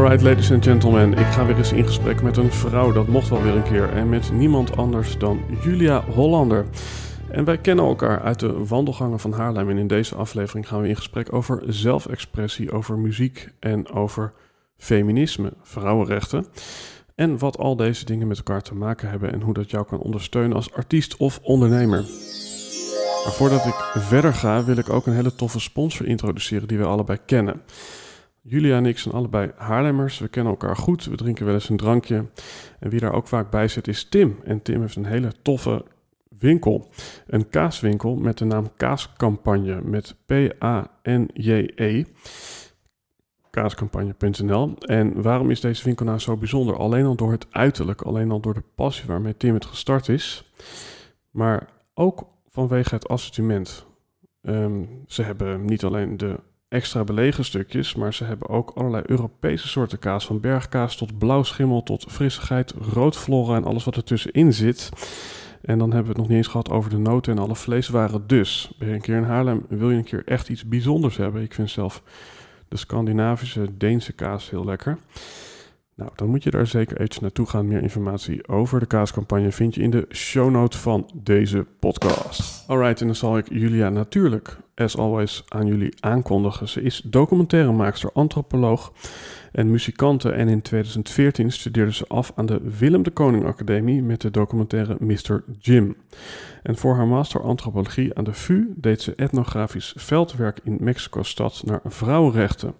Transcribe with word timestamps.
Alright, 0.00 0.22
ladies 0.22 0.52
and 0.52 0.64
gentlemen, 0.64 1.12
ik 1.12 1.26
ga 1.26 1.46
weer 1.46 1.56
eens 1.56 1.72
in 1.72 1.86
gesprek 1.86 2.22
met 2.22 2.36
een 2.36 2.52
vrouw, 2.52 2.92
dat 2.92 3.06
mocht 3.06 3.28
wel 3.28 3.42
weer 3.42 3.54
een 3.54 3.62
keer, 3.62 3.92
en 3.92 4.08
met 4.08 4.32
niemand 4.32 4.76
anders 4.76 5.18
dan 5.18 5.40
Julia 5.62 6.04
Hollander. 6.04 6.66
En 7.30 7.44
wij 7.44 7.58
kennen 7.58 7.84
elkaar 7.84 8.20
uit 8.20 8.38
de 8.38 8.66
wandelgangen 8.66 9.20
van 9.20 9.32
Haarlem 9.32 9.70
en 9.70 9.78
in 9.78 9.86
deze 9.86 10.14
aflevering 10.14 10.68
gaan 10.68 10.80
we 10.80 10.88
in 10.88 10.96
gesprek 10.96 11.32
over 11.32 11.62
zelfexpressie, 11.66 12.72
over 12.72 12.98
muziek 12.98 13.48
en 13.58 13.90
over 13.90 14.32
feminisme, 14.76 15.52
vrouwenrechten. 15.62 16.46
En 17.14 17.38
wat 17.38 17.58
al 17.58 17.76
deze 17.76 18.04
dingen 18.04 18.26
met 18.26 18.36
elkaar 18.36 18.62
te 18.62 18.74
maken 18.74 19.10
hebben 19.10 19.32
en 19.32 19.40
hoe 19.40 19.54
dat 19.54 19.70
jou 19.70 19.86
kan 19.86 19.98
ondersteunen 19.98 20.56
als 20.56 20.72
artiest 20.72 21.16
of 21.16 21.40
ondernemer. 21.42 22.00
Maar 23.24 23.32
voordat 23.32 23.66
ik 23.66 23.74
verder 23.96 24.34
ga, 24.34 24.64
wil 24.64 24.76
ik 24.76 24.90
ook 24.90 25.06
een 25.06 25.14
hele 25.14 25.34
toffe 25.34 25.60
sponsor 25.60 26.06
introduceren 26.06 26.68
die 26.68 26.78
we 26.78 26.84
allebei 26.84 27.18
kennen. 27.26 27.62
Julia 28.50 28.76
en 28.76 28.86
ik 28.86 28.98
zijn 28.98 29.14
allebei 29.14 29.52
Haarlemmers. 29.56 30.18
We 30.18 30.28
kennen 30.28 30.52
elkaar 30.52 30.76
goed. 30.76 31.04
We 31.04 31.16
drinken 31.16 31.44
wel 31.44 31.54
eens 31.54 31.68
een 31.68 31.76
drankje. 31.76 32.26
En 32.78 32.90
wie 32.90 33.00
daar 33.00 33.12
ook 33.12 33.28
vaak 33.28 33.50
bij 33.50 33.68
zit 33.68 33.88
is 33.88 34.04
Tim. 34.04 34.38
En 34.44 34.62
Tim 34.62 34.80
heeft 34.80 34.96
een 34.96 35.04
hele 35.04 35.32
toffe 35.42 35.84
winkel. 36.38 36.90
Een 37.26 37.48
kaaswinkel 37.48 38.16
met 38.16 38.38
de 38.38 38.44
naam 38.44 38.74
Kaascampagne 38.76 39.80
met 39.82 40.14
P-A-N-J-E. 40.26 42.04
Kaascampagne.nl. 43.50 44.74
En 44.78 45.22
waarom 45.22 45.50
is 45.50 45.60
deze 45.60 45.84
winkel 45.84 46.06
nou 46.06 46.18
zo 46.18 46.36
bijzonder? 46.36 46.76
Alleen 46.76 47.04
al 47.04 47.16
door 47.16 47.32
het 47.32 47.46
uiterlijk, 47.50 48.02
alleen 48.02 48.30
al 48.30 48.40
door 48.40 48.54
de 48.54 48.64
passie 48.74 49.06
waarmee 49.06 49.36
Tim 49.36 49.54
het 49.54 49.64
gestart 49.64 50.08
is. 50.08 50.52
Maar 51.30 51.68
ook 51.94 52.26
vanwege 52.48 52.94
het 52.94 53.08
assortiment. 53.08 53.86
Um, 54.42 55.04
ze 55.06 55.22
hebben 55.22 55.64
niet 55.64 55.84
alleen 55.84 56.16
de 56.16 56.40
extra 56.70 57.04
belegen 57.04 57.44
stukjes, 57.44 57.94
maar 57.94 58.14
ze 58.14 58.24
hebben 58.24 58.48
ook 58.48 58.70
allerlei 58.74 59.02
Europese 59.06 59.68
soorten 59.68 59.98
kaas. 59.98 60.26
Van 60.26 60.40
bergkaas 60.40 60.96
tot 60.96 61.18
blauwschimmel 61.18 61.82
tot 61.82 62.04
frissigheid, 62.08 62.74
roodflora 62.92 63.56
en 63.56 63.64
alles 63.64 63.84
wat 63.84 63.96
ertussenin 63.96 64.52
zit. 64.52 64.90
En 65.62 65.78
dan 65.78 65.92
hebben 65.92 66.02
we 66.02 66.08
het 66.08 66.18
nog 66.18 66.28
niet 66.28 66.36
eens 66.36 66.46
gehad 66.46 66.70
over 66.70 66.90
de 66.90 66.98
noten 66.98 67.32
en 67.32 67.42
alle 67.42 67.56
vleeswaren. 67.56 68.26
Dus, 68.26 68.72
ben 68.78 68.88
je 68.88 68.94
een 68.94 69.00
keer 69.00 69.16
in 69.16 69.22
Haarlem, 69.22 69.66
wil 69.68 69.90
je 69.90 69.96
een 69.96 70.04
keer 70.04 70.22
echt 70.24 70.48
iets 70.48 70.64
bijzonders 70.64 71.16
hebben? 71.16 71.42
Ik 71.42 71.54
vind 71.54 71.70
zelf 71.70 72.02
de 72.68 72.76
Scandinavische 72.76 73.76
Deense 73.76 74.12
kaas 74.12 74.50
heel 74.50 74.64
lekker. 74.64 74.98
Nou, 75.94 76.12
dan 76.14 76.28
moet 76.28 76.42
je 76.42 76.50
daar 76.50 76.66
zeker 76.66 76.96
eventjes 76.96 77.22
naartoe 77.22 77.46
gaan. 77.46 77.68
Meer 77.68 77.82
informatie 77.82 78.48
over 78.48 78.80
de 78.80 78.86
kaascampagne 78.86 79.52
vind 79.52 79.74
je 79.74 79.82
in 79.82 79.90
de 79.90 80.06
show 80.12 80.50
notes 80.50 80.78
van 80.78 81.10
deze 81.14 81.66
podcast. 81.80 82.64
Alright, 82.68 83.00
en 83.00 83.06
dan 83.06 83.16
zal 83.16 83.38
ik 83.38 83.48
Julia 83.48 83.88
natuurlijk, 83.88 84.56
as 84.80 84.96
always, 84.96 85.44
aan 85.48 85.66
jullie 85.66 85.94
aankondigen. 86.00 86.68
Ze 86.68 86.82
is 86.82 87.02
documentairemaakster, 87.04 88.10
antropoloog 88.12 88.92
en 89.52 89.70
muzikante. 89.70 90.30
En 90.30 90.48
in 90.48 90.62
2014 90.62 91.52
studeerde 91.52 91.92
ze 91.92 92.04
af 92.08 92.32
aan 92.34 92.46
de 92.46 92.60
Willem 92.78 93.02
de 93.02 93.10
Koning 93.10 93.46
Academie 93.46 94.02
met 94.02 94.20
de 94.20 94.30
documentaire 94.30 94.96
Mr. 94.98 95.44
Jim. 95.58 95.96
En 96.62 96.76
voor 96.76 96.94
haar 96.94 97.06
master 97.06 97.42
antropologie 97.42 98.14
aan 98.14 98.24
de 98.24 98.32
VU 98.32 98.72
deed 98.76 99.02
ze 99.02 99.14
etnografisch 99.14 99.94
veldwerk 99.96 100.60
in 100.64 100.76
Mexico-stad 100.80 101.62
naar 101.64 101.80
vrouwenrechten. 101.84 102.74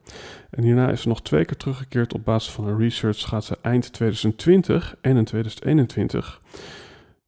En 0.51 0.63
hierna 0.63 0.91
is 0.91 1.01
ze 1.01 1.09
nog 1.09 1.23
twee 1.23 1.45
keer 1.45 1.57
teruggekeerd 1.57 2.15
op 2.15 2.25
basis 2.25 2.53
van 2.53 2.65
haar 2.65 2.79
research. 2.79 3.29
Gaat 3.29 3.45
ze 3.45 3.59
eind 3.63 3.93
2020 3.93 4.97
en 5.01 5.17
in 5.17 5.25
2021 5.25 6.41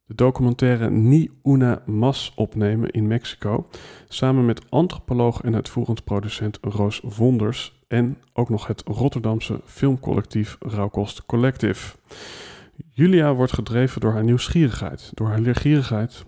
de 0.05 0.15
documentaire 0.15 0.91
Ni 0.91 1.31
Una 1.43 1.83
Mas 1.87 2.33
opnemen 2.35 2.91
in 2.91 3.07
Mexico. 3.07 3.69
Samen 4.09 4.47
met 4.47 4.71
antropoloog 4.71 5.43
en 5.43 5.55
uitvoerend 5.55 6.05
producent 6.05 6.59
Roos 6.61 7.01
Wonders. 7.17 7.81
En 7.89 8.19
ook 8.33 8.49
nog 8.49 8.67
het 8.67 8.83
Rotterdamse 8.87 9.61
filmcollectief 9.65 10.57
Rauwkost 10.61 11.27
Collective. 11.27 11.97
Julia 12.91 13.35
wordt 13.35 13.53
gedreven 13.53 14.01
door 14.01 14.13
haar 14.13 14.25
nieuwsgierigheid, 14.25 15.11
door 15.15 15.29
haar 15.29 15.41
leergierigheid, 15.41 16.25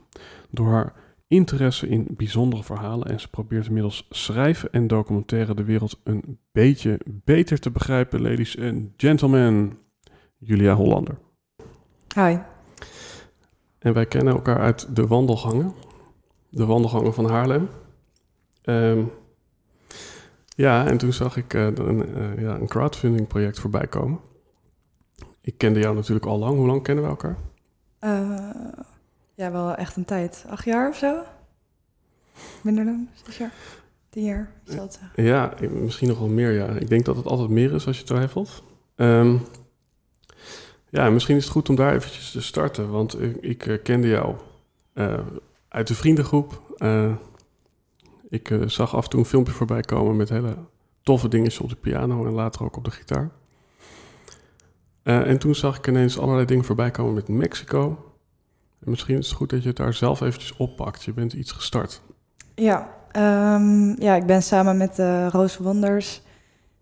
door 0.51 0.69
haar 0.69 0.93
interesse 1.29 1.89
in 1.89 2.07
bijzondere 2.11 2.63
verhalen 2.63 3.09
en 3.09 3.21
ze 3.21 3.29
probeert 3.29 3.67
inmiddels 3.67 4.07
schrijven 4.11 4.73
en 4.73 4.87
documentaire 4.87 5.55
de 5.55 5.65
wereld 5.65 6.01
een 6.05 6.39
beetje 6.53 7.01
beter 7.07 7.61
te 7.61 7.71
begrijpen, 7.71 8.23
ladies 8.23 8.59
and 8.59 8.89
gentlemen. 8.97 9.79
Julia 10.39 10.75
Hollander. 10.75 11.19
Hi. 12.15 12.54
En 13.85 13.93
wij 13.93 14.07
kennen 14.07 14.35
elkaar 14.35 14.59
uit 14.59 14.97
de 14.97 15.07
wandelgangen, 15.07 15.75
de 16.49 16.67
wandelgangen 16.67 17.15
van 17.15 17.31
Haarlem. 17.31 17.69
Um, 18.65 19.11
ja, 20.57 20.87
en 20.87 20.99
toen 20.99 21.13
zag 21.13 21.37
ik 21.37 21.55
uh, 21.55 21.65
een, 21.65 22.19
uh, 22.19 22.41
ja, 22.41 22.55
een 22.55 22.67
crowdfunding 22.67 23.27
project 23.27 23.61
voorbij 23.61 23.87
komen. 23.87 24.21
Ik 25.41 25.59
kende 25.59 25.81
jou 25.81 25.95
natuurlijk 25.95 26.27
al 26.27 26.39
lang. 26.39 26.57
Hoe 26.57 26.67
lang 26.67 26.83
kennen 26.83 27.05
we 27.05 27.11
elkaar? 27.11 27.37
Uh, 28.01 28.51
ja, 29.35 29.53
wel 29.53 29.75
echt 29.75 29.97
een 29.97 30.05
tijd. 30.05 30.45
Acht 30.49 30.65
jaar 30.65 30.89
of 30.89 30.97
zo? 30.97 31.23
Minder 32.63 32.85
dan 32.85 33.09
zes 33.25 33.39
jaar? 33.39 33.53
Tien 34.09 34.25
jaar, 34.25 34.51
zou 34.65 34.81
het 34.81 34.99
zeggen. 35.01 35.25
Ja, 35.25 35.55
misschien 35.71 36.09
nog 36.09 36.19
wel 36.19 36.29
meer, 36.29 36.53
ja. 36.53 36.67
Ik 36.67 36.89
denk 36.89 37.05
dat 37.05 37.17
het 37.17 37.27
altijd 37.27 37.49
meer 37.49 37.73
is 37.73 37.87
als 37.87 37.99
je 37.99 38.05
twijfelt. 38.05 38.63
Um, 38.97 39.41
ja, 40.95 41.11
misschien 41.11 41.37
is 41.37 41.45
het 41.45 41.53
goed 41.53 41.69
om 41.69 41.75
daar 41.75 41.95
eventjes 41.95 42.31
te 42.31 42.43
starten. 42.43 42.91
Want 42.91 43.17
ik, 43.41 43.67
uh, 43.67 43.83
kende 43.83 44.09
jou 44.09 44.35
uh, 44.95 45.19
uit 45.69 45.87
de 45.87 45.95
vriendengroep. 45.95 46.63
Uh, 46.79 47.13
ik 48.29 48.59
zag 48.67 48.97
af 48.97 49.05
en 49.05 49.11
toe 49.11 49.21
een 49.21 49.27
filmpje 49.27 49.53
voorbij 49.53 49.81
komen 49.81 50.17
met 50.17 50.29
hele 50.29 50.57
toffe 51.03 51.29
dingetjes 51.29 51.61
op 51.61 51.69
de 51.69 51.77
piano 51.77 52.27
en 52.27 52.33
later 52.33 52.65
ook 52.65 52.77
op 52.77 52.85
de 52.85 52.91
gitaar. 52.91 53.31
en 55.03 55.39
toen 55.39 55.55
zag 55.55 55.79
ik 55.79 55.87
ineens 55.87 56.19
allerlei 56.19 56.47
dingen 56.47 56.65
voorbij 56.65 56.91
komen 56.91 57.15
met 57.15 57.29
Mexico. 57.29 58.13
En 58.85 58.91
misschien 58.91 59.19
is 59.19 59.27
het 59.27 59.37
goed 59.37 59.51
dat 59.51 59.63
je 59.63 59.69
het 59.69 59.77
daar 59.77 59.95
zelf 59.95 60.21
eventjes 60.21 60.57
oppakt. 60.57 61.03
Je 61.03 61.13
bent 61.13 61.33
iets 61.33 61.53
gestart. 61.53 62.03
Ja, 62.55 62.95
um, 63.57 64.01
ja 64.01 64.15
ik 64.15 64.27
ben 64.27 64.43
samen 64.43 64.77
met 64.77 64.99
Roos 65.33 65.57
Wonders... 65.57 66.23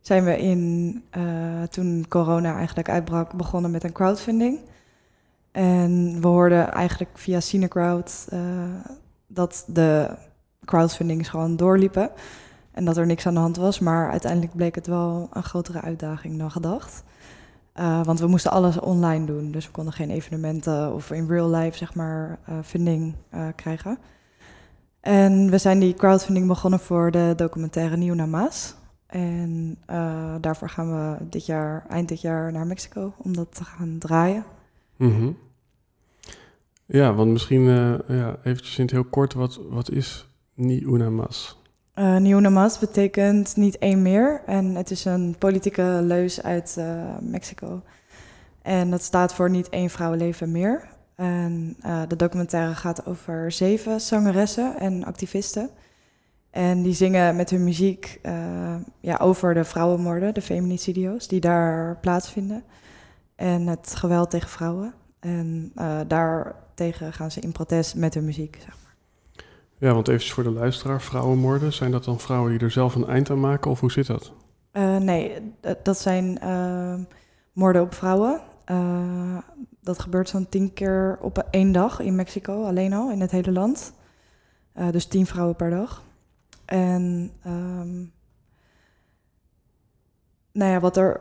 zijn 0.02 0.24
we 0.24 0.38
in, 0.38 1.04
uh, 1.16 1.62
toen 1.62 2.04
corona 2.08 2.56
eigenlijk 2.56 2.88
uitbrak... 2.88 3.32
begonnen 3.32 3.70
met 3.70 3.84
een 3.84 3.92
crowdfunding. 3.92 4.58
En 5.52 6.18
we 6.20 6.26
hoorden 6.26 6.72
eigenlijk 6.72 7.10
via 7.14 7.40
Cinecrowd... 7.40 8.26
Uh, 8.32 8.40
dat 9.26 9.64
de 9.66 10.10
crowdfundings 10.64 11.28
gewoon 11.28 11.56
doorliepen... 11.56 12.10
en 12.72 12.84
dat 12.84 12.96
er 12.96 13.06
niks 13.06 13.26
aan 13.26 13.34
de 13.34 13.40
hand 13.40 13.56
was. 13.56 13.78
Maar 13.78 14.10
uiteindelijk 14.10 14.54
bleek 14.54 14.74
het 14.74 14.86
wel 14.86 15.28
een 15.32 15.42
grotere 15.42 15.80
uitdaging 15.80 16.38
dan 16.38 16.50
gedacht... 16.50 17.02
Uh, 17.80 18.04
want 18.04 18.20
we 18.20 18.26
moesten 18.26 18.50
alles 18.50 18.80
online 18.80 19.26
doen. 19.26 19.50
Dus 19.50 19.66
we 19.66 19.72
konden 19.72 19.92
geen 19.92 20.10
evenementen 20.10 20.94
of 20.94 21.10
in 21.10 21.28
real 21.28 21.50
life, 21.50 21.76
zeg 21.76 21.94
maar, 21.94 22.38
funding 22.64 23.14
krijgen. 23.56 23.98
En 25.00 25.50
we 25.50 25.58
zijn 25.58 25.78
die 25.78 25.94
crowdfunding 25.94 26.46
begonnen 26.46 26.80
voor 26.80 27.10
de 27.10 27.32
documentaire 27.36 27.96
Nieuw 27.96 28.14
naar 28.14 28.28
Maas. 28.28 28.74
En 29.12 29.78
daarvoor 30.40 30.68
gaan 30.68 30.90
we 30.90 31.24
dit 31.24 31.46
jaar, 31.46 31.84
eind 31.88 32.08
dit 32.08 32.20
jaar 32.20 32.52
naar 32.52 32.66
Mexico 32.66 33.14
om 33.18 33.36
dat 33.36 33.54
te 33.54 33.64
gaan 33.64 33.98
draaien. 33.98 34.44
Mm 34.96 35.14
-hmm. 35.14 35.36
Ja, 36.86 37.14
want 37.14 37.30
misschien 37.30 37.62
ja, 38.08 38.36
eventjes 38.44 38.78
in 38.78 38.84
het 38.84 38.92
heel 38.92 39.04
kort, 39.04 39.34
wat, 39.34 39.60
wat 39.70 39.90
is 39.90 40.26
Nieuw 40.54 40.96
naar 40.96 41.12
Maas? 41.12 41.62
Uh, 41.94 42.16
Nieuw 42.16 42.70
betekent 42.80 43.56
niet 43.56 43.78
één 43.78 44.02
meer. 44.02 44.42
En 44.46 44.74
het 44.74 44.90
is 44.90 45.04
een 45.04 45.34
politieke 45.38 46.00
leus 46.02 46.42
uit 46.42 46.76
uh, 46.78 47.04
Mexico. 47.20 47.82
En 48.62 48.90
dat 48.90 49.02
staat 49.02 49.34
voor 49.34 49.50
Niet 49.50 49.68
één 49.68 49.90
vrouw 49.90 50.14
leven 50.14 50.52
meer. 50.52 50.88
En 51.14 51.76
uh, 51.86 52.02
de 52.08 52.16
documentaire 52.16 52.74
gaat 52.74 53.06
over 53.06 53.52
zeven 53.52 54.00
zangeressen 54.00 54.78
en 54.78 55.04
activisten. 55.04 55.70
En 56.52 56.82
die 56.82 56.94
zingen 56.94 57.36
met 57.36 57.50
hun 57.50 57.64
muziek 57.64 58.18
uh, 58.22 58.74
ja, 59.00 59.16
over 59.16 59.54
de 59.54 59.64
vrouwenmoorden, 59.64 60.34
de 60.34 60.42
feminicidio's, 60.42 61.28
die 61.28 61.40
daar 61.40 61.96
plaatsvinden. 62.00 62.64
En 63.36 63.66
het 63.66 63.94
geweld 63.96 64.30
tegen 64.30 64.48
vrouwen. 64.48 64.94
En 65.20 65.72
uh, 65.76 66.00
daartegen 66.06 67.12
gaan 67.12 67.30
ze 67.30 67.40
in 67.40 67.52
protest 67.52 67.94
met 67.94 68.14
hun 68.14 68.24
muziek, 68.24 68.58
zeg 68.60 68.76
maar. 68.82 68.94
Ja, 69.78 69.94
want 69.94 70.08
even 70.08 70.30
voor 70.30 70.42
de 70.42 70.50
luisteraar, 70.50 71.02
vrouwenmoorden, 71.02 71.72
zijn 71.72 71.90
dat 71.90 72.04
dan 72.04 72.20
vrouwen 72.20 72.50
die 72.50 72.60
er 72.60 72.70
zelf 72.70 72.94
een 72.94 73.08
eind 73.08 73.30
aan 73.30 73.40
maken 73.40 73.70
of 73.70 73.80
hoe 73.80 73.92
zit 73.92 74.06
dat? 74.06 74.32
Uh, 74.72 74.96
nee, 74.96 75.54
dat 75.82 75.98
zijn 75.98 76.38
moorden 77.52 77.82
op 77.82 77.94
vrouwen. 77.94 78.40
dat 79.80 79.98
gebeurt 79.98 80.28
zo'n 80.28 80.48
tien 80.48 80.72
keer 80.72 81.18
op 81.20 81.46
één 81.50 81.72
dag 81.72 82.00
in 82.00 82.14
Mexico, 82.14 82.64
alleen 82.64 82.92
al, 82.92 83.10
in 83.10 83.20
het 83.20 83.30
hele 83.30 83.52
land. 83.52 83.92
dus 84.90 85.06
tien 85.06 85.26
vrouwen 85.26 85.56
per 85.56 85.70
dag. 85.70 86.02
En 86.64 87.30
um, 87.46 88.12
nou 90.52 90.70
ja, 90.72 90.80
wat 90.80 90.96
er 90.96 91.20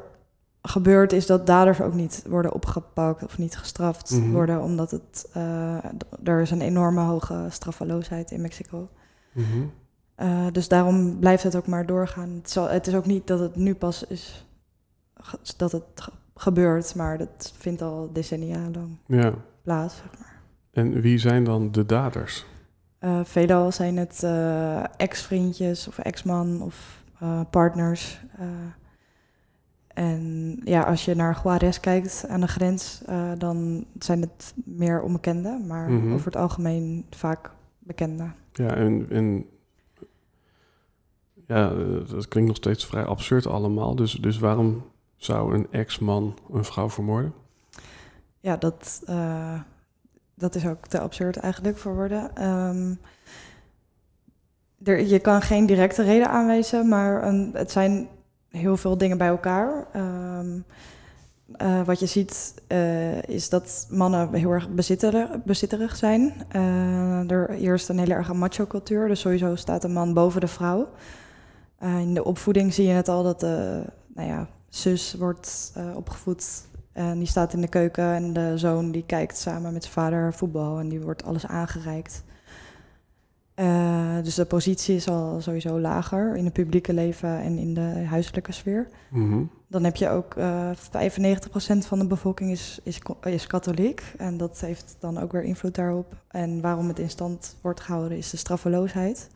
gebeurt 0.62 1.14
is 1.14 1.26
dat 1.26 1.48
daders 1.48 1.82
ook 1.82 1.94
niet 1.94 2.24
worden 2.30 2.54
opgepakt 2.54 3.24
of 3.24 3.38
niet 3.38 3.58
gestraft 3.58 4.12
Mhm. 4.12 4.32
worden, 4.32 4.62
omdat 4.62 4.92
het, 4.92 5.30
uh, 5.38 5.78
er 6.24 6.42
is 6.42 6.52
een 6.52 6.62
enorme 6.62 7.02
hoge 7.02 7.46
straffeloosheid 7.50 8.32
in 8.32 8.42
Mexico. 8.42 8.90
Uh, 9.34 10.48
dus 10.52 10.68
daarom 10.68 11.20
blijft 11.20 11.44
het 11.44 11.56
ook 11.56 11.68
maar 11.68 11.86
doorgaan. 11.86 12.30
Het, 12.30 12.50
zal, 12.50 12.70
het, 12.70 12.88
is 12.88 12.96
ook 12.96 13.06
niet 13.06 13.28
dat 13.28 13.40
het 13.40 13.56
nu 13.56 13.76
pas 13.76 14.04
is 14.08 14.46
dat 15.58 15.72
het 15.72 15.84
ge- 15.96 16.12
gebeurt, 16.36 16.96
maar 16.96 17.18
dat 17.18 17.54
vindt 17.58 17.82
al 17.82 18.10
decennia 18.14 18.60
lang 18.74 18.98
Ja, 19.06 19.34
plaats. 19.62 19.96
Zeg 19.96 20.20
maar. 20.20 20.42
en 20.72 21.02
wie 21.02 21.18
zijn 21.18 21.44
dan 21.44 21.72
de 21.72 21.86
daders? 21.86 22.46
Uh, 23.02 23.20
veelal 23.24 23.72
zijn 23.72 23.98
het 23.98 24.22
uh, 24.24 24.84
ex-vriendjes 24.98 25.88
of 25.88 25.98
ex-man 25.98 26.62
of 26.62 27.04
uh, 27.24 27.42
partners. 27.50 28.22
En 29.88 30.60
ja, 30.64 30.82
als 30.84 31.06
je 31.06 31.16
naar 31.16 31.40
Juarez 31.44 31.80
kijkt 31.80 32.26
aan 32.30 32.42
de 32.42 32.48
grens, 32.48 33.02
dan 33.38 33.86
zijn 34.00 34.22
het 34.22 34.54
meer 34.56 35.02
onbekenden, 35.02 35.68
maar 35.68 35.90
Mhm. 35.90 36.14
over 36.14 36.26
het 36.26 36.36
algemeen 36.36 37.06
vaak 37.10 37.52
bekenden. 37.80 38.36
Ja, 38.54 38.76
en, 38.76 39.06
en 39.10 39.46
ja, 41.48 41.72
eh, 41.72 42.10
dat 42.10 42.28
klinkt 42.28 42.48
nog 42.50 42.58
steeds 42.58 42.86
vrij 42.86 43.06
absurd 43.06 43.48
allemaal. 43.48 43.96
Dus, 43.96 44.14
dus 44.14 44.40
waarom 44.40 44.84
zou 45.16 45.54
een 45.56 45.68
ex-man 45.72 46.38
een 46.52 46.64
vrouw 46.66 46.90
vermoorden? 46.90 47.34
Ja, 48.40 48.58
dat, 48.58 49.04
dat 50.42 50.56
is 50.56 50.68
ook 50.68 50.88
te 50.88 51.00
absurd 51.00 51.38
eigenlijk 51.38 51.78
voor 51.78 51.96
woorden. 51.96 52.48
Um, 52.48 53.00
er, 54.84 55.06
je 55.06 55.20
kan 55.20 55.42
geen 55.42 55.66
directe 55.66 56.04
reden 56.04 56.30
aanwijzen, 56.30 56.88
maar 56.88 57.24
een, 57.24 57.52
het 57.54 57.72
zijn 57.72 58.08
heel 58.50 58.78
veel 58.78 58.98
dingen 58.98 59.18
bij 59.18 59.28
elkaar. 59.28 59.88
Um, 59.96 60.66
uh, 61.62 61.86
wat 61.86 62.00
je 62.00 62.06
ziet 62.06 62.54
uh, 62.68 63.24
is 63.24 63.50
dat 63.50 63.88
mannen 63.90 64.34
heel 64.34 64.52
erg 64.52 64.70
bezitterig, 65.44 65.96
zijn. 65.96 66.34
Uh, 66.56 67.32
er 67.32 67.50
heerst 67.50 67.90
een 67.90 68.00
hele 68.00 68.14
erg 68.14 68.34
macho-cultuur, 68.34 69.08
dus 69.08 69.20
sowieso 69.20 69.56
staat 69.56 69.84
een 69.84 69.94
man 69.94 70.14
boven 70.14 70.42
de 70.42 70.48
vrouw. 70.48 70.88
In 71.80 72.14
de 72.14 72.24
opvoeding 72.24 72.74
zie 72.74 72.88
je 72.88 72.94
het 72.94 73.08
al 73.08 73.24
dat 73.24 73.40
de 73.40 73.84
nou 74.08 74.28
ja, 74.28 74.48
zus 74.70 75.14
wordt 75.14 75.74
opgevoed 75.96 76.64
en 76.94 77.18
die 77.18 77.28
staat 77.28 77.54
in 77.54 77.62
de 77.62 77.68
keuken 77.68 78.14
en 78.14 78.34
de 78.34 78.58
zoon 78.58 78.92
die 78.92 79.06
kijkt 79.06 79.38
samen 79.38 79.74
met 79.74 79.84
zijn 79.84 79.94
vader 79.94 80.34
voetbal 80.34 80.80
en 80.80 80.90
die 80.90 81.02
wordt 81.02 81.24
alles 81.24 81.48
aangereikt. 81.48 82.24
Uh, 83.56 84.16
dus 84.24 84.36
de 84.36 84.46
positie 84.46 84.96
is 84.96 85.08
al 85.08 85.42
sowieso 85.42 85.80
lager 85.80 86.36
in 86.36 86.46
het 86.46 86.54
publieke 86.54 86.94
leven 86.94 87.40
en 87.40 87.58
in 87.58 87.74
de 87.74 88.04
huiselijke 88.06 88.52
sfeer. 88.52 88.88
Mm 89.10 89.32
-hmm. 89.32 89.50
Dan 89.68 89.84
heb 89.84 89.96
je 89.96 90.10
ook 90.10 90.36
uh, 90.36 90.70
95% 90.72 91.78
van 91.78 92.00
de 92.00 92.08
bevolking 92.08 92.52
is, 92.52 92.80
is, 92.84 93.02
is 93.24 93.48
katholiek 93.48 94.14
en 94.18 94.38
dat 94.38 94.60
heeft 94.60 94.96
dan 95.00 95.18
ook 95.18 95.32
weer 95.32 95.44
invloed 95.44 95.76
daarop. 95.76 96.16
En 96.28 96.62
waarom 96.62 96.88
het 96.88 97.00
in 97.00 97.10
stand 97.10 97.58
wordt 97.62 97.80
gehouden 97.80 98.18
is 98.18 98.30
de 98.30 98.38
straffeloosheid. 98.38 99.30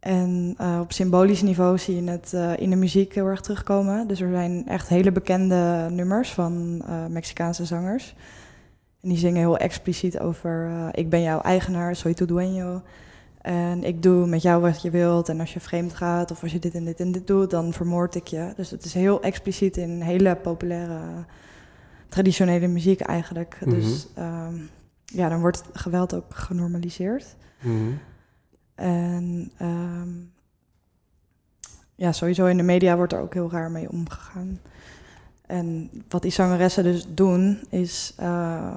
En 0.00 0.54
uh, 0.60 0.78
op 0.80 0.92
symbolisch 0.92 1.42
niveau 1.42 1.78
zie 1.78 2.04
je 2.04 2.10
het 2.10 2.32
uh, 2.34 2.56
in 2.56 2.70
de 2.70 2.76
muziek 2.76 3.14
heel 3.14 3.26
erg 3.26 3.40
terugkomen. 3.40 4.06
Dus 4.06 4.20
er 4.20 4.30
zijn 4.30 4.66
echt 4.66 4.88
hele 4.88 5.12
bekende 5.12 5.88
nummers 5.90 6.32
van 6.32 6.82
uh, 6.88 7.06
Mexicaanse 7.06 7.64
zangers. 7.64 8.14
En 9.00 9.08
die 9.08 9.18
zingen 9.18 9.38
heel 9.38 9.56
expliciet 9.56 10.18
over: 10.18 10.70
Ik 10.92 11.10
ben 11.10 11.22
jouw 11.22 11.40
eigenaar, 11.40 11.96
soy 11.96 12.14
tu 12.14 12.26
dueño. 12.26 12.82
En 13.40 13.84
ik 13.84 14.02
doe 14.02 14.26
met 14.26 14.42
jou 14.42 14.60
wat 14.60 14.82
je 14.82 14.90
wilt. 14.90 15.28
En 15.28 15.40
als 15.40 15.52
je 15.52 15.60
vreemd 15.60 15.94
gaat 15.94 16.30
of 16.30 16.42
als 16.42 16.52
je 16.52 16.58
dit 16.58 16.74
en 16.74 16.84
dit 16.84 17.00
en 17.00 17.12
dit 17.12 17.26
doet, 17.26 17.50
dan 17.50 17.72
vermoord 17.72 18.14
ik 18.14 18.26
je. 18.26 18.52
Dus 18.56 18.70
het 18.70 18.84
is 18.84 18.94
heel 18.94 19.22
expliciet 19.22 19.76
in 19.76 20.00
hele 20.00 20.36
populaire, 20.36 20.98
traditionele 22.08 22.66
muziek 22.66 23.00
eigenlijk. 23.00 23.58
Mhm. 23.60 23.74
Dus 23.74 24.06
um, 24.18 24.70
ja, 25.04 25.28
dan 25.28 25.40
wordt 25.40 25.62
geweld 25.72 26.14
ook 26.14 26.34
genormaliseerd. 26.34 27.36
Mm 27.60 27.98
En 28.78 29.52
um, 29.62 30.32
ja, 31.94 32.12
sowieso 32.12 32.46
in 32.46 32.56
de 32.56 32.62
media 32.62 32.96
wordt 32.96 33.12
er 33.12 33.20
ook 33.20 33.34
heel 33.34 33.50
raar 33.50 33.70
mee 33.70 33.90
omgegaan. 33.90 34.60
En 35.46 35.90
wat 36.08 36.22
die 36.22 36.30
zangeressen 36.30 36.84
dus 36.84 37.06
doen, 37.14 37.60
is... 37.70 38.14
Uh, 38.20 38.76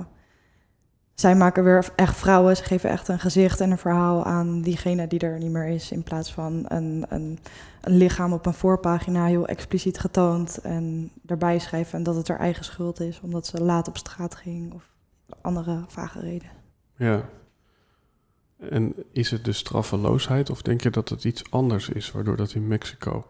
zij 1.14 1.36
maken 1.36 1.64
weer 1.64 1.90
echt 1.96 2.16
vrouwen, 2.16 2.58
ze 2.58 2.64
geven 2.64 2.90
echt 2.90 3.08
een 3.08 3.20
gezicht 3.20 3.60
en 3.60 3.72
een 3.72 3.78
verhaal 3.78 4.26
aan 4.26 4.62
diegene 4.62 5.08
die 5.08 5.20
er 5.20 5.40
niet 5.40 5.52
meer 5.52 5.68
is. 5.68 5.92
In 5.92 6.04
plaats 6.04 6.34
van 6.34 6.66
een, 6.68 7.06
een, 7.10 7.40
een 7.82 7.98
lichaam 7.98 8.34
op 8.34 8.46
een 8.46 8.54
voorpagina 8.54 9.26
heel 9.26 9.48
expliciet 9.48 10.00
getoond 10.00 10.58
en 10.58 11.12
erbij 11.26 11.60
schrijven 11.60 11.98
en 11.98 12.04
dat 12.04 12.16
het 12.16 12.28
haar 12.28 12.40
eigen 12.40 12.64
schuld 12.64 13.00
is, 13.00 13.20
omdat 13.22 13.46
ze 13.46 13.64
laat 13.64 13.88
op 13.88 13.98
straat 13.98 14.36
ging 14.36 14.74
of 14.74 14.84
andere 15.42 15.84
vage 15.88 16.20
reden. 16.20 16.50
Ja. 16.96 17.24
En 18.70 18.94
is 19.12 19.32
het 19.32 19.46
de 19.46 19.52
straffeloosheid 19.52 20.50
of 20.50 20.62
denk 20.62 20.82
je 20.82 20.90
dat 20.90 21.10
het 21.10 21.24
iets 21.24 21.52
anders 21.52 21.90
is, 21.90 22.12
waardoor 22.12 22.38
dat 22.38 22.54
in 22.54 22.68
Mexico, 22.68 23.26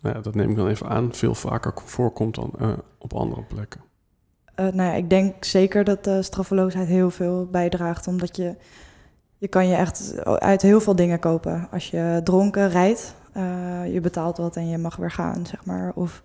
nou 0.00 0.16
ja, 0.16 0.20
dat 0.20 0.34
neem 0.34 0.50
ik 0.50 0.56
dan 0.56 0.68
even 0.68 0.88
aan, 0.88 1.14
veel 1.14 1.34
vaker 1.34 1.72
voorkomt 1.84 2.34
dan 2.34 2.52
uh, 2.60 2.72
op 2.98 3.12
andere 3.12 3.42
plekken? 3.42 3.80
Uh, 4.60 4.66
nou 4.66 4.90
ja, 4.90 4.92
ik 4.92 5.10
denk 5.10 5.44
zeker 5.44 5.84
dat 5.84 6.04
de 6.04 6.22
straffeloosheid 6.22 6.88
heel 6.88 7.10
veel 7.10 7.46
bijdraagt, 7.50 8.06
omdat 8.06 8.36
je, 8.36 8.56
je 9.38 9.48
kan 9.48 9.68
je 9.68 9.74
echt 9.74 10.24
uit 10.24 10.62
heel 10.62 10.80
veel 10.80 10.96
dingen 10.96 11.18
kopen. 11.18 11.68
Als 11.70 11.90
je 11.90 12.20
dronken 12.24 12.68
rijdt, 12.68 13.14
uh, 13.36 13.92
je 13.92 14.00
betaalt 14.00 14.36
wat 14.36 14.56
en 14.56 14.68
je 14.68 14.78
mag 14.78 14.96
weer 14.96 15.10
gaan, 15.10 15.46
zeg 15.46 15.64
maar. 15.64 15.92
Of 15.94 16.22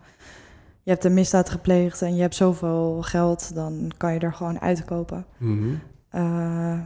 je 0.83 0.91
hebt 0.91 1.03
een 1.03 1.13
misdaad 1.13 1.49
gepleegd 1.49 2.01
en 2.01 2.15
je 2.15 2.21
hebt 2.21 2.35
zoveel 2.35 3.01
geld, 3.01 3.55
dan 3.55 3.91
kan 3.97 4.13
je 4.13 4.19
er 4.19 4.33
gewoon 4.33 4.61
uitkopen. 4.61 5.25
Mm 5.37 5.57
-hmm. 5.57 5.79
uh, 6.21 6.79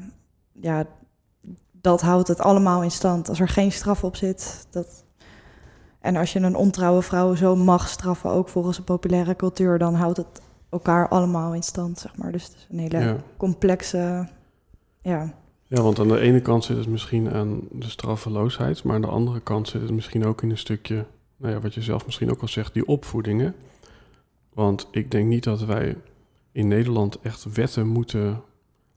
ja, 0.52 0.86
dat 1.82 2.02
houdt 2.02 2.28
het 2.28 2.40
allemaal 2.40 2.84
in 2.84 2.92
stand. 2.92 3.30
Als 3.30 3.40
er 3.40 3.48
geen 3.50 3.72
straf 3.72 4.04
op 4.04 4.16
zit, 4.16 4.68
dat... 4.72 5.06
En 6.00 6.16
als 6.16 6.34
je 6.34 6.40
een 6.40 6.56
ontrouwe 6.56 7.02
vrouw 7.02 7.36
zo 7.36 7.56
mag 7.56 7.88
straffen, 7.88 8.30
ook 8.30 8.50
volgens 8.50 8.78
de 8.78 8.84
populaire 8.84 9.36
cultuur, 9.36 9.78
dan 9.78 9.94
houdt 9.96 10.18
het 10.18 10.42
elkaar 10.70 11.08
allemaal 11.08 11.54
in 11.54 11.64
stand, 11.64 12.00
zeg 12.00 12.18
maar. 12.18 12.32
Dus 12.32 12.44
het 12.44 12.56
is 12.56 12.68
een 12.72 12.80
hele 12.80 13.00
Ja. 13.00 13.16
complexe, 13.38 14.28
ja. 15.02 15.34
Ja, 15.68 15.82
want 15.82 16.00
aan 16.00 16.08
de 16.08 16.20
ene 16.20 16.42
kant 16.42 16.64
zit 16.64 16.78
het 16.78 16.88
misschien 16.88 17.34
aan 17.34 17.60
de 17.72 17.90
straffeloosheid, 17.90 18.84
maar 18.84 18.96
aan 18.96 19.02
de 19.02 19.08
andere 19.08 19.40
kant 19.40 19.68
zit 19.68 19.82
het 19.82 19.92
misschien 19.92 20.26
ook 20.26 20.42
in 20.42 20.50
een 20.50 20.58
stukje, 20.58 21.06
nou 21.38 21.54
ja, 21.54 21.60
wat 21.60 21.74
je 21.74 21.82
zelf 21.82 22.06
misschien 22.06 22.32
ook 22.32 22.42
al 22.42 22.48
zegt, 22.48 22.74
die 22.74 22.88
opvoedingen. 22.88 23.56
Want 24.54 24.88
ik 24.92 25.12
denk 25.12 25.28
niet 25.28 25.44
dat 25.44 25.62
wij 25.62 25.98
in 26.52 26.68
Nederland 26.68 27.20
echt 27.22 27.54
wetten 27.54 27.88
moeten 27.88 28.42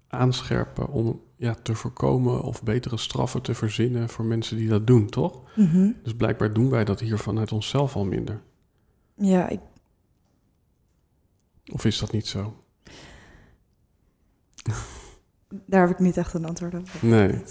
aanscherpen 0.08 0.88
om 0.88 1.20
ja, 1.42 1.54
te 1.62 1.74
voorkomen 1.74 2.42
of 2.42 2.62
betere 2.62 2.96
straffen 2.96 3.42
te 3.42 3.54
verzinnen 3.54 4.08
voor 4.08 4.24
mensen 4.24 4.56
die 4.56 4.68
dat 4.68 4.86
doen, 4.86 5.06
toch? 5.08 5.40
Mhm. 5.56 5.90
Dus 6.02 6.14
blijkbaar 6.14 6.52
doen 6.52 6.70
wij 6.70 6.84
dat 6.84 7.00
hier 7.00 7.18
vanuit 7.18 7.52
onszelf 7.52 7.96
al 7.96 8.04
minder. 8.04 8.40
Ja, 9.14 9.48
ik, 9.48 9.60
Of 11.72 11.84
is 11.84 11.98
dat 11.98 12.12
niet 12.12 12.26
zo? 12.26 12.54
daar 15.66 15.80
heb 15.80 15.90
ik 15.90 15.98
niet 15.98 16.16
echt 16.16 16.34
een 16.34 16.44
antwoord 16.44 16.74
op. 16.74 16.88
Nee. 17.00 17.42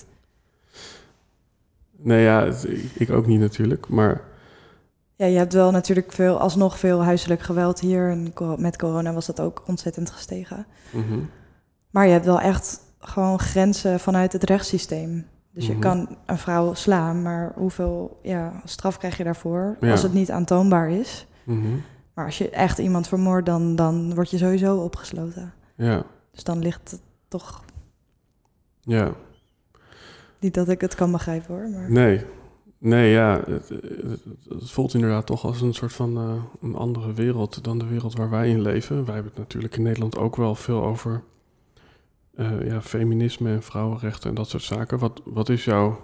Nee, 1.98 2.24
ja, 2.24 2.45
het- 2.45 2.67
ik, 3.00 3.10
ook 3.10 3.25
niet 3.27 3.39
natuurlijk, 3.39 3.88
maar 3.88 4.21
Ja, 5.15 5.25
je 5.25 5.38
hebt 5.38 5.53
wel 5.53 5.71
natuurlijk 5.71 6.12
veel, 6.12 6.39
alsnog 6.39 6.79
veel 6.79 7.03
huiselijk 7.03 7.41
geweld 7.41 7.79
hier. 7.79 8.10
En 8.10 8.33
met 8.62 8.77
corona 8.77 9.13
was 9.13 9.25
dat 9.25 9.39
ook 9.39 9.63
ontzettend 9.67 10.12
gestegen. 10.12 10.65
mhm, 10.91 11.19
Maar 11.89 12.05
je 12.05 12.12
hebt 12.12 12.25
wel 12.25 12.39
echt 12.39 12.79
gewoon 13.01 13.39
grenzen 13.39 14.00
vanuit 14.00 14.34
het 14.34 14.43
rechtssysteem. 14.43 15.25
Dus 15.53 15.65
je 15.65 15.72
Mhm. 15.72 15.81
kan 15.81 16.17
een 16.25 16.38
vrouw 16.38 16.74
slaan, 16.74 17.22
maar 17.22 17.51
hoeveel 17.55 18.20
ja, 18.24 18.62
straf 18.65 18.98
krijg 18.98 19.17
je 19.17 19.24
daarvoor 19.24 19.77
Ja. 19.79 19.91
als 19.91 20.03
het 20.03 20.13
niet 20.13 20.31
aantoonbaar 20.31 20.89
is? 20.91 21.27
mhm. 21.43 21.67
Maar 22.13 22.25
als 22.25 22.38
je 22.38 22.50
echt 22.50 22.77
iemand 22.77 23.08
vermoordt, 23.08 23.46
dan, 23.46 23.75
dan 23.75 24.15
word 24.15 24.29
je 24.29 24.38
sowieso 24.38 24.77
opgesloten. 24.77 25.53
Ja, 25.75 26.03
Dus 26.31 26.43
dan 26.43 26.60
ligt 26.60 26.91
het 26.91 27.01
toch 27.27 27.63
ja. 28.81 29.12
niet 30.39 30.53
dat 30.53 30.70
ik 30.70 30.81
het 30.81 30.96
kan 30.96 31.12
begrijpen 31.12 31.55
hoor. 31.55 31.70
Maar... 31.70 31.91
Nee. 31.91 32.25
Nee, 32.77 33.12
ja. 33.12 33.41
Het, 33.46 33.70
het, 33.70 34.24
het 34.50 34.72
voelt 34.72 34.93
inderdaad 34.93 35.25
toch 35.25 35.46
als 35.46 35.62
een 35.62 35.74
soort 35.74 35.93
van 35.93 36.17
eh, 36.17 36.34
een 36.62 36.75
andere 36.75 37.13
wereld 37.13 37.63
dan 37.63 37.77
de 37.79 37.86
wereld 37.88 38.15
waar 38.17 38.29
wij 38.29 38.50
in 38.50 38.62
leven. 38.62 39.05
Wij 39.05 39.13
hebben 39.13 39.31
het 39.31 39.41
natuurlijk 39.41 39.75
in 39.75 39.84
Nederland 39.84 40.17
ook 40.17 40.36
wel 40.36 40.55
veel 40.55 40.84
over 40.84 41.24
eh, 42.35 42.65
ja, 42.65 42.81
feminisme 42.81 43.50
en 43.53 43.63
vrouwenrechten 43.63 44.29
en 44.29 44.35
dat 44.35 44.50
soort 44.50 44.63
zaken. 44.63 45.00
Wat, 45.00 45.21
wat 45.25 45.50
is 45.50 45.63
jouw 45.65 46.00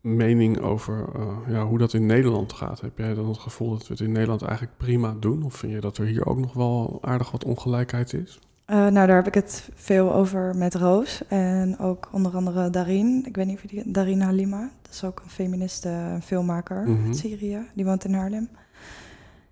mening 0.00 0.60
over 0.60 1.08
eh, 1.14 1.36
ja, 1.48 1.64
hoe 1.64 1.78
dat 1.78 1.92
in 1.94 2.06
Nederland 2.06 2.52
gaat? 2.52 2.80
Heb 2.80 2.98
jij 2.98 3.14
dan 3.14 3.28
het 3.28 3.38
gevoel 3.38 3.70
dat 3.70 3.86
we 3.86 3.92
het 3.92 4.02
in 4.02 4.12
Nederland 4.12 4.42
eigenlijk 4.42 4.76
prima 4.76 5.14
doen? 5.20 5.42
Of 5.42 5.54
vind 5.54 5.72
je 5.72 5.80
dat 5.80 5.98
er 5.98 6.06
hier 6.06 6.26
ook 6.26 6.38
nog 6.38 6.52
wel 6.52 6.98
aardig 7.00 7.30
wat 7.30 7.44
ongelijkheid 7.44 8.12
is? 8.12 8.38
Eh, 8.64 8.76
nou, 8.76 8.92
daar 9.06 9.16
heb 9.16 9.26
ik 9.26 9.34
het 9.34 9.68
veel 9.74 10.14
over 10.14 10.56
met 10.56 10.74
Roos. 10.74 11.22
En 11.28 11.78
ook 11.78 12.08
onder 12.12 12.32
andere 12.34 12.70
Darin. 12.70 13.24
Ik 13.26 13.36
weet 13.36 13.46
niet 13.46 13.54
of 13.56 13.62
je 13.62 13.68
die... 13.68 13.92
Darin 13.92 14.20
Halima. 14.20 14.70
Dat 14.82 14.92
is 14.92 15.04
ook 15.04 15.20
een 15.24 15.30
feministe 15.30 15.88
een 15.88 16.22
filmmaker 16.22 16.88
Mhm. 16.88 17.06
uit 17.06 17.16
Syrië. 17.16 17.58
Die 17.74 17.84
woont 17.84 18.04
in 18.04 18.14
Haarlem. 18.14 18.48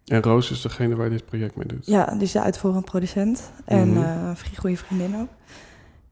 En 0.09 0.23
Roos 0.23 0.51
is 0.51 0.61
degene 0.61 0.97
waar 0.97 1.05
je 1.05 1.11
dit 1.11 1.27
project 1.27 1.57
mee 1.57 1.67
doet. 1.67 1.87
Ja, 1.87 2.05
die 2.05 2.23
is 2.23 2.33
de 2.33 2.41
uitvoerend 2.41 2.85
producent. 2.85 3.51
En 3.65 3.97
eh, 3.97 4.29
een 4.29 4.57
goede 4.57 4.77
vriendin 4.77 5.17
ook. 5.17 5.29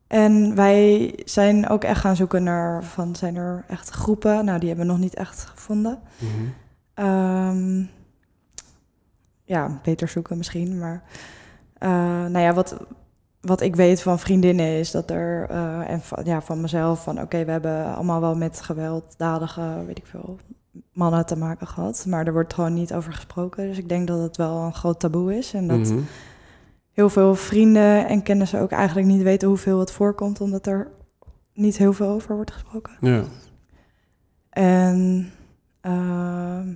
En 0.06 0.54
wij 0.54 1.12
zijn 1.24 1.68
ook 1.68 1.84
echt 1.84 2.00
gaan 2.00 2.16
zoeken 2.16 2.42
naar... 2.42 2.84
Van, 2.84 3.16
zijn 3.16 3.36
er 3.36 3.64
echt 3.68 3.90
groepen? 3.90 4.44
Nou, 4.44 4.58
die 4.58 4.68
hebben 4.68 4.86
we 4.86 4.92
nog 4.92 5.00
niet 5.00 5.14
echt 5.14 5.44
gevonden. 5.44 5.98
Mhm. 6.18 6.44
Ehm, 6.94 7.84
ja, 9.44 9.80
beter 9.82 10.08
zoeken 10.08 10.36
misschien. 10.36 10.78
Maar 10.78 11.02
eh, 11.78 11.90
nou 12.24 12.38
ja, 12.38 12.54
wat, 12.54 12.76
wat 13.40 13.60
ik 13.60 13.76
weet 13.76 14.02
van 14.02 14.18
vriendinnen 14.18 14.78
is 14.78 14.90
dat 14.90 15.10
er, 15.10 15.46
eh, 15.50 15.90
en 15.90 16.00
van, 16.00 16.24
ja, 16.24 16.42
van 16.42 16.60
mezelf, 16.60 17.02
van 17.02 17.20
oké, 17.20 17.44
we 17.44 17.50
hebben 17.50 17.94
allemaal 17.94 18.20
wel 18.20 18.36
met 18.36 18.60
gewelddadige, 18.60 19.84
weet 19.86 19.98
ik 19.98 20.06
veel, 20.06 20.38
mannen 20.92 21.26
te 21.26 21.36
maken 21.36 21.66
gehad. 21.66 22.04
Maar 22.08 22.26
er 22.26 22.32
wordt 22.32 22.54
gewoon 22.54 22.74
niet 22.74 22.94
over 22.94 23.12
gesproken. 23.12 23.68
Dus 23.68 23.78
ik 23.78 23.88
denk 23.88 24.06
dat 24.06 24.20
het 24.22 24.36
wel 24.36 24.62
een 24.62 24.74
groot 24.74 25.00
taboe 25.00 25.36
is. 25.36 25.54
En 25.54 25.68
dat 25.68 25.78
Mhm. 25.78 25.98
heel 26.92 27.08
veel 27.08 27.34
vrienden 27.34 28.06
en 28.08 28.22
kennissen 28.22 28.60
ook 28.60 28.70
eigenlijk 28.70 29.06
niet 29.08 29.22
weten 29.22 29.48
hoeveel 29.48 29.78
het 29.80 29.90
voorkomt, 29.90 30.40
omdat 30.40 30.66
er 30.66 30.88
niet 31.54 31.76
heel 31.76 31.92
veel 31.92 32.08
over 32.08 32.34
wordt 32.34 32.50
gesproken. 32.52 32.96
Ja. 33.00 33.24
En 34.50 35.30
ehm, 35.80 36.66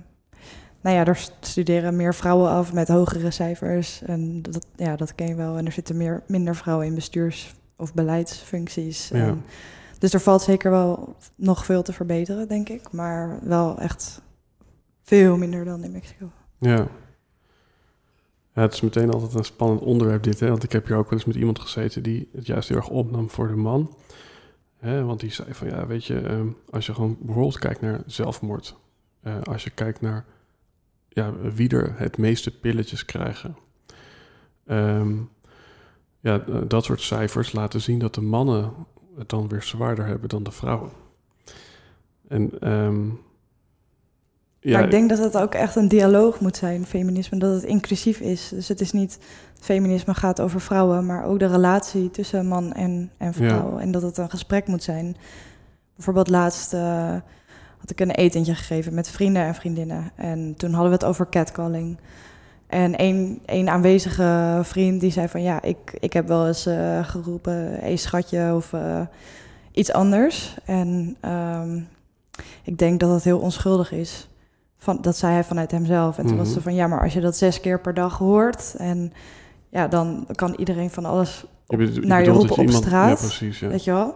nou 0.81 0.95
ja, 0.95 1.05
er 1.05 1.29
studeren 1.39 1.95
meer 1.95 2.15
vrouwen 2.15 2.49
af 2.49 2.73
met 2.73 2.87
hogere 2.87 3.31
cijfers. 3.31 4.01
En 4.01 4.41
dat, 4.41 4.65
ja, 4.75 4.95
dat 4.95 5.15
ken 5.15 5.27
je 5.27 5.35
wel. 5.35 5.57
En 5.57 5.65
er 5.65 5.71
zitten 5.71 5.97
meer, 5.97 6.23
minder 6.27 6.55
vrouwen 6.55 6.85
in 6.87 6.95
bestuurs- 6.95 7.55
of 7.75 7.93
beleidsfuncties. 7.93 9.07
Ja. 9.07 9.15
En, 9.27 9.43
dus 10.01 10.13
er 10.13 10.19
valt 10.19 10.41
zeker 10.41 10.71
wel 10.71 11.15
nog 11.35 11.65
veel 11.65 11.83
te 11.83 11.93
verbeteren, 11.93 12.47
denk 12.47 12.69
ik. 12.69 12.91
Maar 12.91 13.39
wel 13.43 13.79
echt 13.79 14.21
veel 15.01 15.37
minder 15.37 15.65
dan 15.65 15.83
in 15.83 15.91
Mexico. 15.91 16.31
Ja. 16.57 16.87
Het 18.51 18.73
is 18.73 18.81
meteen 18.81 19.11
altijd 19.11 19.33
een 19.33 19.43
spannend 19.43 19.81
onderwerp 19.81 20.23
dit, 20.23 20.39
hè? 20.39 20.49
Want 20.49 20.63
ik 20.63 20.71
heb 20.71 20.87
hier 20.87 20.95
ook 20.95 21.09
wel 21.09 21.13
eens 21.13 21.27
met 21.27 21.35
iemand 21.35 21.59
gezeten 21.59 22.03
die 22.03 22.29
het 22.33 22.45
juist 22.45 22.69
heel 22.69 22.77
erg 22.77 22.89
opnam 22.89 23.29
voor 23.29 23.47
de 23.47 23.55
man. 23.55 23.95
Hè? 24.77 25.03
Want 25.03 25.19
die 25.19 25.31
zei 25.31 25.53
van, 25.53 25.67
ja, 25.67 25.87
weet 25.87 26.05
je, 26.05 26.19
ehm, 26.19 26.47
als 26.69 26.85
je 26.85 26.93
gewoon 26.93 27.17
bijvoorbeeld 27.19 27.59
kijkt 27.59 27.81
naar 27.81 28.01
zelfmoord. 28.05 28.75
eh, 29.21 29.41
als 29.41 29.63
je 29.63 29.69
kijkt 29.69 30.01
naar 30.01 30.25
ja, 31.09 31.33
wie 31.33 31.69
er 31.69 31.93
het 31.97 32.17
meeste 32.17 32.59
pilletjes 32.59 33.05
krijgen. 33.05 33.55
Ehm, 34.65 35.17
ja, 36.19 36.45
eh, 36.47 36.61
dat 36.67 36.83
soort 36.83 37.01
cijfers 37.01 37.51
laten 37.51 37.81
zien 37.81 37.99
dat 37.99 38.15
de 38.15 38.21
mannen 38.21 38.73
het 39.17 39.29
dan 39.29 39.47
weer 39.47 39.63
zwaarder 39.63 40.05
hebben 40.05 40.29
dan 40.29 40.43
de 40.43 40.51
vrouwen. 40.51 40.89
En 42.27 42.59
ehm, 42.59 43.07
maar 44.63 44.83
ik 44.83 44.91
denk 44.91 45.09
dat 45.09 45.17
het 45.17 45.37
ook 45.37 45.53
echt 45.53 45.75
een 45.75 45.87
dialoog 45.87 46.39
moet 46.39 46.57
zijn, 46.57 46.85
feminisme. 46.85 47.37
Dat 47.37 47.53
het 47.53 47.63
inclusief 47.63 48.19
is. 48.19 48.49
Dus 48.49 48.67
het 48.67 48.81
is 48.81 48.91
niet... 48.91 49.19
Feminisme 49.59 50.13
gaat 50.13 50.41
over 50.41 50.61
vrouwen, 50.61 51.05
maar 51.05 51.25
ook 51.25 51.39
de 51.39 51.47
relatie 51.47 52.11
tussen 52.11 52.47
man 52.47 52.73
en, 52.73 53.11
en 53.17 53.33
vrouw. 53.33 53.77
En 53.77 53.91
dat 53.91 54.01
het 54.01 54.17
een 54.17 54.29
gesprek 54.29 54.67
moet 54.67 54.83
zijn. 54.83 55.15
Bijvoorbeeld 55.95 56.27
laatst 56.27 56.73
eh, 56.73 57.15
had 57.77 57.89
ik 57.89 57.99
een 57.99 58.11
etentje 58.11 58.55
gegeven 58.55 58.93
met 58.93 59.09
vrienden 59.09 59.43
en 59.43 59.55
vriendinnen. 59.55 60.11
En 60.15 60.53
toen 60.57 60.71
hadden 60.71 60.89
we 60.89 60.97
het 60.97 61.05
over 61.05 61.29
catcalling. 61.29 61.97
En 62.71 63.01
een, 63.01 63.41
een 63.45 63.69
aanwezige 63.69 64.59
vriend 64.63 65.01
die 65.01 65.11
zei 65.11 65.27
van... 65.27 65.41
ja, 65.41 65.61
ik, 65.61 65.77
ik 65.99 66.13
heb 66.13 66.27
wel 66.27 66.47
eens 66.47 66.65
eh, 66.65 67.05
geroepen, 67.05 67.79
hé 67.79 67.95
schatje 67.97 68.51
of 68.55 68.73
eh, 68.73 69.01
iets 69.71 69.91
anders. 69.93 70.55
En 70.65 71.17
ehm, 71.19 71.79
ik 72.63 72.77
denk 72.77 72.99
dat 72.99 73.11
het 73.11 73.23
heel 73.23 73.39
onschuldig 73.39 73.91
is. 73.91 74.29
Van, 74.77 74.97
dat 75.01 75.17
zei 75.17 75.33
hij 75.33 75.43
vanuit 75.43 75.71
hemzelf. 75.71 76.17
En 76.17 76.25
toen 76.25 76.37
was 76.37 76.45
Mhm. 76.47 76.55
ze 76.55 76.61
van, 76.61 76.75
ja, 76.75 76.87
maar 76.87 77.01
als 77.01 77.13
je 77.13 77.21
dat 77.21 77.37
zes 77.37 77.59
keer 77.61 77.79
per 77.81 77.93
dag 77.93 78.17
hoort... 78.17 78.75
en 78.77 79.13
ja, 79.69 79.87
dan 79.87 80.27
kan 80.35 80.53
iedereen 80.57 80.89
van 80.89 81.05
alles 81.05 81.45
Je 81.67 81.77
naar 82.01 82.23
je 82.23 82.29
roepen 82.29 82.47
dat 82.47 82.57
op 82.57 82.63
iemand- 82.65 82.83
straat. 82.83 83.19
Ja, 83.21 83.25
precies. 83.27 83.59
Ja. 83.59 83.67
Weet 83.67 83.83
je 83.83 83.91
wel? 83.91 84.15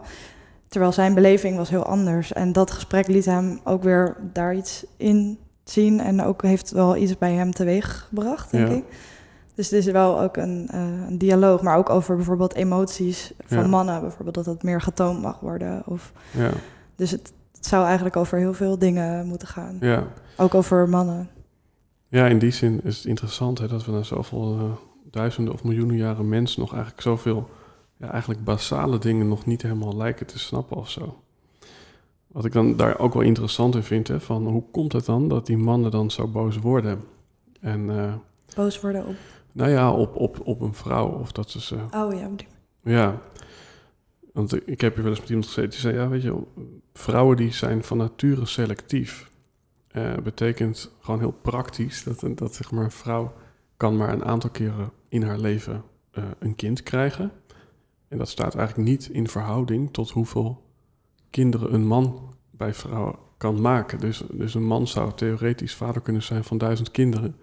Terwijl 0.67 0.91
zijn 0.91 1.13
beleving 1.13 1.57
was 1.57 1.69
heel 1.69 1.83
anders. 1.85 2.33
En 2.33 2.51
dat 2.51 2.71
gesprek 2.71 3.07
liet 3.07 3.25
hem 3.25 3.59
ook 3.63 3.83
weer 3.83 4.15
daar 4.33 4.55
iets 4.55 4.85
in 4.97 5.38
zien. 5.69 6.00
En 6.00 6.24
ook 6.24 6.41
heeft 6.41 6.72
wel 6.72 6.95
iets 6.95 7.17
bij 7.17 7.34
hem 7.34 7.51
teweeg 7.51 8.05
gebracht, 8.10 8.51
denk 8.51 8.67
Ja. 8.67 8.74
ik. 8.74 8.84
Dus 9.55 9.69
het 9.69 9.79
is 9.86 9.91
wel 9.91 10.22
ook 10.22 10.38
een, 10.38 10.67
eh, 10.72 10.81
een 11.07 11.17
dialoog. 11.17 11.62
Maar 11.62 11.77
ook 11.77 11.89
over 11.89 12.15
bijvoorbeeld 12.15 12.53
emoties 12.53 13.31
van 13.45 13.57
Ja. 13.62 13.67
mannen. 13.67 14.01
Bijvoorbeeld 14.01 14.36
dat 14.36 14.45
het 14.45 14.63
meer 14.63 14.81
getoond 14.81 15.22
mag 15.22 15.39
worden. 15.39 15.84
Of, 15.86 16.12
Ja, 16.31 16.50
dus 16.95 17.12
het, 17.12 17.34
het 17.55 17.65
zou 17.65 17.86
eigenlijk 17.86 18.15
over 18.15 18.38
heel 18.38 18.53
veel 18.53 18.77
dingen 18.79 19.27
moeten 19.27 19.48
gaan. 19.48 19.77
ja. 19.79 20.03
Ook 20.38 20.53
over 20.55 20.89
mannen. 20.89 21.29
ja, 22.07 22.27
in 22.27 22.39
die 22.39 22.51
zin 22.51 22.79
is 22.84 22.98
het 22.98 23.05
interessant 23.05 23.57
hè, 23.60 23.67
dat 23.67 23.86
we 23.86 23.91
na 23.91 24.03
zoveel 24.03 24.57
eh, 24.60 24.63
duizenden 25.12 25.53
of 25.53 25.63
miljoenen 25.63 25.95
jaren 25.98 26.29
mensen 26.29 26.60
nog 26.60 26.72
eigenlijk 26.74 27.01
zoveel, 27.01 27.50
ja, 27.98 28.12
eigenlijk 28.12 28.43
basale 28.43 28.98
dingen 29.00 29.27
nog 29.27 29.45
niet 29.45 29.62
helemaal 29.62 29.95
lijken 29.98 30.25
te 30.25 30.39
snappen 30.39 30.77
of 30.77 30.89
zo. 30.89 31.17
Wat 32.36 32.46
ik 32.46 32.51
dan 32.51 32.75
daar 32.77 33.00
ook 33.00 33.13
wel 33.13 33.22
interessant 33.24 33.75
in 33.75 33.84
vind, 33.84 34.08
hè, 34.08 34.20
van 34.20 34.48
hoe 34.48 34.63
komt 34.72 34.92
het 34.94 35.06
dan 35.06 35.27
dat 35.27 35.46
die 35.46 35.58
mannen 35.58 35.92
dan 35.92 36.12
zo 36.12 36.27
boos 36.27 36.58
worden? 36.58 37.00
En 37.60 37.89
eh, 38.00 38.13
Boos 38.56 38.80
worden 38.82 39.06
op... 39.06 39.15
nou 39.51 39.70
ja, 39.72 39.92
op, 39.92 40.15
op, 40.15 40.39
op 40.44 40.62
een 40.62 40.74
vrouw 40.74 41.08
of 41.08 41.32
dat 41.32 41.50
ze 41.50 41.62
ze 41.62 41.75
Oh 41.96 42.13
ja, 42.13 42.30
Ja, 42.84 43.22
want 44.34 44.54
ik- 44.56 44.63
ik 44.65 44.82
heb 44.82 44.94
hier 44.94 45.04
wel 45.04 45.12
eens 45.12 45.20
met 45.22 45.30
iemand 45.30 45.48
gezeten 45.48 45.70
die 45.70 45.80
zei, 45.80 45.96
ja, 45.96 46.08
weet 46.10 46.22
je, 46.22 46.42
vrouwen 46.94 47.38
die 47.38 47.54
zijn 47.54 47.84
van 47.84 47.98
nature 47.98 48.46
selectief. 48.46 49.30
Eh 49.88 50.13
betekent 50.24 50.92
gewoon 51.00 51.20
heel 51.20 51.36
praktisch 51.42 52.04
dat, 52.04 52.22
een- 52.22 52.36
dat 52.36 52.54
zeg 52.56 52.72
maar, 52.72 52.84
een 52.84 52.92
vrouw 52.92 53.34
kan 53.77 53.98
maar 53.98 54.13
een 54.13 54.25
aantal 54.25 54.50
keren 54.50 54.92
in 55.10 55.24
haar 55.24 55.38
leven 55.39 55.84
eh, 56.12 56.24
een 56.39 56.56
kind 56.56 56.84
krijgen. 56.84 57.32
En 58.08 58.18
dat 58.18 58.30
staat 58.30 58.56
eigenlijk 58.56 58.89
niet 58.89 59.10
in 59.10 59.27
verhouding 59.27 59.94
tot 59.94 60.10
hoeveel 60.12 60.63
kinderen 61.36 61.74
een 61.74 61.88
man 61.88 62.34
bij 62.51 62.74
vrouwen 62.74 63.15
kan 63.38 63.62
maken. 63.62 64.00
Dus, 64.00 64.24
dus 64.32 64.54
een 64.54 64.65
man 64.65 64.88
zou 64.88 65.13
theoretisch 65.15 65.75
vader 65.75 66.01
kunnen 66.01 66.24
zijn 66.24 66.44
van 66.44 66.58
duizend 66.58 66.92
kinderen. 66.92 67.36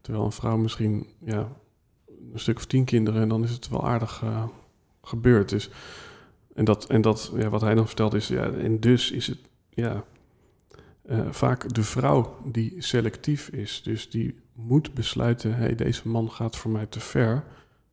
Terwijl 0.00 0.24
een 0.24 0.32
vrouw 0.32 0.56
misschien 0.56 1.06
ja, 1.18 1.48
een 2.32 2.38
stuk 2.38 2.56
of 2.56 2.66
tien 2.66 2.84
kinderen 2.84 3.22
en 3.22 3.28
dan 3.28 3.44
is 3.44 3.50
het 3.50 3.68
wel 3.68 3.86
aardig 3.86 4.22
eh, 4.22 4.44
gebeurd. 5.02 5.48
Dus, 5.48 5.70
en 6.54 6.64
dat, 6.64 6.86
en 6.86 7.00
dat 7.00 7.32
ja, 7.36 7.48
wat 7.48 7.60
hij 7.60 7.74
dan 7.74 7.86
vertelt 7.86 8.14
is, 8.14 8.28
ja, 8.28 8.50
en 8.50 8.80
dus 8.80 9.10
is 9.10 9.26
het 9.26 9.38
ja, 9.70 10.04
eh, 11.02 11.30
vaak 11.30 11.74
de 11.74 11.82
vrouw 11.82 12.36
die 12.44 12.74
selectief 12.78 13.48
is. 13.48 13.82
Dus 13.82 14.10
die 14.10 14.34
moet 14.52 14.94
besluiten, 14.94 15.54
hey, 15.54 15.74
deze 15.74 16.08
man 16.08 16.30
gaat 16.30 16.56
voor 16.56 16.70
mij 16.70 16.86
te 16.86 17.00
ver. 17.00 17.44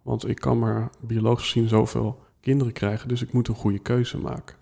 Want 0.01 0.27
ik 0.27 0.35
kan 0.35 0.59
maar 0.59 0.89
biologisch 0.99 1.51
gezien 1.51 1.67
zoveel 1.67 2.19
kinderen 2.39 2.73
krijgen, 2.73 3.07
dus 3.07 3.21
ik 3.21 3.33
moet 3.33 3.47
een 3.47 3.55
goede 3.55 3.79
keuze 3.79 4.17
maken. 4.17 4.59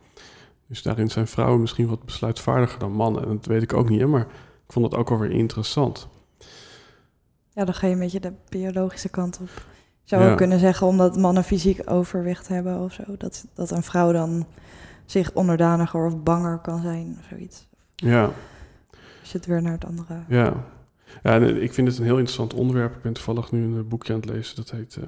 Dus 0.69 0.81
daarin 0.81 1.09
zijn 1.09 1.27
vrouwen 1.27 1.61
misschien 1.61 1.87
wat 1.87 2.03
besluitvaardiger 2.05 2.79
dan 2.79 2.91
mannen. 2.91 3.23
En 3.23 3.29
dat 3.29 3.45
weet 3.45 3.61
ik 3.61 3.73
ook 3.73 3.89
niet, 3.89 4.07
maar 4.07 4.21
ik 4.65 4.73
vond 4.73 4.91
dat 4.91 4.99
ook 4.99 5.09
alweer 5.11 5.31
interessant. 5.31 6.07
Ja, 7.53 7.65
dan 7.65 7.73
ga 7.73 7.87
je 7.87 7.93
een 7.93 7.99
beetje 7.99 8.19
de 8.19 8.33
biologische 8.49 9.09
kant 9.09 9.39
op. 9.41 9.49
Zou 10.03 10.23
Ja. 10.23 10.31
ook 10.31 10.37
kunnen 10.37 10.59
zeggen 10.59 10.87
omdat 10.87 11.17
mannen 11.17 11.43
fysiek 11.43 11.81
overwicht 11.85 12.47
hebben 12.47 12.79
of 12.79 12.93
zo. 12.93 13.03
Dat, 13.17 13.45
dat 13.53 13.71
een 13.71 13.83
vrouw 13.83 14.11
dan 14.11 14.45
zich 15.05 15.33
onderdaniger 15.33 16.05
of 16.05 16.23
banger 16.23 16.57
kan 16.59 16.81
zijn 16.81 17.17
of 17.19 17.25
zoiets. 17.29 17.67
Ja, 17.95 18.23
Als 19.19 19.31
je 19.31 19.37
het 19.37 19.45
weer 19.45 19.61
naar 19.61 19.71
het 19.71 19.85
andere... 19.85 20.23
ja. 20.27 20.53
ja 21.23 21.33
en 21.33 21.61
ik 21.61 21.73
vind 21.73 21.87
het 21.87 21.97
een 21.97 22.03
heel 22.03 22.17
interessant 22.17 22.53
onderwerp. 22.53 22.95
Ik 22.95 23.01
ben 23.01 23.13
toevallig 23.13 23.51
nu 23.51 23.63
een 23.63 23.77
eh, 23.77 23.83
boekje 23.83 24.13
aan 24.13 24.19
het 24.19 24.29
lezen, 24.29 24.55
dat 24.55 24.71
heet 24.71 24.95
eh, 24.95 25.03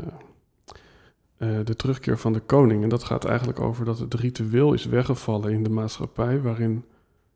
eh, 1.41 1.49
De 1.63 1.75
terugkeer 1.75 2.17
van 2.17 2.33
de 2.33 2.39
koning. 2.39 2.83
En 2.83 2.89
dat 2.89 3.03
gaat 3.03 3.25
eigenlijk 3.25 3.59
over 3.59 3.85
dat 3.85 3.99
het 3.99 4.13
ritueel 4.13 4.73
is 4.73 4.85
weggevallen 4.85 5.51
in 5.51 5.63
de 5.63 5.69
maatschappij... 5.69 6.41
waarin 6.41 6.85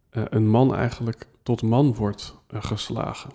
eh, 0.10 0.24
een 0.30 0.48
man 0.48 0.76
eigenlijk 0.76 1.28
tot 1.44 1.62
man 1.62 1.94
wordt 1.94 2.36
eh, 2.48 2.64
geslagen. 2.64 3.30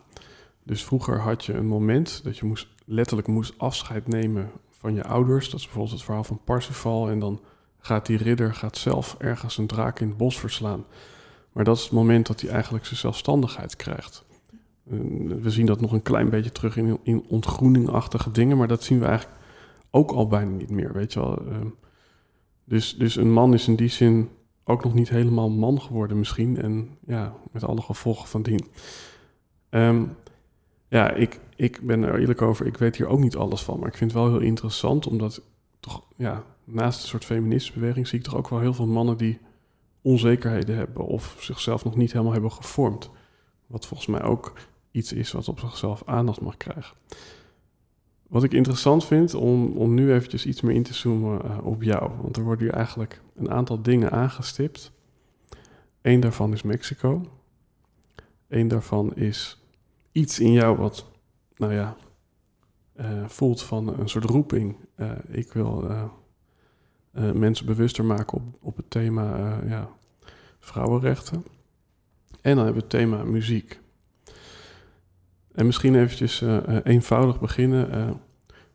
Dus 0.62 0.84
vroeger 0.84 1.20
had 1.20 1.44
je 1.44 1.52
een 1.52 1.66
moment 1.66 2.20
dat 2.24 2.38
je 2.38 2.46
moest, 2.46 2.68
letterlijk 2.84 3.28
moest 3.28 3.54
afscheid 3.56 4.08
nemen 4.08 4.50
van 4.70 4.94
je 4.94 5.04
ouders. 5.04 5.50
Dat 5.50 5.58
is 5.58 5.64
bijvoorbeeld 5.64 5.94
het 5.94 6.04
verhaal 6.04 6.24
van 6.24 6.40
Parsifal. 6.44 7.08
En 7.08 7.18
dan 7.18 7.40
gaat 7.78 8.06
die 8.06 8.16
ridder 8.16 8.54
gaat 8.54 8.76
zelf 8.76 9.16
ergens 9.18 9.58
een 9.58 9.66
draak 9.66 10.00
in 10.00 10.08
het 10.08 10.16
bos 10.16 10.38
verslaan. 10.38 10.84
Maar 11.52 11.64
dat 11.64 11.76
is 11.76 11.82
het 11.82 11.92
moment 11.92 12.26
dat 12.26 12.40
hij 12.40 12.50
eigenlijk 12.50 12.86
zijn 12.86 12.98
zelfstandigheid 12.98 13.76
krijgt. 13.76 14.24
We 15.40 15.50
zien 15.50 15.66
dat 15.66 15.80
nog 15.80 15.92
een 15.92 16.02
klein 16.02 16.30
beetje 16.30 16.52
terug 16.52 16.76
in, 16.76 16.98
in 17.02 17.24
ontgroeningachtige 17.28 18.30
dingen, 18.30 18.56
maar 18.56 18.68
dat 18.68 18.82
zien 18.82 18.98
we 18.98 19.04
eigenlijk 19.04 19.38
ook 19.90 20.10
al 20.10 20.26
bijna 20.26 20.50
niet 20.56 20.70
meer, 20.70 20.92
weet 20.92 21.12
je 21.12 21.20
wel. 21.20 21.38
Ehm, 21.46 21.68
dus, 22.64 22.96
dus 22.96 23.16
een 23.16 23.32
man 23.32 23.54
is 23.54 23.68
in 23.68 23.76
die 23.76 23.88
zin 23.88 24.28
ook 24.64 24.84
nog 24.84 24.94
niet 24.94 25.08
helemaal 25.08 25.50
man 25.50 25.80
geworden 25.80 26.18
misschien. 26.18 26.62
En 26.62 26.96
ja, 27.06 27.34
met 27.52 27.64
alle 27.64 27.82
gevolgen 27.82 28.28
van 28.28 28.42
dien. 28.42 28.66
Ehm, 29.68 30.04
ja, 30.88 31.12
ik, 31.12 31.40
ik 31.56 31.80
ben 31.82 32.02
er 32.02 32.20
eerlijk 32.20 32.42
over. 32.42 32.66
Ik 32.66 32.76
weet 32.76 32.96
hier 32.96 33.06
ook 33.06 33.20
niet 33.20 33.36
alles 33.36 33.62
van. 33.62 33.78
Maar 33.78 33.88
ik 33.88 33.96
vind 33.96 34.12
het 34.12 34.20
wel 34.20 34.30
heel 34.30 34.40
interessant. 34.40 35.06
Omdat 35.06 35.42
toch, 35.80 36.02
ja, 36.16 36.44
naast 36.64 37.02
een 37.02 37.08
soort 37.08 37.24
feministische 37.24 37.78
beweging 37.78 38.08
zie 38.08 38.18
ik 38.18 38.24
toch 38.24 38.36
ook 38.36 38.48
wel 38.48 38.60
heel 38.60 38.74
veel 38.74 38.86
mannen 38.86 39.16
die 39.16 39.38
onzekerheden 40.02 40.76
hebben. 40.76 41.06
Of 41.06 41.36
zichzelf 41.38 41.84
nog 41.84 41.96
niet 41.96 42.12
helemaal 42.12 42.32
hebben 42.32 42.52
gevormd. 42.52 43.10
Wat 43.66 43.86
volgens 43.86 44.08
mij 44.08 44.22
ook 44.22 44.52
iets 44.90 45.12
is 45.12 45.32
wat 45.32 45.48
op 45.48 45.58
zichzelf 45.58 46.02
aandacht 46.06 46.40
mag 46.40 46.56
krijgen. 46.56 46.96
Wat 48.30 48.42
ik 48.42 48.52
interessant 48.52 49.04
vind 49.04 49.34
om, 49.34 49.66
om 49.76 49.94
nu 49.94 50.12
eventjes 50.12 50.46
iets 50.46 50.60
meer 50.60 50.74
in 50.74 50.82
te 50.82 50.94
zoomen 50.94 51.40
uh, 51.44 51.66
op 51.66 51.82
jou. 51.82 52.10
Want 52.22 52.36
er 52.36 52.42
worden 52.42 52.64
hier 52.64 52.74
eigenlijk 52.74 53.22
een 53.36 53.50
aantal 53.50 53.82
dingen 53.82 54.10
aangestipt. 54.10 54.92
Eén 56.02 56.20
daarvan 56.20 56.52
is 56.52 56.62
Mexico. 56.62 57.22
Eén 58.48 58.68
daarvan 58.68 59.14
is 59.14 59.64
iets 60.12 60.40
in 60.40 60.52
jou 60.52 60.76
wat, 60.76 61.06
nou 61.56 61.72
ja, 61.72 61.96
uh, 63.00 63.28
voelt 63.28 63.62
van 63.62 63.98
een 64.00 64.08
soort 64.08 64.24
roeping. 64.24 64.76
Uh, 64.96 65.12
ik 65.28 65.52
wil 65.52 65.90
mensen 67.12 67.66
bewuster 67.66 68.04
maken 68.04 68.38
op, 68.38 68.44
op 68.60 68.76
het 68.76 68.90
thema 68.90 69.58
ja, 69.66 69.88
vrouwenrechten. 70.58 71.44
En 72.40 72.56
dan 72.56 72.64
hebben 72.64 72.74
we 72.74 72.80
het 72.80 72.90
thema 72.90 73.24
muziek. 73.24 73.80
En 75.54 75.66
misschien 75.66 75.94
eventjes 75.94 76.40
uh, 76.40 76.58
eenvoudig 76.84 77.40
beginnen. 77.40 77.88
Uh, 77.94 78.10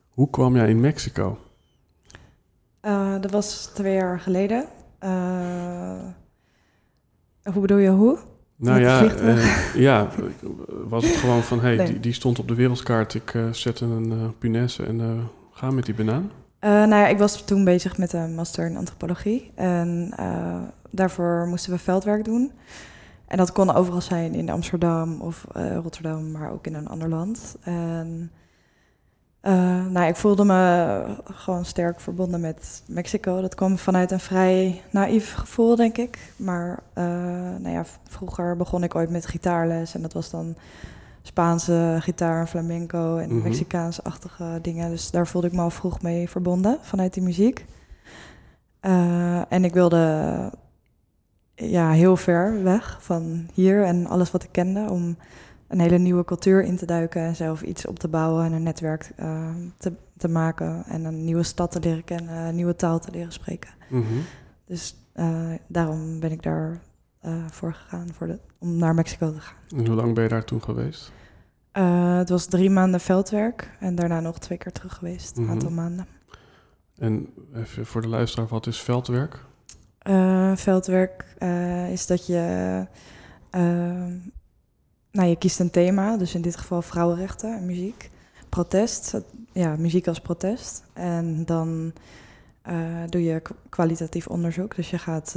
hoe 0.08 0.30
kwam 0.30 0.56
jij 0.56 0.68
in 0.68 0.80
Mexico? 0.80 1.38
dat 3.20 3.30
was 3.30 3.70
twee 3.74 3.94
jaar 3.94 4.20
geleden. 4.20 4.64
hoe 7.42 7.60
bedoel 7.60 7.78
je 7.78 7.90
hoe? 7.90 8.18
Nou 8.56 8.80
ja, 8.80 9.10
ja, 9.74 10.08
was 10.68 11.04
het 11.04 11.16
gewoon 11.22 11.42
van, 11.42 11.60
hey, 11.60 11.86
die, 11.86 12.00
die, 12.00 12.12
stond 12.12 12.38
op 12.38 12.48
de 12.48 12.54
wereldkaart. 12.54 13.14
Ik 13.14 13.34
zette 13.50 13.84
een 13.84 14.34
punaise 14.38 14.84
en 14.86 15.28
ga 15.52 15.70
met 15.70 15.84
die 15.84 15.94
banaan. 15.94 16.30
nou 16.60 16.88
ja, 16.88 17.06
ik 17.06 17.18
was 17.18 17.44
toen 17.44 17.64
bezig 17.64 17.98
met 17.98 18.12
een 18.12 18.34
master 18.34 18.66
in 18.66 18.76
antropologie. 18.76 19.50
En 19.54 20.14
daarvoor 20.90 21.46
moesten 21.48 21.72
we 21.72 21.78
veldwerk 21.78 22.24
doen. 22.24 22.52
En 23.26 23.36
dat 23.36 23.52
kon 23.52 23.74
overal 23.74 24.00
zijn 24.00 24.34
in 24.34 24.50
Amsterdam 24.50 25.20
of 25.20 25.46
uh, 25.56 25.76
Rotterdam, 25.76 26.30
maar 26.30 26.50
ook 26.50 26.66
in 26.66 26.74
een 26.74 26.88
ander 26.88 27.08
land. 27.08 27.56
En 27.62 28.30
uh, 29.42 29.86
nou, 29.86 30.08
ik 30.08 30.16
voelde 30.16 30.44
me 30.44 31.02
gewoon 31.24 31.64
sterk 31.64 32.00
verbonden 32.00 32.40
met 32.40 32.82
Mexico. 32.86 33.40
Dat 33.40 33.54
kwam 33.54 33.78
vanuit 33.78 34.10
een 34.10 34.20
vrij 34.20 34.82
naïef 34.90 35.34
gevoel, 35.34 35.76
denk 35.76 35.96
ik. 35.96 36.32
Maar 36.36 36.82
uh, 36.94 37.04
nou 37.58 37.68
ja, 37.68 37.84
vroeger 38.08 38.56
begon 38.56 38.82
ik 38.82 38.94
ooit 38.94 39.10
met 39.10 39.26
gitaarles 39.26 39.94
en 39.94 40.02
dat 40.02 40.12
was 40.12 40.30
dan 40.30 40.56
Spaanse 41.22 41.96
gitaar, 42.00 42.46
flamenco 42.46 43.16
en 43.16 43.34
mm 43.34 43.42
Mexicaans-achtige 43.42 44.58
dingen. 44.62 44.90
Dus 44.90 45.10
daar 45.10 45.26
voelde 45.26 45.46
ik 45.46 45.52
me 45.52 45.60
al 45.60 45.70
vroeg 45.70 46.02
mee 46.02 46.28
verbonden 46.28 46.78
vanuit 46.82 47.14
die 47.14 47.22
muziek. 47.22 47.66
en 49.48 49.64
ik 49.64 49.72
wilde 49.72 50.50
ja, 51.56 51.90
heel 51.90 52.16
ver 52.16 52.62
weg 52.62 52.98
van 53.00 53.48
hier 53.52 53.84
en 53.84 54.06
alles 54.06 54.30
wat 54.30 54.42
ik 54.42 54.52
kende. 54.52 54.90
Om 54.90 55.16
een 55.68 55.80
hele 55.80 55.98
nieuwe 55.98 56.24
cultuur 56.24 56.62
in 56.62 56.76
te 56.76 56.86
duiken 56.86 57.22
en 57.22 57.36
zelf 57.36 57.62
iets 57.62 57.86
op 57.86 57.98
te 57.98 58.08
bouwen 58.08 58.44
en 58.44 58.52
een 58.52 58.62
netwerk 58.62 59.12
uh, 59.20 59.48
te, 59.76 59.92
te 60.16 60.28
maken. 60.28 60.84
En 60.86 61.04
een 61.04 61.24
nieuwe 61.24 61.42
stad 61.42 61.70
te 61.70 61.80
leren 61.80 62.04
kennen, 62.04 62.36
een 62.36 62.54
nieuwe 62.54 62.76
taal 62.76 62.98
te 62.98 63.10
leren 63.10 63.32
spreken. 63.32 63.70
Mm 63.88 64.02
-hmm. 64.02 64.22
Dus 64.64 64.96
uh, 65.14 65.52
daarom 65.66 66.20
ben 66.20 66.32
ik 66.32 66.42
daar 66.42 66.80
uh, 67.26 67.32
voor 67.50 67.74
gegaan, 67.74 68.08
voor 68.12 68.26
de, 68.26 68.38
om 68.58 68.76
naar 68.76 68.94
Mexico 68.94 69.32
te 69.32 69.40
gaan. 69.40 69.56
En 69.76 69.86
hoe 69.86 69.96
lang 69.96 70.14
ben 70.14 70.22
je 70.22 70.28
daar 70.28 70.44
toen 70.44 70.62
geweest? 70.62 71.12
het 72.18 72.28
was 72.28 72.46
drie 72.46 72.70
maanden 72.70 73.00
veldwerk 73.00 73.76
en 73.80 73.94
daarna 73.94 74.20
nog 74.20 74.38
twee 74.38 74.58
keer 74.58 74.72
terug 74.72 74.94
geweest, 74.94 75.36
een 75.36 75.42
mm 75.42 75.48
-hmm. 75.48 75.56
aantal 75.56 75.70
maanden. 75.70 76.06
En 76.98 77.28
even 77.54 77.86
voor 77.86 78.00
de 78.00 78.08
luisteraar, 78.08 78.48
wat 78.48 78.66
is 78.66 78.80
veldwerk? 78.80 79.44
Uh, 80.08 80.56
veldwerk 80.56 81.36
uh, 81.38 81.92
is 81.92 82.06
dat 82.06 82.26
je, 82.26 82.86
uh, 83.54 83.60
nou, 85.10 85.28
je 85.28 85.36
kiest 85.38 85.60
een 85.60 85.70
thema, 85.70 86.16
dus 86.16 86.34
in 86.34 86.42
dit 86.42 86.56
geval 86.56 86.82
vrouwenrechten 86.82 87.56
en 87.56 87.66
muziek. 87.66 88.10
Protest, 88.48 89.20
ja, 89.52 89.76
muziek 89.76 90.06
als 90.08 90.20
protest. 90.20 90.84
En 90.92 91.44
dan 91.44 91.92
doe 93.06 93.22
je 93.22 93.42
kwalitatief 93.68 94.26
onderzoek, 94.26 94.76
dus 94.76 94.90
je 94.90 94.98
gaat 94.98 95.32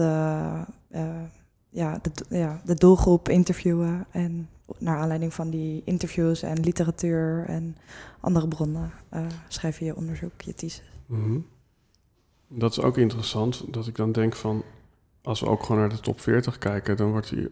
ja, 1.70 2.00
de, 2.02 2.12
ja, 2.30 2.62
de 2.66 2.76
doelgroep 2.76 3.30
interviewen 3.30 4.06
en 4.12 4.50
naar 4.78 4.98
aanleiding 4.98 5.34
van 5.34 5.50
die 5.50 5.82
interviews 5.86 6.42
en 6.42 6.60
literatuur 6.60 7.46
en 7.48 7.76
andere 8.20 8.48
bronnen 8.48 8.92
schrijf 9.48 9.80
je 9.80 9.86
je 9.86 9.96
onderzoek, 9.96 10.42
je 10.42 10.54
thesis. 10.54 10.92
-hmm. 11.08 11.46
Dat 12.50 12.72
is 12.72 12.82
ook 12.82 12.98
interessant, 12.98 13.74
dat 13.74 13.88
ik 13.88 13.96
dan 13.96 14.12
denk 14.12 14.36
van, 14.36 14.64
als 15.22 15.40
we 15.40 15.48
ook 15.48 15.64
gewoon 15.64 15.80
naar 15.80 15.90
de 15.90 16.00
top 16.00 16.22
40 16.22 16.58
kijken, 16.58 16.98
dan 16.98 17.12
wordt 17.12 17.30
die, 17.30 17.50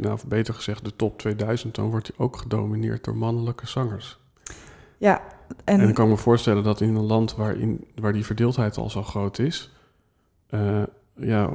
nou 0.00 0.18
beter 0.26 0.54
gezegd 0.54 0.84
de 0.84 0.96
top 0.96 1.18
2000, 1.18 1.74
dan 1.74 1.90
wordt 1.90 2.06
die 2.06 2.18
ook 2.18 2.36
gedomineerd 2.36 3.04
door 3.04 3.16
mannelijke 3.16 3.66
zangers. 3.66 4.18
Ja. 4.98 5.20
En, 5.64 5.80
en 5.80 5.88
ik 5.88 5.94
kan 5.94 6.08
me 6.08 6.16
voorstellen 6.16 6.62
dat 6.62 6.80
in 6.80 6.94
een 6.94 7.04
land 7.04 7.34
waarin, 7.34 7.84
waar 7.94 8.12
die 8.12 8.26
verdeeldheid 8.26 8.76
al 8.76 8.90
zo 8.90 9.02
groot 9.02 9.38
is, 9.38 9.72
uh, 10.50 10.82
ja, 11.14 11.50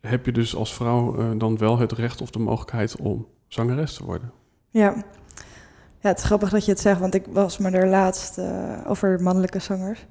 heb 0.00 0.26
je 0.26 0.32
dus 0.32 0.56
als 0.56 0.74
vrouw 0.74 1.18
uh, 1.18 1.30
dan 1.38 1.58
wel 1.58 1.78
het 1.78 1.92
recht 1.92 2.20
of 2.20 2.30
de 2.30 2.38
mogelijkheid 2.38 2.96
om 2.96 3.26
zangeres 3.48 3.94
te 3.94 4.04
worden. 4.04 4.32
Ja. 4.70 5.04
Ja, 6.02 6.08
het 6.08 6.18
is 6.18 6.24
grappig 6.24 6.50
dat 6.50 6.64
je 6.64 6.70
het 6.70 6.80
zegt, 6.80 7.00
want 7.00 7.14
ik 7.14 7.26
was 7.30 7.58
me 7.58 7.70
er 7.70 7.88
laatst 7.88 8.38
uh, 8.38 8.78
over 8.86 9.22
mannelijke 9.22 9.58
zangers. 9.58 10.06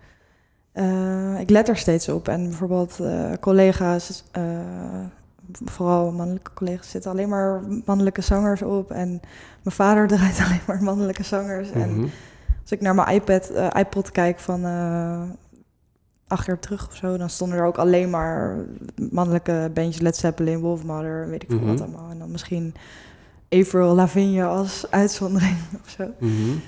Ik 1.41 1.49
let 1.49 1.69
er 1.69 1.77
steeds 1.77 2.09
op. 2.09 2.27
En 2.27 2.43
bijvoorbeeld 2.43 2.97
uh, 3.01 3.31
collega's, 3.39 4.23
uh, 4.37 4.43
vooral 5.65 6.11
mannelijke 6.11 6.53
collega's, 6.53 6.89
zitten 6.89 7.11
alleen 7.11 7.29
maar 7.29 7.61
mannelijke 7.85 8.21
zangers 8.21 8.61
op. 8.61 8.91
En 8.91 9.09
mijn 9.63 9.75
vader 9.75 10.07
draait 10.17 10.39
alleen 10.39 10.61
maar 10.67 10.83
mannelijke 10.83 11.23
zangers. 11.23 11.67
Mm 11.67 11.81
-hmm. 11.81 12.03
En 12.03 12.11
als 12.61 12.71
ik 12.71 12.81
naar 12.81 12.95
mijn 12.95 13.15
iPad, 13.15 13.51
iPod 13.77 14.11
kijk 14.11 14.39
van 14.39 14.65
acht 16.27 16.45
jaar 16.45 16.59
terug 16.59 16.87
of 16.87 16.95
zo, 16.95 17.17
dan 17.17 17.29
stonden 17.29 17.57
er 17.57 17.65
ook 17.65 17.77
alleen 17.77 18.09
maar 18.09 18.65
mannelijke 19.11 19.71
bandjes, 19.73 20.01
Led 20.01 20.15
Zeppelin, 20.15 20.59
Wolfmother, 20.59 21.27
weet 21.29 21.43
ik 21.43 21.49
veel 21.49 21.59
mm 21.59 21.63
-hmm. 21.63 21.77
wat 21.77 21.81
allemaal. 21.87 22.09
En 22.09 22.19
dan 22.19 22.31
misschien 22.31 22.73
Avril 23.49 23.95
Lavigne 23.95 24.45
als 24.45 24.85
uitzondering 24.89 25.57
of 25.83 25.89
zo. 25.89 26.03
Mm 26.19 26.29
-hmm. 26.29 26.61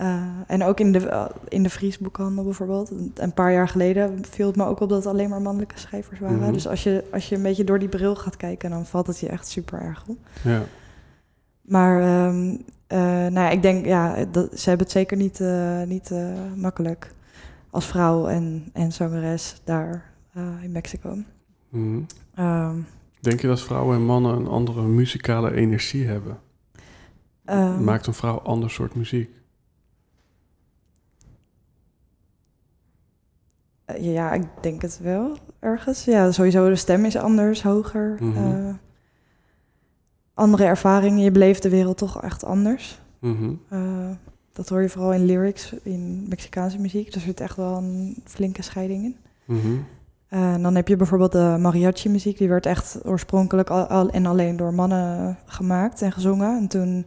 Uh, 0.00 0.22
en 0.46 0.64
ook 0.64 0.80
in 0.80 0.92
de, 0.92 1.00
uh, 1.00 1.24
in 1.48 1.62
de 1.62 1.70
Vriesboekhandel 1.70 2.44
bijvoorbeeld. 2.44 2.92
Een 3.14 3.32
paar 3.32 3.52
jaar 3.52 3.68
geleden 3.68 4.24
viel 4.24 4.46
het 4.46 4.56
me 4.56 4.64
ook 4.64 4.80
op 4.80 4.88
dat 4.88 4.98
het 4.98 5.12
alleen 5.12 5.28
maar 5.28 5.42
mannelijke 5.42 5.78
schrijvers 5.78 6.20
waren. 6.20 6.36
Mm 6.36 6.42
-hmm. 6.42 6.52
Dus 6.52 6.68
als 6.68 6.82
je, 6.82 7.04
als 7.12 7.28
je 7.28 7.36
een 7.36 7.42
beetje 7.42 7.64
door 7.64 7.78
die 7.78 7.88
bril 7.88 8.16
gaat 8.16 8.36
kijken, 8.36 8.70
dan 8.70 8.86
valt 8.86 9.06
het 9.06 9.18
je 9.18 9.28
echt 9.28 9.48
super 9.48 9.80
erg 9.80 10.04
op. 10.06 10.16
Ja. 10.42 10.62
Maar 11.60 12.26
um, 12.26 12.50
uh, 12.50 12.58
nou 12.98 13.32
ja, 13.32 13.50
ik 13.50 13.62
denk, 13.62 13.86
ja, 13.86 14.24
dat, 14.24 14.60
ze 14.60 14.68
hebben 14.68 14.86
het 14.86 14.96
zeker 14.96 15.16
niet, 15.16 15.40
niet 15.86 16.12
makkelijk 16.56 17.14
als 17.70 17.86
vrouw 17.86 18.26
en, 18.26 18.70
en 18.72 18.92
zangeres 18.92 19.60
daar 19.64 20.10
in 20.62 20.72
Mexico. 20.72 21.14
Mm 21.68 22.06
-hmm. 22.34 22.44
um, 22.44 22.86
denk 23.20 23.40
je 23.40 23.46
dat 23.46 23.60
vrouwen 23.60 23.96
en 23.96 24.04
mannen 24.04 24.36
een 24.36 24.46
andere 24.46 24.82
muzikale 24.82 25.54
energie 25.54 26.06
hebben? 26.06 26.38
Um, 27.44 27.84
Maakt 27.84 28.06
een 28.06 28.14
vrouw 28.14 28.38
ander 28.38 28.70
soort 28.70 28.94
muziek? 28.94 29.42
Ja, 33.98 34.32
ik 34.32 34.42
denk 34.60 34.82
het 34.82 34.98
wel 35.02 35.36
ergens. 35.58 36.04
Ja, 36.04 36.32
sowieso 36.32 36.68
de 36.68 36.76
stem 36.76 37.04
is 37.04 37.16
anders, 37.16 37.62
hoger. 37.62 38.16
Mm 38.20 38.32
-hmm. 38.32 38.66
uh, 38.66 38.74
andere 40.34 40.64
ervaringen. 40.64 41.24
Je 41.24 41.30
beleeft 41.30 41.62
de 41.62 41.68
wereld 41.68 41.96
toch 41.96 42.22
echt 42.22 42.44
anders. 42.44 43.00
Mm 43.18 43.36
-hmm. 43.36 43.60
uh, 43.72 44.10
dat 44.52 44.68
hoor 44.68 44.82
je 44.82 44.88
vooral 44.88 45.12
in 45.12 45.24
lyrics, 45.24 45.72
in 45.82 46.26
Mexicaanse 46.28 46.78
muziek. 46.78 47.14
Er 47.14 47.20
zit 47.20 47.40
echt 47.40 47.56
wel 47.56 47.76
een 47.76 48.22
flinke 48.24 48.62
scheiding 48.62 49.04
in. 49.04 49.16
Mm 49.44 49.60
-hmm. 49.60 49.84
uh, 50.30 50.52
en 50.52 50.62
dan 50.62 50.74
heb 50.74 50.88
je 50.88 50.96
bijvoorbeeld 50.96 51.32
de 51.32 51.56
mariachi-muziek. 51.60 52.38
Die 52.38 52.48
werd 52.48 52.66
echt 52.66 52.98
oorspronkelijk 53.04 53.70
al, 53.70 53.86
al, 53.86 54.10
en 54.10 54.26
alleen 54.26 54.56
door 54.56 54.74
mannen 54.74 55.38
gemaakt 55.46 56.02
en 56.02 56.12
gezongen. 56.12 56.56
En 56.56 56.68
toen 56.68 57.06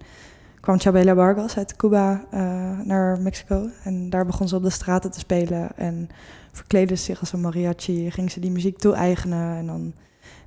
kwam 0.68 0.80
Chabela 0.80 1.16
Vargas 1.16 1.58
uit 1.58 1.76
Cuba 1.76 2.26
eh, 2.32 2.40
naar 2.84 3.22
Mexico. 3.22 3.70
En 3.84 4.10
daar 4.10 4.26
begon 4.26 4.48
ze 4.48 4.56
op 4.56 4.64
de 4.64 4.70
straten 4.70 5.12
te 5.12 5.20
spelen. 5.20 5.70
En 5.76 6.10
verkleedde 6.58 6.96
ze 6.96 7.04
zich 7.04 7.20
als 7.20 7.34
een 7.34 7.42
mariachi. 7.42 8.12
Ging 8.12 8.32
ze 8.32 8.40
die 8.40 8.52
muziek 8.52 8.78
toe-eigenen. 8.78 9.58
En 9.58 9.66
dan 9.66 9.94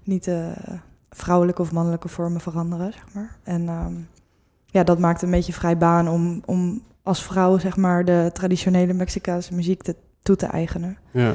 niet 0.03 0.25
de 0.25 0.53
vrouwelijke 1.11 1.63
of 1.63 1.73
mannelijke 1.73 2.09
vormen 2.09 2.41
veranderen, 2.41 2.93
zeg 2.93 3.15
maar. 3.15 3.37
En 3.43 3.69
ehm, 3.69 3.95
ja, 4.67 4.85
dat 4.85 4.99
maakte 4.99 5.25
een 5.25 5.31
beetje 5.31 5.53
vrij 5.53 5.79
baan 5.79 6.09
om, 6.09 6.43
om 6.45 6.83
als 7.03 7.25
vrouw, 7.25 7.59
zeg 7.59 7.77
maar, 7.77 8.05
de 8.05 8.31
traditionele 8.33 8.93
Mexicaanse 8.93 9.55
muziek 9.55 9.83
te, 9.83 9.97
toe 10.23 10.37
te 10.37 10.47
eigenen. 10.47 10.99
Ja. 11.11 11.35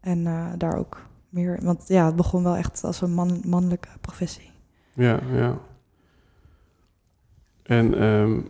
En 0.00 0.26
eh, 0.26 0.46
daar 0.56 0.76
ook 0.76 1.06
meer... 1.28 1.58
Want 1.62 1.84
ja, 1.88 2.06
het 2.06 2.16
begon 2.16 2.42
wel 2.42 2.56
echt 2.56 2.84
als 2.84 3.00
een 3.00 3.14
man, 3.14 3.40
mannelijke 3.44 3.88
professie. 4.00 4.50
Ja, 4.92 5.20
ja. 5.32 5.58
En 7.62 7.94
ehm, 7.94 8.32
nee, 8.32 8.44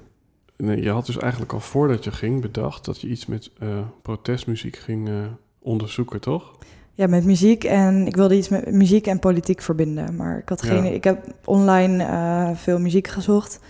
je 0.70 0.90
had 0.90 1.06
dus 1.06 1.18
eigenlijk 1.18 1.52
al 1.52 1.60
voordat 1.60 2.04
je 2.04 2.10
ging 2.10 2.40
bedacht 2.40 2.84
dat 2.84 3.00
je 3.00 3.08
iets 3.08 3.26
met 3.26 3.50
eh, 3.58 3.68
protestmuziek 4.02 4.76
ging 4.76 5.08
eh, 5.08 5.14
onderzoeken, 5.58 6.20
toch? 6.20 6.58
Ja, 6.94 7.06
met 7.06 7.24
muziek 7.24 7.64
en 7.64 8.06
ik 8.06 8.16
wilde 8.16 8.36
iets 8.36 8.48
met 8.48 8.72
muziek 8.72 9.06
en 9.06 9.18
politiek 9.18 9.60
verbinden. 9.60 10.16
Maar 10.16 10.38
ik 10.38 10.48
had 10.48 10.62
geen. 10.62 10.84
Ja. 10.84 10.90
Ik 10.90 11.04
heb 11.04 11.34
online 11.44 12.04
eh, 12.04 12.50
veel 12.54 12.78
muziek 12.78 13.08
gezocht 13.08 13.60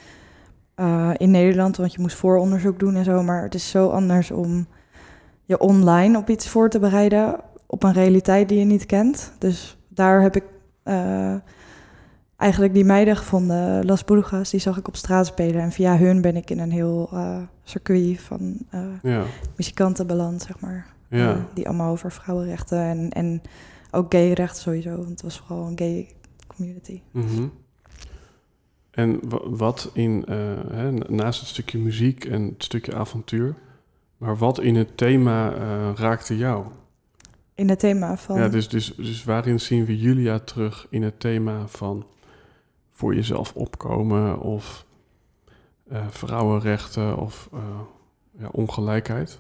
in 1.17 1.31
Nederland, 1.31 1.77
want 1.77 1.93
je 1.93 2.01
moest 2.01 2.17
vooronderzoek 2.17 2.79
doen 2.79 2.95
en 2.95 3.05
zo. 3.05 3.23
Maar 3.23 3.43
het 3.43 3.55
is 3.55 3.71
zo 3.71 3.89
anders 3.89 4.31
om 4.31 4.67
je 5.45 5.59
online 5.59 6.19
op 6.19 6.29
iets 6.29 6.49
voor 6.49 6.69
te 6.69 6.79
bereiden 6.79 7.41
op 7.67 7.83
een 7.83 7.93
realiteit 7.93 8.49
die 8.49 8.59
je 8.59 8.65
niet 8.65 8.87
kent. 8.87 9.33
Dus 9.39 9.77
daar 9.89 10.23
heb 10.23 10.37
ik 10.37 10.45
eigenlijk 12.43 12.75
die 12.75 12.85
meiden 12.85 13.17
gevonden, 13.17 13.85
Las 13.87 14.05
Burgas, 14.05 14.51
die 14.51 14.61
zag 14.61 14.79
ik 14.79 14.89
op 14.89 14.97
straat 14.97 15.27
spelen. 15.27 15.61
En 15.63 15.73
via 15.73 15.97
hun 15.99 16.21
ben 16.21 16.37
ik 16.37 16.51
in 16.51 16.59
een 16.59 16.71
heel 16.71 17.09
eh, 17.13 17.37
circuit 17.65 18.21
van 18.21 18.57
Ja, 19.03 19.23
muzikanten 19.57 20.07
beland, 20.07 20.43
zeg 20.43 20.61
maar. 20.61 20.87
ja. 21.09 21.31
Eh, 21.33 21.37
die 21.55 21.69
allemaal 21.69 21.91
over 21.91 22.13
vrouwenrechten 22.13 22.79
en, 22.79 23.11
en 23.11 23.43
ook 23.91 24.13
gayrechten 24.15 24.63
sowieso. 24.63 24.97
Want 24.97 25.09
het 25.09 25.23
was 25.23 25.39
vooral 25.47 25.67
een 25.67 25.79
gay 25.79 26.09
community. 26.57 27.01
Mhm. 27.11 27.47
En 28.91 29.19
wa- 29.29 29.49
wat 29.51 29.91
in, 29.93 30.25
hè, 30.73 30.91
naast 30.93 31.41
het 31.41 31.49
stukje 31.49 31.79
muziek 31.79 32.25
en 32.25 32.43
het 32.43 32.65
stukje 32.65 32.95
avontuur, 32.95 33.55
maar 34.17 34.37
wat 34.37 34.61
in 34.61 34.77
het 34.77 34.97
thema 34.97 35.49
raakte 35.95 36.37
jou? 36.37 36.67
In 37.55 37.69
het 37.69 37.79
thema 37.79 38.17
van... 38.17 38.39
Ja, 38.39 38.49
dus, 38.49 38.69
dus, 38.69 38.95
dus 38.97 39.25
waarin 39.25 39.61
zien 39.61 39.85
we 39.85 39.99
Julia 39.99 40.39
terug 40.39 40.87
in 40.91 41.03
het 41.03 41.21
thema 41.21 41.67
van 41.67 42.05
voor 43.03 43.15
jezelf 43.15 43.53
opkomen 43.55 44.41
of 44.41 44.87
eh, 45.89 46.07
vrouwenrechten 46.09 47.19
of 47.19 47.49
eh, 47.53 47.59
ja, 48.39 48.49
ongelijkheid? 48.53 49.39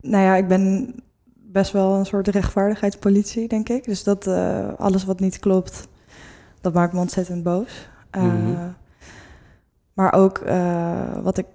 Nou 0.00 0.24
ja, 0.24 0.36
ik 0.36 0.48
ben 0.48 0.94
best 1.34 1.72
wel 1.72 1.94
een 1.94 2.06
soort 2.06 2.28
rechtvaardigheidspolitie, 2.28 3.48
denk 3.48 3.68
ik. 3.68 3.84
Dus 3.84 4.04
dat 4.04 4.26
eh, 4.26 4.68
alles 4.76 5.04
wat 5.04 5.20
niet 5.20 5.38
klopt, 5.38 5.88
dat 6.60 6.74
maakt 6.74 6.92
me 6.92 7.00
ontzettend 7.00 7.42
boos. 7.42 7.88
Mhm. 8.10 8.70
Maar 9.94 10.12
ook 10.12 10.42
wat 11.22 11.38
ik 11.38 11.46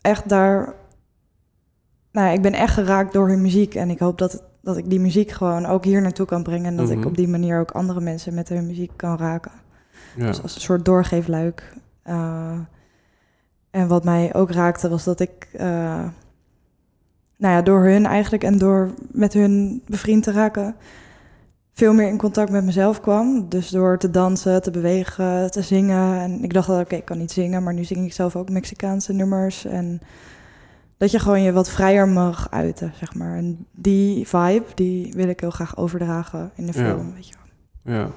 echt 0.00 0.28
daar... 0.28 0.74
Nou 2.10 2.26
ja, 2.26 2.32
ik 2.32 2.42
ben 2.42 2.52
echt 2.52 2.74
geraakt 2.74 3.12
door 3.12 3.28
hun 3.28 3.42
muziek. 3.42 3.74
En 3.74 3.90
ik 3.90 3.98
hoop 3.98 4.18
dat, 4.18 4.42
dat 4.62 4.76
ik 4.76 4.90
die 4.90 5.00
muziek 5.00 5.30
gewoon 5.30 5.66
ook 5.66 5.84
hier 5.84 6.02
naartoe 6.02 6.26
kan 6.26 6.42
brengen. 6.42 6.66
En 6.66 6.76
dat 6.76 6.88
Mhm. 6.88 6.98
ik 6.98 7.06
op 7.06 7.16
die 7.16 7.28
manier 7.28 7.60
ook 7.60 7.70
andere 7.70 8.00
mensen 8.00 8.34
met 8.34 8.48
hun 8.48 8.66
muziek 8.66 8.92
kan 8.96 9.16
raken. 9.16 9.61
Ja, 10.16 10.26
Dus 10.26 10.42
als 10.42 10.54
een 10.54 10.60
soort 10.60 10.84
doorgeefluik. 10.84 11.72
Eh, 12.02 12.58
en 13.70 13.88
wat 13.88 14.04
mij 14.04 14.34
ook 14.34 14.50
raakte 14.50 14.88
was 14.88 15.04
dat 15.04 15.20
ik, 15.20 15.48
eh, 15.52 15.66
nou 17.36 17.54
ja, 17.54 17.62
door 17.62 17.84
hun 17.84 18.06
eigenlijk 18.06 18.44
en 18.44 18.58
door 18.58 18.90
met 19.10 19.32
hun 19.32 19.82
bevriend 19.86 20.22
te 20.22 20.32
raken, 20.32 20.74
veel 21.72 21.92
meer 21.94 22.08
in 22.08 22.18
contact 22.18 22.50
met 22.50 22.64
mezelf 22.64 23.00
kwam. 23.00 23.48
Dus 23.48 23.68
door 23.68 23.98
te 23.98 24.10
dansen, 24.10 24.62
te 24.62 24.70
bewegen, 24.70 25.50
te 25.50 25.62
zingen. 25.62 26.18
En 26.20 26.44
ik 26.44 26.52
dacht, 26.52 26.66
dat, 26.68 26.80
oké, 26.80 26.94
ik 26.96 27.04
kan 27.04 27.18
niet 27.18 27.32
zingen, 27.32 27.62
maar 27.62 27.74
nu 27.74 27.84
zing 27.84 28.04
ik 28.06 28.12
zelf 28.12 28.36
ook 28.36 28.50
Mexicaanse 28.50 29.12
nummers. 29.12 29.64
En 29.64 30.00
dat 30.96 31.10
je 31.10 31.18
gewoon 31.18 31.42
je 31.42 31.52
wat 31.52 31.70
vrijer 31.70 32.08
mag 32.08 32.50
uiten, 32.50 32.92
zeg 32.96 33.14
maar. 33.14 33.36
En 33.36 33.66
die 33.72 34.28
vibe, 34.28 34.64
die 34.74 35.12
wil 35.14 35.28
ik 35.28 35.40
heel 35.40 35.50
graag 35.50 35.76
overdragen 35.76 36.50
in 36.54 36.66
de 36.66 36.78
Ja. 36.78 36.84
film, 36.94 37.14
weet 37.14 37.28
je 37.28 37.34
wel. 37.82 37.94
ja. 37.94 38.10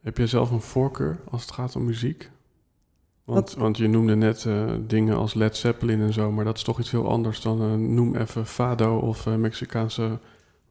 Heb 0.00 0.16
jij 0.16 0.26
zelf 0.26 0.50
een 0.50 0.60
voorkeur 0.60 1.20
als 1.30 1.42
het 1.42 1.50
gaat 1.50 1.76
om 1.76 1.84
muziek? 1.84 2.30
Want, 3.24 3.54
want 3.54 3.76
je 3.76 3.88
noemde 3.88 4.14
net 4.14 4.44
eh, 4.44 4.64
dingen 4.86 5.16
als 5.16 5.34
Led 5.34 5.56
Zeppelin 5.56 6.00
en 6.00 6.12
zo, 6.12 6.32
maar 6.32 6.44
dat 6.44 6.56
is 6.56 6.62
toch 6.62 6.78
iets 6.78 6.90
heel 6.90 7.08
anders 7.08 7.40
dan 7.40 7.60
eh, 7.62 7.74
noem 7.74 8.16
even 8.16 8.46
fado 8.46 8.98
of 8.98 9.26
eh, 9.26 9.34
Mexicaanse 9.34 10.18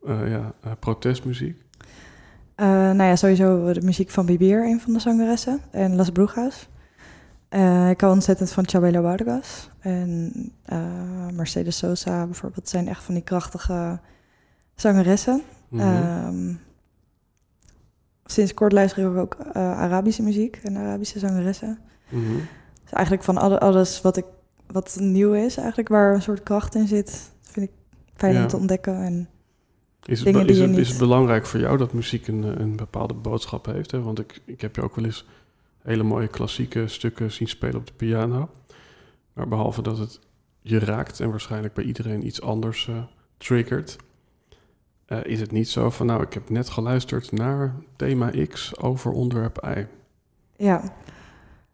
ja, 0.06 0.54
protestmuziek. 0.80 1.62
Nou 2.56 3.04
ja, 3.04 3.16
sowieso 3.16 3.74
de 3.74 3.82
muziek 3.82 4.10
van 4.10 4.26
Bibier, 4.26 4.66
een 4.66 4.80
van 4.80 4.94
de 4.94 5.00
zangeressen. 5.00 5.60
En 5.72 5.96
Las 5.96 6.10
Brujas. 6.10 6.68
Ik 7.90 8.02
hou 8.02 8.14
ontzettend 8.14 8.52
van 8.52 8.68
Chabela 8.68 9.02
Vargas. 9.02 9.70
En 9.80 10.34
Mercedes 11.34 11.78
Sosa 11.78 12.26
bijvoorbeeld 12.26 12.70
zijn 12.70 12.88
echt 12.88 13.04
van 13.04 13.14
die 13.14 13.24
krachtige 13.24 14.00
zangeressen. 14.76 15.42
Mhm. 15.70 15.82
Ehm, 15.82 16.54
sinds 18.32 18.54
kort 18.54 18.72
luister 18.72 19.12
ik 19.12 19.18
ook 19.18 19.34
eh, 19.34 19.80
Arabische 19.80 20.22
muziek 20.24 20.60
en 20.64 20.78
Arabische 20.78 21.20
zangeressen. 21.20 21.80
Mhm. 22.10 22.34
Dus 22.84 22.92
eigenlijk 22.92 23.24
van 23.26 23.38
alle, 23.38 23.60
alles 23.60 24.02
wat, 24.02 24.18
ik, 24.18 24.26
wat 24.68 24.98
nieuw 25.00 25.34
is, 25.34 25.58
eigenlijk 25.58 25.90
waar 25.90 26.14
een 26.14 26.22
soort 26.22 26.44
kracht 26.44 26.76
in 26.76 26.88
zit, 26.88 27.32
vind 27.42 27.66
ik 27.66 27.72
fijn 28.16 28.34
Ja. 28.34 28.42
om 28.42 28.48
te 28.48 28.58
ontdekken. 28.58 28.96
En 28.96 29.30
Is 30.06 30.20
het, 30.24 30.50
is, 30.50 30.60
het, 30.60 30.70
niet- 30.70 30.78
is 30.80 30.90
het 30.90 30.98
belangrijk 30.98 31.46
voor 31.46 31.60
jou 31.60 31.78
dat 31.78 31.94
muziek 31.94 32.28
een, 32.28 32.62
een 32.62 32.76
bepaalde 32.76 33.14
boodschap 33.14 33.66
heeft? 33.66 33.92
Hè? 33.92 34.02
Want 34.02 34.20
ik, 34.20 34.42
ik 34.46 34.62
heb 34.62 34.76
je 34.76 34.82
ook 34.82 34.96
wel 34.96 35.06
eens 35.06 35.26
hele 35.82 36.04
mooie 36.04 36.28
klassieke 36.28 36.88
stukken 36.88 37.32
zien 37.32 37.48
spelen 37.48 37.76
op 37.76 37.88
de 37.88 37.94
piano. 37.94 38.50
Maar 39.34 39.48
behalve 39.48 39.82
dat 39.82 39.98
het 39.98 40.20
je 40.62 40.80
raakt 40.80 41.20
en 41.20 41.30
waarschijnlijk 41.30 41.74
bij 41.74 41.84
iedereen 41.84 42.26
iets 42.26 42.42
anders 42.42 42.88
eh, 42.88 42.96
triggert, 43.38 43.98
eh, 45.10 45.24
is 45.24 45.40
het 45.40 45.52
niet 45.52 45.70
zo 45.70 45.90
van 45.90 46.06
nou, 46.06 46.22
ik 46.22 46.34
heb 46.34 46.50
net 46.50 46.70
geluisterd 46.70 47.32
naar 47.32 47.76
thema 47.96 48.32
X 48.48 48.80
over 48.80 49.12
onderwerp 49.12 49.68
Y. 49.78 49.86
Ja. 50.56 50.94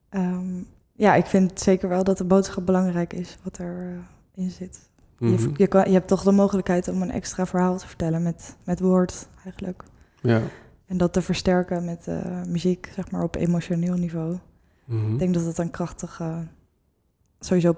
Ehm, 0.10 0.62
ja, 0.92 1.16
ik 1.16 1.26
vind 1.26 1.60
zeker 1.60 1.90
wel 1.90 2.04
dat 2.04 2.18
de 2.18 2.24
boodschap 2.24 2.66
belangrijk 2.66 3.14
is 3.14 3.38
wat 3.44 3.60
erin 3.60 4.04
in 4.36 4.52
zit. 4.52 4.90
Mhm. 5.20 5.32
je, 5.32 5.52
je, 5.56 5.68
kan, 5.68 5.88
je 5.88 5.94
hebt 5.94 6.08
toch 6.08 6.24
de 6.24 6.32
mogelijkheid 6.32 6.88
om 6.88 7.02
een 7.02 7.12
extra 7.12 7.46
verhaal 7.46 7.78
te 7.78 7.88
vertellen 7.88 8.24
met, 8.24 8.56
met 8.64 8.80
woord 8.80 9.28
eigenlijk. 9.44 9.84
Ja. 10.22 10.42
En 10.86 10.98
dat 10.98 11.14
te 11.14 11.22
versterken 11.22 11.86
met 11.86 12.08
eh, 12.08 12.44
muziek, 12.44 12.92
zeg 12.94 13.12
maar, 13.12 13.24
op 13.24 13.36
emotioneel 13.36 13.96
niveau. 13.96 14.38
Mhm. 14.86 15.14
Ik 15.14 15.20
denk 15.20 15.34
dat 15.34 15.46
het 15.46 15.58
een 15.58 15.72
krachtig, 15.72 16.20
eh, 16.20 16.40
sowieso 17.40 17.76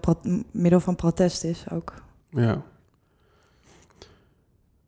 middel 0.52 0.80
van 0.80 0.96
protest 0.96 1.44
is 1.44 1.70
ook. 1.72 1.94
Ja. 2.30 2.64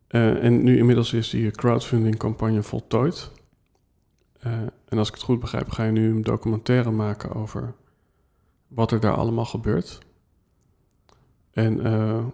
Eh, 0.10 0.44
en 0.44 0.64
nu 0.64 0.78
inmiddels 0.78 1.14
is 1.14 1.30
die 1.30 1.52
crowdfunding 1.52 2.18
campagne 2.18 2.64
voltooid. 2.64 3.32
Eh, 4.40 4.52
en 4.86 4.98
als 4.98 5.08
ik 5.08 5.14
het 5.14 5.24
goed 5.24 5.40
begrijp, 5.40 5.70
ga 5.70 5.84
je 5.84 5.92
nu 5.92 6.10
een 6.10 6.22
documentaire 6.22 6.92
maken 6.92 7.34
over 7.34 7.74
wat 8.68 8.92
er 8.92 9.00
daar 9.00 9.14
allemaal 9.14 9.46
gebeurt. 9.46 10.00
En 11.52 11.86
eh, 11.86 12.26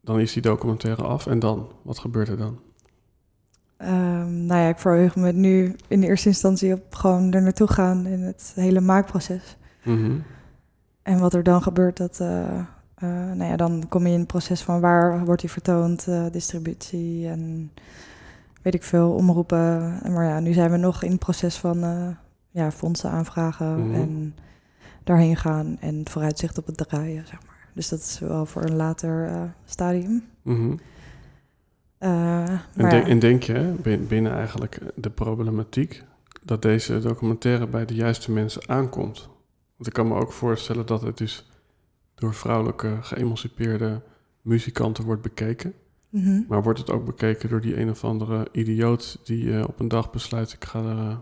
dan 0.00 0.20
is 0.20 0.32
die 0.32 0.42
documentaire 0.42 1.02
af. 1.02 1.26
En 1.26 1.38
dan? 1.38 1.68
Wat 1.82 1.98
gebeurt 1.98 2.28
er 2.28 2.36
dan? 2.36 2.58
Ehm, 3.76 4.46
nou 4.46 4.60
ja, 4.60 4.68
ik 4.68 4.78
verheug 4.78 5.16
me 5.16 5.32
nu 5.32 5.76
in 5.88 6.00
de 6.00 6.06
eerste 6.06 6.28
instantie 6.28 6.72
op 6.72 6.94
gewoon 6.94 7.32
er 7.32 7.42
naartoe 7.42 7.68
gaan 7.68 8.06
in 8.06 8.20
het 8.20 8.52
hele 8.54 8.80
maakproces. 8.80 9.56
Mhm. 9.82 10.18
En 11.02 11.18
wat 11.18 11.34
er 11.34 11.42
dan 11.42 11.62
gebeurt, 11.62 11.96
dat, 11.96 12.20
eh, 12.94 13.08
nou 13.08 13.44
ja, 13.44 13.56
dan 13.56 13.84
kom 13.88 14.06
je 14.06 14.12
in 14.12 14.18
het 14.18 14.26
proces 14.28 14.62
van 14.62 14.80
waar 14.80 15.24
wordt 15.24 15.40
die 15.40 15.50
vertoond, 15.50 16.06
eh, 16.08 16.24
distributie 16.30 17.28
en 17.28 17.72
weet 18.62 18.74
ik 18.74 18.82
veel, 18.82 19.12
omroepen. 19.12 20.00
En 20.02 20.12
Maar 20.12 20.24
ja, 20.24 20.40
nu 20.40 20.52
zijn 20.52 20.70
we 20.70 20.76
nog 20.76 21.02
in 21.02 21.10
het 21.10 21.18
proces 21.20 21.56
van 21.56 21.82
eh, 21.82 22.08
ja, 22.50 22.70
fondsen 22.70 23.10
aanvragen 23.10 23.86
Mhm. 23.88 23.94
en 24.00 24.34
daarheen 25.04 25.36
gaan 25.36 25.76
en 25.80 26.00
vooruitzicht 26.10 26.58
op 26.58 26.66
het 26.66 26.76
draaien, 26.76 27.26
zeg 27.26 27.42
maar. 27.46 27.68
Dus 27.74 27.88
dat 27.88 27.98
is 27.98 28.18
wel 28.18 28.46
voor 28.46 28.62
een 28.62 28.76
later 28.76 29.30
stadium. 29.64 30.24
Mhm. 30.42 30.76
En, 31.98 32.10
maar 32.76 32.90
denk- 32.90 33.04
ja. 33.04 33.06
en 33.10 33.18
denk 33.18 33.42
je 33.42 33.74
binnen 34.08 34.32
eigenlijk 34.32 34.80
de 34.94 35.10
problematiek 35.10 36.02
dat 36.42 36.62
deze 36.62 36.98
documentaire 36.98 37.66
bij 37.66 37.84
de 37.84 37.94
juiste 37.94 38.32
mensen 38.32 38.68
aankomt? 38.68 39.28
Want 39.76 39.86
ik 39.86 39.92
kan 39.92 40.08
me 40.08 40.14
ook 40.14 40.32
voorstellen 40.32 40.86
dat 40.86 41.02
het 41.02 41.18
dus 41.18 41.50
door 42.24 42.34
vrouwelijke 42.34 42.98
geëmancipeerde 43.00 44.00
muzikanten 44.42 45.04
wordt 45.04 45.22
bekeken. 45.22 45.72
Mhm. 46.08 46.40
Maar 46.48 46.62
wordt 46.62 46.78
het 46.78 46.90
ook 46.90 47.04
bekeken 47.04 47.48
door 47.48 47.60
die 47.60 47.80
een 47.80 47.90
of 47.90 48.04
andere 48.04 48.48
idioot 48.52 49.18
die 49.24 49.56
eh, 49.58 49.64
op 49.68 49.80
een 49.80 49.88
dag 49.88 50.10
besluit 50.10 50.52
ik 50.52 50.64
ga, 50.64 50.80
eh, 50.80 51.16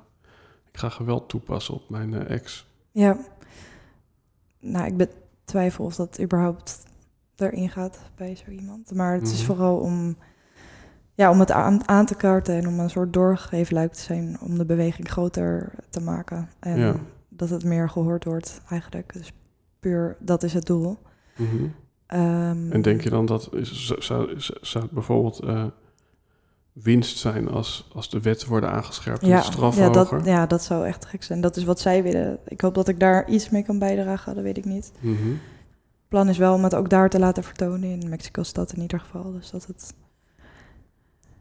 ik 0.73 0.79
ga 0.79 0.89
geweld 0.89 1.29
toepassen 1.29 1.75
op 1.75 1.89
mijn 1.91 2.15
eh, 2.15 2.31
ex? 2.35 2.67
Ja. 2.91 3.17
nou, 4.61 4.87
ik 4.87 4.97
betwijfel 4.97 5.85
of 5.85 5.95
dat 5.97 6.21
überhaupt 6.21 6.83
erin 7.37 7.71
gaat 7.71 7.99
bij 8.17 8.37
zo 8.37 8.51
iemand. 8.51 8.95
Maar 8.95 9.15
het 9.15 9.23
is 9.29 9.37
Mhm. 9.39 9.47
vooral 9.47 9.77
om, 9.79 10.17
ja, 11.15 11.31
om 11.31 11.41
het 11.41 11.51
aan, 11.51 11.89
aan 11.89 12.07
te 12.07 12.15
kaarten 12.15 12.55
en 12.55 12.67
om 12.69 12.79
een 12.81 12.91
soort 12.91 13.13
doorgeefluik 13.13 13.93
te 13.93 14.01
zijn 14.01 14.37
om 14.41 14.59
de 14.59 14.65
beweging 14.65 15.11
groter 15.11 15.73
te 15.91 16.01
maken. 16.01 16.49
En 16.61 16.79
Ja. 16.79 16.97
dat 17.29 17.49
het 17.51 17.65
meer 17.65 17.89
gehoord 17.91 18.25
wordt 18.25 18.61
eigenlijk. 18.69 19.13
Dus 19.13 19.33
puur, 19.83 20.17
dat 20.21 20.43
is 20.43 20.53
het 20.53 20.67
doel. 20.67 20.99
Mhm. 21.37 21.67
Ehm, 22.07 22.73
En 22.73 22.83
denk 22.83 23.01
je 23.01 23.11
dan 23.11 23.27
dat 23.27 23.49
is, 23.55 23.87
zou, 23.99 24.35
zou, 24.61 24.85
het 24.85 24.91
bijvoorbeeld 24.91 25.41
eh, 25.41 25.65
winst 26.73 27.19
zijn 27.19 27.49
als, 27.49 27.91
als 27.93 28.11
de 28.11 28.21
wetten 28.21 28.49
worden 28.49 28.71
aangescherpt 28.71 29.23
en 29.23 29.29
ja, 29.29 29.37
de 29.37 29.45
straf 29.45 29.77
ja, 29.77 29.91
dat, 29.91 30.13
ja, 30.25 30.47
dat 30.47 30.63
zou 30.63 30.87
echt 30.87 31.05
gek 31.05 31.23
zijn. 31.23 31.41
Dat 31.41 31.57
is 31.57 31.65
wat 31.65 31.81
zij 31.81 32.03
willen. 32.03 32.39
Ik 32.47 32.61
hoop 32.61 32.75
dat 32.75 32.89
ik 32.89 33.01
daar 33.01 33.29
iets 33.29 33.51
mee 33.51 33.63
kan 33.63 33.79
bijdragen, 33.79 34.35
dat 34.35 34.45
weet 34.45 34.57
ik 34.57 34.65
niet. 34.65 34.93
Mhm. 35.01 35.29
Het 35.29 36.09
plan 36.09 36.29
is 36.29 36.39
wel 36.39 36.55
om 36.55 36.65
het 36.65 36.75
ook 36.75 36.91
daar 36.91 37.09
te 37.11 37.19
laten 37.19 37.45
vertonen, 37.45 38.01
in 38.01 38.09
Mexico-stad 38.09 38.73
in 38.73 38.81
ieder 38.83 39.01
geval. 39.01 39.33
Dus 39.33 39.51
dat 39.51 39.67
het... 39.67 39.95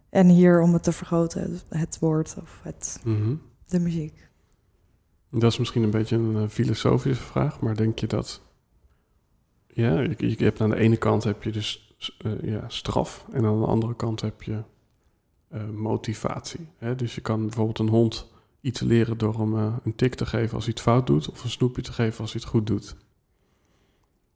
En 0.10 0.28
hier 0.28 0.62
om 0.62 0.74
het 0.74 0.84
te 0.84 0.92
vergroten, 0.92 1.60
het 1.70 1.98
woord 2.00 2.36
of 2.42 2.60
het, 2.64 3.00
Mhm. 3.04 3.36
de 3.68 3.80
muziek. 3.80 4.30
Dat 5.32 5.52
is 5.52 5.58
misschien 5.58 5.84
een 5.84 5.90
beetje 5.90 6.16
een 6.16 6.36
eh, 6.36 6.48
filosofische 6.50 7.24
vraag, 7.24 7.60
maar 7.60 7.76
denk 7.76 8.00
je 8.00 8.08
dat... 8.08 8.42
Ja, 9.68 10.00
je, 10.00 10.36
hebt 10.38 10.62
aan 10.62 10.70
de 10.70 10.76
ene 10.76 10.98
kant 10.98 11.24
heb 11.24 11.44
je 11.44 11.52
dus 11.52 11.96
eh, 12.18 12.42
ja, 12.42 12.70
straf 12.70 13.26
en 13.32 13.46
aan 13.46 13.60
de 13.60 13.66
andere 13.66 13.96
kant 13.96 14.22
heb 14.22 14.42
je 14.42 14.64
eh, 15.48 15.70
motivatie. 15.70 16.68
Hè? 16.78 16.96
Dus 16.96 17.16
je 17.16 17.22
kan 17.22 17.42
bijvoorbeeld 17.42 17.80
een 17.80 17.90
hond 17.90 18.30
iets 18.62 18.80
leren 18.80 19.18
door 19.18 19.40
hem 19.40 19.54
een 19.84 19.96
tik 19.96 20.16
te 20.16 20.26
geven 20.26 20.56
als 20.56 20.64
hij 20.64 20.74
het 20.74 20.84
fout 20.84 21.08
doet... 21.08 21.30
of 21.30 21.44
een 21.44 21.50
snoepje 21.50 21.82
te 21.82 21.94
geven 21.94 22.22
als 22.22 22.34
hij 22.34 22.42
het 22.42 22.52
goed 22.52 22.68
doet. 22.68 22.96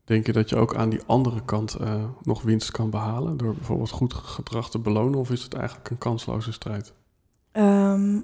Denk 0.04 0.26
je 0.26 0.34
dat 0.34 0.50
je 0.50 0.56
ook 0.56 0.76
aan 0.76 0.90
die 0.90 1.04
andere 1.06 1.46
kant 1.46 1.78
nog 2.22 2.42
winst 2.42 2.72
kan 2.72 2.90
behalen... 2.90 3.38
door 3.38 3.54
bijvoorbeeld 3.54 3.90
goed 3.90 4.14
gedrag 4.14 4.70
te 4.70 4.80
belonen... 4.80 5.20
of 5.20 5.32
is 5.32 5.44
het 5.44 5.54
eigenlijk 5.54 5.90
een 5.90 5.98
kansloze 5.98 6.52
strijd? 6.52 6.94
Ehm, 7.52 8.20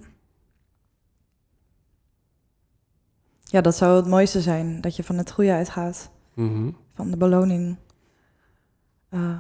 ja, 3.52 3.62
dat 3.62 3.76
zou 3.76 3.96
het 3.96 4.08
mooiste 4.08 4.42
zijn, 4.42 4.82
dat 4.82 4.96
je 4.96 5.04
van 5.04 5.18
het 5.18 5.32
goede 5.32 5.52
uitgaat. 5.52 6.10
Mhm. 6.34 6.70
van 6.94 7.12
de 7.12 7.18
beloning. 7.18 7.78
Eh, 9.10 9.36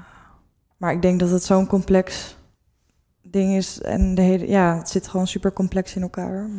maar 0.77 0.91
ik 0.91 1.01
denk 1.01 1.19
dat 1.19 1.29
het 1.29 1.43
zo'n 1.43 1.67
complex 1.67 2.37
ding 3.21 3.55
is. 3.55 3.81
En 3.81 4.15
de 4.15 4.21
hele, 4.21 4.47
ja, 4.47 4.77
het 4.77 4.89
zit 4.89 5.07
gewoon 5.07 5.27
super 5.27 5.53
complex 5.53 5.95
in 5.95 6.01
elkaar. 6.01 6.49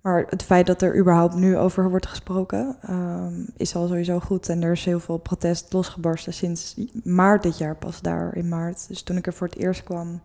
Maar 0.00 0.26
het 0.28 0.42
feit 0.42 0.66
dat 0.66 0.82
er 0.82 0.98
überhaupt 0.98 1.34
nu 1.34 1.56
over 1.56 1.90
wordt 1.90 2.06
gesproken, 2.06 2.76
ehm, 2.82 3.44
is 3.56 3.76
al 3.76 3.86
sowieso 3.86 4.20
goed. 4.20 4.48
En 4.48 4.62
er 4.62 4.72
is 4.72 4.84
heel 4.84 5.00
veel 5.00 5.18
protest 5.18 5.72
losgebarsten 5.72 6.32
sinds 6.32 6.76
maart 7.02 7.42
dit 7.42 7.58
jaar, 7.58 7.76
pas 7.76 8.00
daar 8.00 8.36
in 8.36 8.48
maart. 8.48 8.88
Dus 8.88 9.02
toen 9.02 9.16
ik 9.16 9.26
er 9.26 9.34
voor 9.34 9.46
het 9.46 9.56
eerst 9.56 9.84
kwam, 9.84 10.20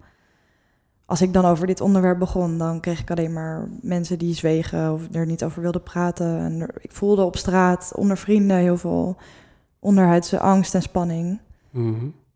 als 1.11 1.21
ik 1.21 1.33
dan 1.33 1.45
over 1.45 1.67
dit 1.67 1.81
onderwerp 1.81 2.19
begon, 2.19 2.57
dan 2.57 2.79
kreeg 2.79 2.99
ik 2.99 3.11
alleen 3.11 3.33
maar 3.33 3.67
mensen 3.81 4.17
die 4.19 4.33
zwegen 4.33 4.93
of 4.93 5.01
er 5.11 5.25
niet 5.25 5.43
over 5.43 5.61
wilden 5.61 5.83
praten. 5.83 6.39
En 6.39 6.59
er- 6.61 6.75
ik 6.81 6.91
voelde 6.91 7.23
op 7.23 7.35
straat 7.37 7.91
onder 7.95 8.17
vrienden 8.17 8.57
heel 8.57 8.77
veel 8.77 9.15
onderhuidse 9.79 10.39
angst 10.39 10.75
en 10.75 10.81
spanning. 10.81 11.39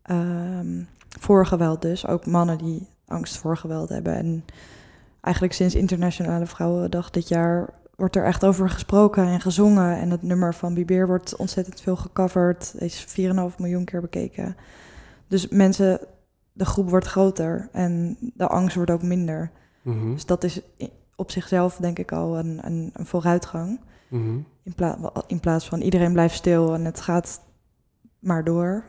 Ehm, 0.02 0.82
voor 1.20 1.46
geweld 1.46 1.82
dus. 1.82 2.06
Ook 2.06 2.26
mannen 2.26 2.58
die 2.58 2.88
angst 3.06 3.36
voor 3.38 3.56
geweld 3.56 3.88
hebben. 3.88 4.14
En 4.14 4.44
eigenlijk 5.20 5.54
sinds 5.54 5.74
Internationale 5.74 6.46
Vrouwendag 6.46 7.10
dit 7.10 7.28
jaar 7.28 7.68
wordt 7.94 8.16
er 8.16 8.24
echt 8.24 8.44
over 8.44 8.70
gesproken 8.70 9.26
en 9.26 9.40
gezongen. 9.40 9.96
En 9.98 10.10
het 10.10 10.22
nummer 10.22 10.54
van 10.54 10.74
Bibeer 10.74 11.06
wordt 11.06 11.36
ontzettend 11.36 11.80
veel 11.80 11.96
gecoverd. 11.96 12.74
Is 12.78 13.04
4,5 13.04 13.58
miljoen 13.58 13.84
keer 13.84 14.00
bekeken. 14.00 14.56
Dus 15.28 15.48
mensen, 15.48 16.00
de 16.56 16.64
groep 16.64 16.90
wordt 16.90 17.06
groter 17.06 17.68
en 17.72 18.16
de 18.20 18.46
angst 18.46 18.76
wordt 18.76 18.90
ook 18.90 19.02
minder. 19.02 19.50
Mhm. 19.82 20.12
Dus 20.12 20.26
dat 20.26 20.44
is 20.44 20.60
op 21.16 21.30
zichzelf 21.30 21.76
denk 21.76 21.98
ik 21.98 22.12
al 22.12 22.38
een, 22.38 22.66
een, 22.66 22.90
een 22.92 23.06
vooruitgang. 23.06 23.80
Mhm. 24.08 24.38
In, 24.62 24.74
pla- 24.74 25.12
in 25.26 25.40
plaats 25.40 25.68
van 25.68 25.80
iedereen 25.80 26.12
blijft 26.12 26.34
stil 26.34 26.74
en 26.74 26.84
het 26.84 27.00
gaat 27.00 27.40
maar 28.18 28.44
door. 28.44 28.84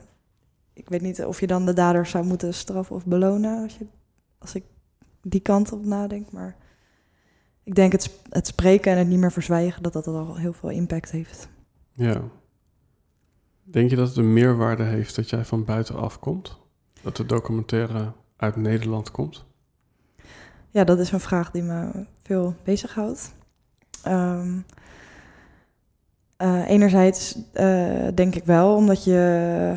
Ik 0.73 0.89
weet 0.89 1.01
niet 1.01 1.25
of 1.25 1.39
je 1.39 1.47
dan 1.47 1.65
de 1.65 1.73
daders 1.73 2.09
zou 2.09 2.25
moeten 2.25 2.53
straffen 2.53 2.95
of 2.95 3.05
belonen 3.05 3.63
als, 3.63 3.77
je, 3.77 3.85
als 4.37 4.55
ik 4.55 4.63
die 5.21 5.41
kant 5.41 5.71
op 5.71 5.85
nadenk. 5.85 6.31
Maar 6.31 6.55
ik 7.63 7.75
denk 7.75 7.91
het, 7.91 8.19
het 8.29 8.47
spreken 8.47 8.91
en 8.91 8.97
het 8.97 9.07
niet 9.07 9.19
meer 9.19 9.31
verzwijgen, 9.31 9.83
dat 9.83 9.93
dat 9.93 10.07
al 10.07 10.35
heel 10.35 10.53
veel 10.53 10.69
impact 10.69 11.11
heeft. 11.11 11.49
Ja. 11.93 12.21
Denk 13.63 13.89
je 13.89 13.95
dat 13.95 14.07
het 14.07 14.17
een 14.17 14.33
meerwaarde 14.33 14.83
heeft 14.83 15.15
dat 15.15 15.29
jij 15.29 15.45
van 15.45 15.65
buitenaf 15.65 16.19
komt? 16.19 16.66
Dat 17.01 17.15
de 17.17 17.25
documentaire 17.25 18.11
uit 18.37 18.55
Nederland 18.55 19.11
komt? 19.11 19.45
Ja, 20.69 20.83
dat 20.83 20.99
is 20.99 21.11
een 21.11 21.19
vraag 21.19 21.51
die 21.51 21.63
me 21.63 22.05
veel 22.23 22.55
bezighoudt. 22.63 23.33
Ehm 24.03 24.59
eh, 26.37 26.69
enerzijds 26.69 27.37
eh, 27.53 28.07
denk 28.13 28.35
ik 28.35 28.43
wel, 28.45 28.75
omdat 28.75 29.03
je 29.03 29.75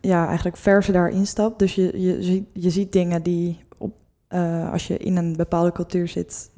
ja, 0.00 0.26
eigenlijk 0.26 0.56
verse 0.56 0.92
daarin 0.92 1.26
stapt. 1.26 1.58
Dus 1.58 1.74
je, 1.74 2.00
je, 2.00 2.22
ziet- 2.22 2.48
je 2.52 2.70
ziet 2.70 2.92
dingen 2.92 3.22
die 3.22 3.64
op, 3.78 3.94
eh, 4.28 4.72
als 4.72 4.86
je 4.86 4.96
in 4.96 5.16
een 5.16 5.36
bepaalde 5.36 5.72
cultuur 5.72 6.08
zit, 6.08 6.50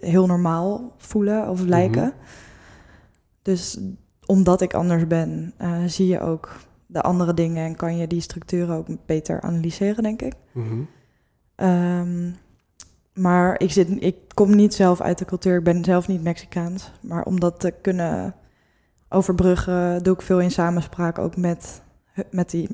heel 0.00 0.26
normaal 0.26 0.94
voelen 0.96 1.48
of 1.48 1.60
lijken. 1.60 2.12
Dus 3.42 3.78
omdat 4.26 4.60
ik 4.60 4.74
anders 4.74 5.06
ben, 5.06 5.54
zie 5.86 6.06
je 6.06 6.20
ook 6.20 6.56
de 6.92 7.02
andere 7.02 7.34
dingen 7.34 7.64
en 7.66 7.76
kan 7.76 7.96
je 7.96 8.06
die 8.06 8.20
structuren 8.20 8.76
ook 8.76 8.86
beter 9.06 9.40
analyseren, 9.40 10.02
denk 10.02 10.22
ik. 10.22 10.34
Mhm. 10.52 10.80
Ehm, 11.54 12.30
maar 13.14 13.60
ik, 13.60 13.72
zit, 13.72 14.02
ik 14.02 14.16
kom 14.34 14.56
niet 14.56 14.74
zelf 14.74 15.00
uit 15.00 15.18
de 15.18 15.24
cultuur, 15.24 15.58
ik 15.58 15.64
ben 15.64 15.84
zelf 15.84 16.08
niet 16.08 16.22
Mexicaans. 16.22 16.92
Maar 17.00 17.22
om 17.24 17.40
dat 17.40 17.60
te 17.60 17.70
kunnen 17.82 18.34
overbruggen, 19.08 20.02
doe 20.02 20.14
ik 20.14 20.22
veel 20.22 20.40
in 20.40 20.50
samenspraak 20.50 21.18
ook 21.18 21.36
met, 21.36 21.82
met 22.30 22.50
die 22.50 22.68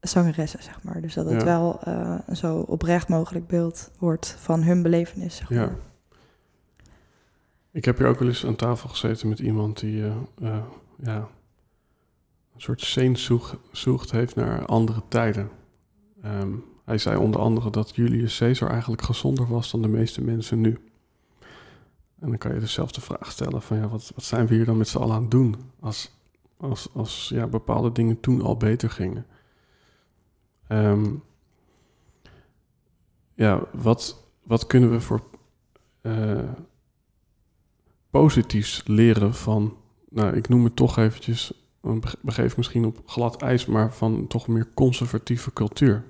zangeressen, 0.00 0.62
zeg 0.62 0.82
maar. 0.82 1.00
Dus 1.00 1.14
dat 1.14 1.24
het 1.24 1.40
Ja. 1.40 1.44
wel 1.44 1.80
eh, 1.82 2.18
zo 2.32 2.58
oprecht 2.58 3.08
mogelijk 3.08 3.46
beeld 3.46 3.90
wordt 3.98 4.36
van 4.38 4.62
hun 4.62 4.82
belevenis, 4.82 5.36
zeg 5.36 5.48
Ja. 5.48 5.70
Ik 7.72 7.84
heb 7.84 7.98
hier 7.98 8.06
ook 8.06 8.18
wel 8.18 8.28
eens 8.28 8.46
aan 8.46 8.56
tafel 8.56 8.88
gezeten 8.88 9.28
met 9.28 9.38
iemand 9.38 9.80
die 9.80 10.04
eh, 10.04 10.12
eh, 10.42 10.62
ja, 11.02 11.28
een 12.56 12.62
soort 12.62 12.80
sehnsucht 12.80 14.10
heeft 14.10 14.34
naar 14.34 14.66
andere 14.66 15.02
tijden. 15.08 15.50
Ehm, 16.22 16.52
hij 16.84 16.98
zei 16.98 17.16
onder 17.16 17.40
andere 17.40 17.70
dat 17.70 17.96
Julius 17.96 18.38
Caesar 18.38 18.70
eigenlijk 18.70 19.02
gezonder 19.02 19.48
was 19.48 19.70
dan 19.70 19.82
de 19.82 19.88
meeste 19.88 20.22
mensen 20.22 20.60
nu. 20.60 20.78
En 22.18 22.28
dan 22.28 22.38
kan 22.38 22.54
je 22.54 22.60
dus 22.60 22.74
de 22.74 23.00
vraag 23.00 23.30
stellen 23.30 23.62
van 23.62 23.76
ja, 23.76 23.88
wat, 23.88 24.12
wat 24.14 24.24
zijn 24.24 24.46
we 24.46 24.54
hier 24.54 24.64
dan 24.64 24.76
met 24.76 24.88
z'n 24.88 24.98
allen 24.98 25.14
aan 25.14 25.22
het 25.22 25.30
doen 25.30 25.56
als, 25.80 26.12
als, 26.56 26.88
als 26.92 27.28
ja, 27.34 27.46
bepaalde 27.46 27.92
dingen 27.92 28.20
toen 28.20 28.42
al 28.42 28.56
beter 28.56 28.90
gingen. 28.90 29.26
Ehm, 30.66 31.14
ja, 33.34 33.62
wat, 33.72 34.28
wat 34.42 34.66
kunnen 34.66 34.90
we 34.90 35.00
voor 35.00 35.22
eh, 36.00 36.50
positiefs 38.10 38.82
leren 38.86 39.34
van, 39.34 39.76
nou, 40.08 40.36
ik 40.36 40.48
noem 40.48 40.64
het 40.64 40.76
toch 40.76 40.96
eventjes, 40.96 41.65
begeef 42.22 42.56
misschien 42.56 42.84
op 42.84 43.00
glad 43.06 43.42
ijs, 43.42 43.66
maar 43.66 43.92
van 43.94 44.26
toch 44.26 44.48
meer 44.48 44.68
conservatieve 44.74 45.52
cultuur. 45.52 46.04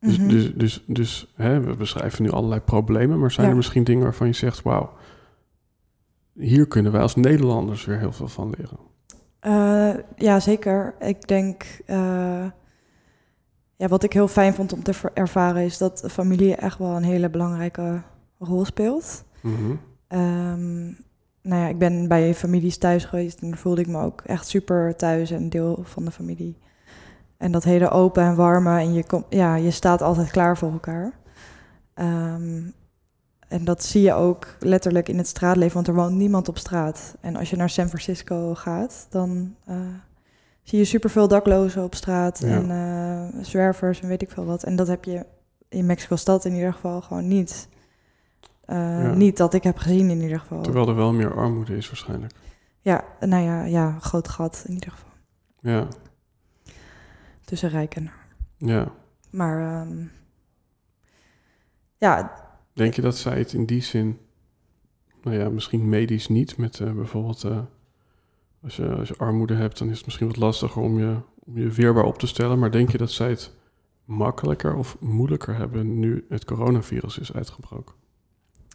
Dus, 0.00 0.18
Mhm. 0.18 0.28
dus, 0.28 0.52
dus, 0.54 0.84
dus 0.86 1.32
hè, 1.34 1.60
we 1.60 1.76
beschrijven 1.76 2.22
nu 2.22 2.30
allerlei 2.30 2.60
problemen, 2.60 3.18
maar 3.18 3.30
zijn 3.30 3.44
Ja. 3.44 3.50
er 3.50 3.56
misschien 3.58 3.84
dingen 3.84 4.02
waarvan 4.02 4.26
je 4.26 4.32
zegt, 4.32 4.62
wauw, 4.62 4.92
hier 6.32 6.66
kunnen 6.68 6.92
wij 6.92 7.00
als 7.00 7.14
Nederlanders 7.14 7.84
weer 7.84 7.98
heel 7.98 8.12
veel 8.12 8.28
van 8.28 8.54
leren. 8.58 8.78
Eh, 9.40 10.02
ja, 10.16 10.40
zeker. 10.40 10.94
Ik 11.00 11.28
denk, 11.28 11.62
eh, 11.86 12.46
ja, 13.76 13.88
wat 13.88 14.02
ik 14.02 14.12
heel 14.12 14.28
fijn 14.28 14.54
vond 14.54 14.72
om 14.72 14.82
te 14.82 15.10
ervaren 15.14 15.62
is 15.62 15.78
dat 15.78 16.04
familie 16.10 16.54
echt 16.54 16.78
wel 16.78 16.96
een 16.96 17.02
hele 17.02 17.30
belangrijke 17.30 18.02
rol 18.38 18.64
speelt. 18.64 19.24
Mhm. 19.42 19.74
Ehm, 20.08 20.86
nou 21.44 21.62
ja, 21.62 21.68
ik 21.68 21.78
ben 21.78 22.08
bij 22.08 22.34
families 22.34 22.78
thuis 22.78 23.04
geweest 23.04 23.40
en 23.40 23.48
daar 23.48 23.58
voelde 23.58 23.80
ik 23.80 23.86
me 23.86 24.02
ook 24.02 24.20
echt 24.20 24.48
super 24.48 24.96
thuis 24.96 25.30
en 25.30 25.48
deel 25.48 25.78
van 25.82 26.04
de 26.04 26.10
familie. 26.10 26.58
En 27.36 27.52
dat 27.52 27.64
hele 27.64 27.90
open 27.90 28.22
en 28.22 28.34
warme 28.34 28.78
en 28.78 28.92
je, 28.92 29.04
kom, 29.06 29.24
ja, 29.28 29.54
je 29.54 29.70
staat 29.70 30.02
altijd 30.02 30.30
klaar 30.30 30.56
voor 30.58 30.72
elkaar. 30.72 31.12
Ehm, 31.94 32.62
en 33.48 33.64
dat 33.64 33.84
zie 33.84 34.02
je 34.02 34.12
ook 34.12 34.56
letterlijk 34.58 35.08
in 35.08 35.18
het 35.18 35.26
straatleven, 35.26 35.74
want 35.74 35.88
er 35.88 35.94
woont 35.94 36.14
niemand 36.16 36.48
op 36.48 36.58
straat. 36.58 37.16
En 37.20 37.36
als 37.36 37.50
je 37.50 37.56
naar 37.56 37.70
San 37.70 37.88
Francisco 37.88 38.54
gaat, 38.54 39.06
dan 39.10 39.54
eh, 39.64 39.76
zie 40.62 40.78
je 40.78 40.84
superveel 40.84 41.28
daklozen 41.28 41.82
op 41.82 41.94
straat 41.94 42.38
Ja. 42.38 42.48
en 42.48 42.70
eh, 42.70 43.44
zwervers 43.44 44.00
en 44.00 44.08
weet 44.08 44.22
ik 44.22 44.30
veel 44.30 44.44
wat. 44.44 44.62
En 44.62 44.76
dat 44.76 44.86
heb 44.86 45.04
je 45.04 45.26
in 45.68 45.86
Mexico-stad 45.86 46.44
in 46.44 46.54
ieder 46.54 46.72
geval 46.72 47.00
gewoon 47.00 47.28
niet. 47.28 47.68
Eh, 48.66 48.76
Ja. 49.02 49.14
Niet 49.14 49.36
dat 49.36 49.54
ik 49.54 49.62
heb 49.62 49.76
gezien 49.78 50.10
in 50.10 50.20
ieder 50.20 50.40
geval. 50.40 50.62
Terwijl 50.62 50.88
er 50.88 50.94
wel 50.96 51.12
meer 51.12 51.34
armoede 51.36 51.76
is 51.76 51.86
waarschijnlijk. 51.86 52.32
Ja, 52.80 53.04
nou 53.20 53.42
ja, 53.44 53.64
ja, 53.64 53.98
groot 54.00 54.28
gat 54.28 54.64
in 54.66 54.74
ieder 54.74 54.90
geval. 54.90 55.10
Ja, 55.60 55.88
Tussen 57.44 57.68
rijk 57.68 57.94
en... 57.94 58.10
ja. 58.56 58.92
Maar 59.30 59.80
ehm, 59.80 60.04
ja, 61.98 62.42
Denk 62.72 62.94
je 62.94 63.02
dat 63.02 63.16
zij 63.16 63.38
het 63.38 63.52
in 63.52 63.66
die 63.66 63.82
zin, 63.82 64.18
nou 65.22 65.36
ja, 65.36 65.48
misschien 65.48 65.88
medisch 65.88 66.28
niet, 66.28 66.56
met 66.56 66.80
eh, 66.80 66.92
bijvoorbeeld 66.92 67.44
eh, 67.44 67.58
als, 68.62 68.76
je, 68.76 68.94
als 68.94 69.08
je 69.08 69.16
armoede 69.16 69.54
hebt, 69.54 69.78
dan 69.78 69.88
is 69.88 69.96
het 69.96 70.04
misschien 70.04 70.26
wat 70.26 70.36
lastiger 70.36 70.82
om 70.82 70.98
je, 70.98 71.16
om 71.38 71.58
je 71.58 71.68
weerbaar 71.68 72.04
op 72.04 72.18
te 72.18 72.26
stellen. 72.26 72.58
Maar 72.58 72.70
denk 72.70 72.90
je 72.90 72.98
dat 72.98 73.10
zij 73.10 73.28
het 73.28 73.54
makkelijker 74.04 74.74
of 74.74 74.96
moeilijker 75.00 75.56
hebben 75.56 75.98
nu 75.98 76.24
het 76.28 76.44
coronavirus 76.44 77.18
is 77.18 77.32
uitgebroken 77.32 77.94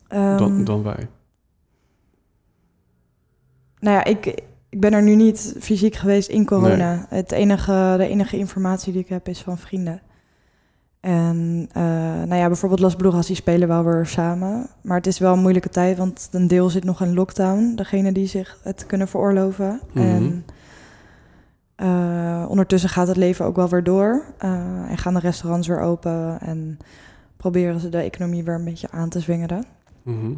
ehm, 0.10 0.38
dan, 0.38 0.64
dan 0.64 0.84
wij? 0.84 1.08
Nou 3.80 3.96
ja, 3.96 4.04
ik, 4.04 4.26
ik 4.70 4.80
ben 4.80 4.94
er 4.94 5.04
nu 5.04 5.16
niet 5.16 5.56
fysiek 5.60 5.96
geweest 5.96 6.30
in 6.30 6.46
corona. 6.46 7.06
Het 7.10 7.32
enige, 7.32 7.94
de 7.98 8.08
enige 8.08 8.38
informatie 8.38 8.94
die 8.94 9.02
ik 9.02 9.10
heb 9.10 9.28
is 9.28 9.42
van 9.42 9.58
vrienden. 9.58 10.02
En 11.00 11.70
eh, 11.72 11.84
nou 12.28 12.36
ja, 12.36 12.48
bijvoorbeeld 12.48 12.82
Las 12.82 12.96
Brujas, 12.96 13.28
die 13.28 13.36
spelen 13.36 13.68
wel 13.68 13.84
weer 13.84 14.06
samen. 14.06 14.68
Maar 14.82 14.98
het 14.98 15.08
is 15.08 15.20
wel 15.20 15.34
een 15.34 15.42
moeilijke 15.42 15.70
tijd, 15.70 15.98
want 15.98 16.30
een 16.32 16.48
deel 16.48 16.70
zit 16.70 16.84
nog 16.84 17.02
in 17.02 17.14
lockdown. 17.14 17.76
Degene 17.76 18.12
die 18.12 18.28
zich 18.28 18.60
het 18.64 18.86
kunnen 18.86 19.08
veroorloven. 19.08 19.82
Mhm. 19.94 20.06
En 20.06 20.46
eh, 21.76 22.46
ondertussen 22.50 22.90
gaat 22.90 23.08
het 23.08 23.18
leven 23.18 23.46
ook 23.46 23.56
wel 23.56 23.70
weer 23.70 23.84
door. 23.84 24.24
Eh, 24.38 24.52
en 24.90 24.98
gaan 24.98 25.14
de 25.14 25.20
restaurants 25.20 25.68
weer 25.68 25.80
open. 25.80 26.42
En 26.42 26.78
proberen 27.38 27.80
ze 27.80 27.90
de 27.90 28.02
economie 28.02 28.44
weer 28.44 28.56
een 28.56 28.66
beetje 28.66 28.92
aan 28.92 29.10
te 29.10 29.20
zwingeren. 29.20 29.66
Mhm. 30.10 30.34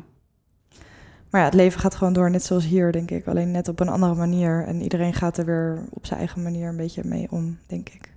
Maar 1.29 1.41
ja, 1.41 1.47
het 1.47 1.55
leven 1.55 1.79
gaat 1.79 1.95
gewoon 1.95 2.13
door, 2.13 2.31
net 2.31 2.43
zoals 2.43 2.65
hier, 2.65 2.91
denk 2.91 3.11
ik. 3.11 3.27
Alleen 3.27 3.51
net 3.51 3.67
op 3.67 3.79
een 3.79 3.89
andere 3.89 4.15
manier. 4.15 4.63
En 4.65 4.81
iedereen 4.81 5.13
gaat 5.13 5.37
er 5.37 5.45
weer 5.45 5.83
op 5.89 6.05
zijn 6.05 6.19
eigen 6.19 6.43
manier 6.43 6.67
een 6.67 6.77
beetje 6.77 7.03
mee 7.05 7.27
om, 7.31 7.57
denk 7.67 7.89
ik. 7.89 8.13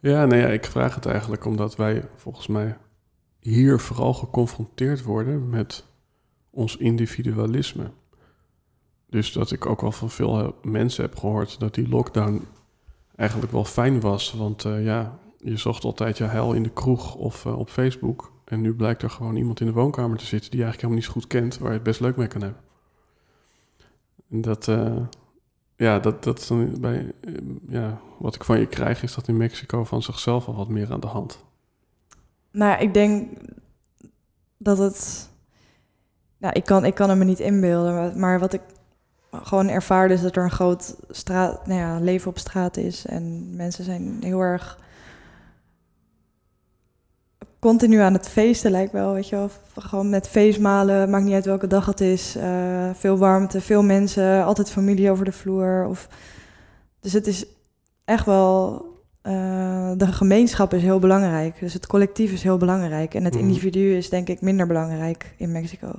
Ja, 0.00 0.26
nee, 0.26 0.40
ja, 0.40 0.46
ik 0.46 0.64
vraag 0.64 0.94
het 0.94 1.06
eigenlijk 1.06 1.44
omdat 1.44 1.76
wij 1.76 2.04
volgens 2.16 2.46
mij 2.46 2.76
hier 3.38 3.80
vooral 3.80 4.14
geconfronteerd 4.14 5.02
worden 5.02 5.48
met 5.48 5.84
ons 6.50 6.76
individualisme. 6.76 7.90
Dus 9.06 9.32
dat 9.32 9.50
ik 9.50 9.66
ook 9.66 9.80
wel 9.80 9.92
van 9.92 10.10
veel 10.10 10.38
eh, 10.38 10.48
mensen 10.62 11.04
heb 11.04 11.16
gehoord 11.16 11.60
dat 11.60 11.74
die 11.74 11.88
lockdown 11.88 12.46
eigenlijk 13.16 13.52
wel 13.52 13.64
fijn 13.64 14.00
was. 14.00 14.32
Want 14.32 14.64
eh, 14.64 14.84
ja, 14.84 15.18
je 15.38 15.56
zocht 15.56 15.84
altijd 15.84 16.18
je 16.18 16.24
heil 16.24 16.52
in 16.52 16.62
de 16.62 16.72
kroeg 16.72 17.14
of 17.14 17.46
eh, 17.46 17.58
op 17.58 17.68
Facebook. 17.68 18.32
En 18.50 18.60
nu 18.60 18.74
blijkt 18.74 19.02
er 19.02 19.10
gewoon 19.10 19.36
iemand 19.36 19.60
in 19.60 19.66
de 19.66 19.72
woonkamer 19.72 20.18
te 20.18 20.24
zitten 20.26 20.50
die 20.50 20.62
eigenlijk 20.62 20.80
helemaal 20.80 20.96
niet 20.96 21.04
zo 21.04 21.12
goed 21.12 21.26
kent, 21.40 21.58
waar 21.58 21.68
je 21.68 21.74
het 21.74 21.82
best 21.82 22.00
leuk 22.00 22.16
mee 22.16 22.26
kan 22.26 22.40
hebben. 22.42 22.60
En 24.30 24.40
dat, 24.40 24.68
eh, 24.68 24.96
ja, 25.76 25.98
dat, 25.98 26.24
dat 26.24 26.38
is 26.38 26.46
dan 26.46 26.80
bij, 26.80 27.12
eh, 27.20 27.32
ja, 27.68 28.00
wat 28.18 28.34
ik 28.34 28.44
van 28.44 28.58
je 28.58 28.66
krijg, 28.66 29.02
is 29.02 29.14
dat 29.14 29.28
in 29.28 29.36
Mexico 29.36 29.84
van 29.84 30.02
zichzelf 30.02 30.46
al 30.46 30.54
wat 30.54 30.68
meer 30.68 30.92
aan 30.92 31.00
de 31.00 31.06
hand. 31.06 31.44
Nou, 32.50 32.80
ik 32.82 32.94
denk 32.94 33.28
dat 34.56 34.78
het... 34.78 35.28
Nou, 36.38 36.54
ik 36.54 36.64
kan, 36.64 36.84
ik 36.84 36.94
kan 36.94 37.08
het 37.08 37.18
me 37.18 37.24
niet 37.24 37.40
inbeelden. 37.40 37.94
maar- 37.94 38.16
Maar 38.16 38.38
wat 38.38 38.52
ik 38.52 38.60
gewoon 39.32 39.68
ervaarde 39.68 40.14
is 40.14 40.20
dat 40.22 40.36
er 40.36 40.42
een 40.42 40.50
groot 40.50 40.96
straat, 41.10 41.66
nou 41.66 41.80
ja, 41.80 41.98
leven 42.00 42.30
op 42.30 42.38
straat 42.38 42.76
is. 42.76 43.06
En 43.06 43.56
mensen 43.56 43.84
zijn 43.84 44.16
heel 44.24 44.40
erg 44.40 44.78
continu 47.60 47.98
aan 47.98 48.12
het 48.12 48.28
feesten, 48.28 48.70
lijkt 48.70 48.92
wel, 48.92 49.12
weet 49.12 49.28
je 49.28 49.36
wel. 49.36 49.50
Gewoon 49.78 50.08
met 50.10 50.28
feestmalen, 50.28 51.10
maakt 51.10 51.24
niet 51.24 51.34
uit 51.34 51.44
welke 51.44 51.66
dag 51.66 51.86
het 51.86 52.00
is. 52.00 52.36
eh, 52.36 52.90
veel 52.94 53.18
warmte, 53.18 53.60
veel 53.60 53.82
mensen, 53.82 54.44
altijd 54.44 54.70
familie 54.70 55.10
over 55.10 55.24
de 55.24 55.32
vloer. 55.32 55.86
Of... 55.88 56.08
Dus 57.00 57.12
het 57.12 57.26
is 57.26 57.46
echt 58.04 58.26
wel... 58.26 58.84
eh, 59.22 59.90
de 59.96 60.06
gemeenschap 60.06 60.74
is 60.74 60.82
heel 60.82 60.98
belangrijk. 60.98 61.60
Dus 61.60 61.72
het 61.74 61.86
collectief 61.86 62.32
is 62.32 62.42
heel 62.42 62.56
belangrijk. 62.56 63.14
En 63.14 63.24
het 63.24 63.34
Mhm. 63.34 63.42
individu 63.42 63.96
is 63.96 64.08
denk 64.08 64.28
ik 64.28 64.40
minder 64.40 64.66
belangrijk 64.66 65.34
in 65.36 65.52
Mexico. 65.52 65.92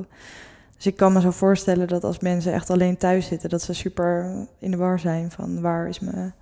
Dus 0.75 0.85
ik 0.85 0.97
kan 0.97 1.13
me 1.13 1.21
zo 1.21 1.31
voorstellen 1.31 1.87
dat 1.87 2.03
als 2.03 2.19
mensen 2.19 2.53
echt 2.53 2.69
alleen 2.69 2.97
thuis 2.97 3.27
zitten... 3.27 3.49
dat 3.49 3.61
ze 3.61 3.73
super 3.73 4.33
in 4.59 4.71
de 4.71 4.77
war 4.77 4.99
zijn 4.99 5.31
van 5.31 5.61
waar, 5.61 5.87
is 5.87 5.99
mijn, 5.99 6.33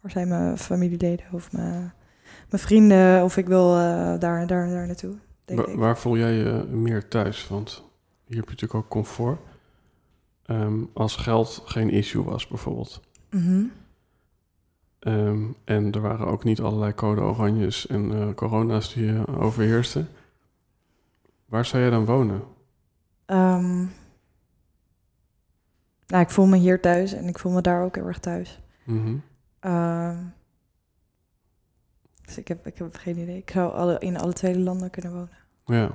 waar 0.00 0.10
zijn 0.10 0.28
mijn 0.28 0.58
familieleden 0.58 1.26
of 1.32 1.52
mijn, 1.52 1.92
mijn 2.50 2.62
vrienden... 2.62 3.24
of 3.24 3.36
ik 3.36 3.46
wil 3.46 3.74
eh, 3.76 3.78
daar, 4.18 4.18
daar, 4.46 4.68
daar 4.68 4.86
naartoe, 4.86 5.14
denk 5.44 5.60
Wa- 5.60 5.72
ik. 5.72 5.78
waar 5.78 5.98
voel 5.98 6.16
jij 6.16 6.32
je 6.32 6.64
meer 6.70 7.08
thuis? 7.08 7.48
Want 7.48 7.82
hier 8.26 8.36
heb 8.36 8.44
je 8.44 8.50
natuurlijk 8.50 8.74
ook 8.84 8.88
comfort. 8.90 9.38
Ehm, 10.42 10.78
als 10.92 11.16
geld 11.16 11.62
geen 11.64 11.90
issue 11.90 12.24
was 12.24 12.48
bijvoorbeeld. 12.48 13.00
Mhm. 13.30 13.62
Ehm, 14.98 15.44
en 15.64 15.92
er 15.92 16.00
waren 16.00 16.26
ook 16.26 16.44
niet 16.44 16.60
allerlei 16.60 16.94
code 16.94 17.20
oranjes 17.20 17.86
en 17.86 18.12
eh, 18.12 18.34
corona's 18.34 18.94
die 18.94 19.04
je 19.04 19.26
overheersten. 19.38 20.08
Waar 21.46 21.64
zou 21.64 21.82
jij 21.82 21.90
dan 21.90 22.04
wonen? 22.04 22.42
Ehm, 23.26 23.76
nou, 26.06 26.22
ik 26.22 26.30
voel 26.30 26.46
me 26.46 26.56
hier 26.56 26.80
thuis 26.80 27.12
en 27.12 27.28
ik 27.28 27.38
voel 27.38 27.52
me 27.52 27.60
daar 27.60 27.82
ook 27.84 27.94
heel 27.94 28.06
erg 28.06 28.18
thuis. 28.18 28.60
Mhm. 28.84 29.16
Ehm, 29.60 30.16
dus 32.26 32.38
ik 32.38 32.48
heb, 32.48 32.66
ik 32.66 32.78
heb 32.78 32.96
geen 32.96 33.18
idee. 33.18 33.36
Ik 33.36 33.50
zou 33.50 33.72
alle, 33.72 33.98
in 33.98 34.18
alle 34.18 34.32
twee 34.32 34.52
de 34.52 34.58
landen 34.58 34.90
kunnen 34.90 35.12
wonen. 35.12 35.30
Ja. 35.64 35.90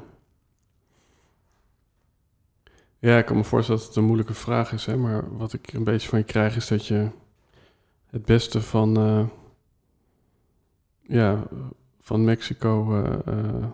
Ja, 3.00 3.18
ik 3.18 3.26
kan 3.26 3.36
me 3.36 3.44
voorstellen 3.44 3.80
dat 3.80 3.90
het 3.90 3.98
een 3.98 4.06
moeilijke 4.06 4.34
vraag 4.34 4.74
is, 4.74 4.86
hè? 4.86 4.98
maar 4.98 5.38
wat 5.38 5.54
ik 5.54 5.74
een 5.74 5.84
beetje 5.84 6.10
van 6.10 6.20
je 6.20 6.26
krijg 6.26 6.56
is 6.56 6.68
dat 6.68 6.86
je 6.88 7.10
het 8.06 8.26
beste 8.26 8.62
van, 8.62 8.98
eh, 8.98 9.28
ja, 11.02 11.44
van 12.00 12.24
Mexico 12.24 13.04
eh, 13.04 13.34
eh, 13.34 13.66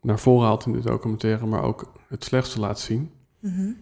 naar 0.00 0.18
voren 0.18 0.46
haalt 0.46 0.66
in 0.66 0.72
de 0.72 0.80
documentaire, 0.80 1.46
maar 1.46 1.62
ook 1.62 1.92
het 2.08 2.24
slechtste 2.24 2.60
laat 2.60 2.80
zien. 2.80 3.10
Mhm. 3.38 3.72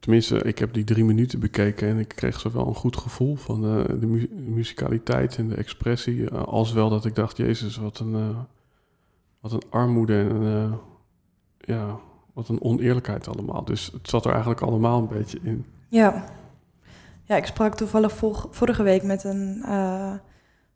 Tenminste, 0.00 0.38
ik 0.42 0.58
heb 0.58 0.72
die 0.72 0.84
drie 0.84 1.04
minuten 1.04 1.40
bekeken 1.40 1.88
en 1.88 1.98
ik 1.98 2.08
kreeg 2.08 2.40
zowel 2.40 2.66
een 2.66 2.74
goed 2.74 2.96
gevoel 2.96 3.36
van 3.36 3.64
eh, 3.64 3.84
de 4.00 4.06
mu- 4.06 4.30
musicaliteit 4.32 5.36
en 5.36 5.48
de 5.48 5.54
expressie, 5.54 6.30
eh, 6.30 6.42
als 6.42 6.72
wel 6.72 6.88
dat 6.88 7.04
ik 7.04 7.14
dacht, 7.14 7.36
jezus, 7.36 7.76
wat 7.76 7.98
een, 7.98 8.14
eh, 8.14 8.38
wat 9.40 9.52
een 9.52 9.62
armoede 9.70 10.28
en 10.28 10.78
ja, 11.58 11.98
wat 12.32 12.48
een 12.48 12.62
oneerlijkheid 12.62 13.28
allemaal. 13.28 13.64
Dus 13.64 13.90
het 13.92 14.08
zat 14.08 14.24
er 14.24 14.30
eigenlijk 14.30 14.60
allemaal 14.60 14.98
een 15.00 15.08
beetje 15.18 15.38
in. 15.42 15.64
Ja. 15.88 16.24
Ja, 17.24 17.36
ik 17.36 17.46
sprak 17.46 17.74
toevallig 17.74 18.16
vorige 18.50 18.82
week 18.82 19.02
met 19.02 19.24
een 19.24 19.64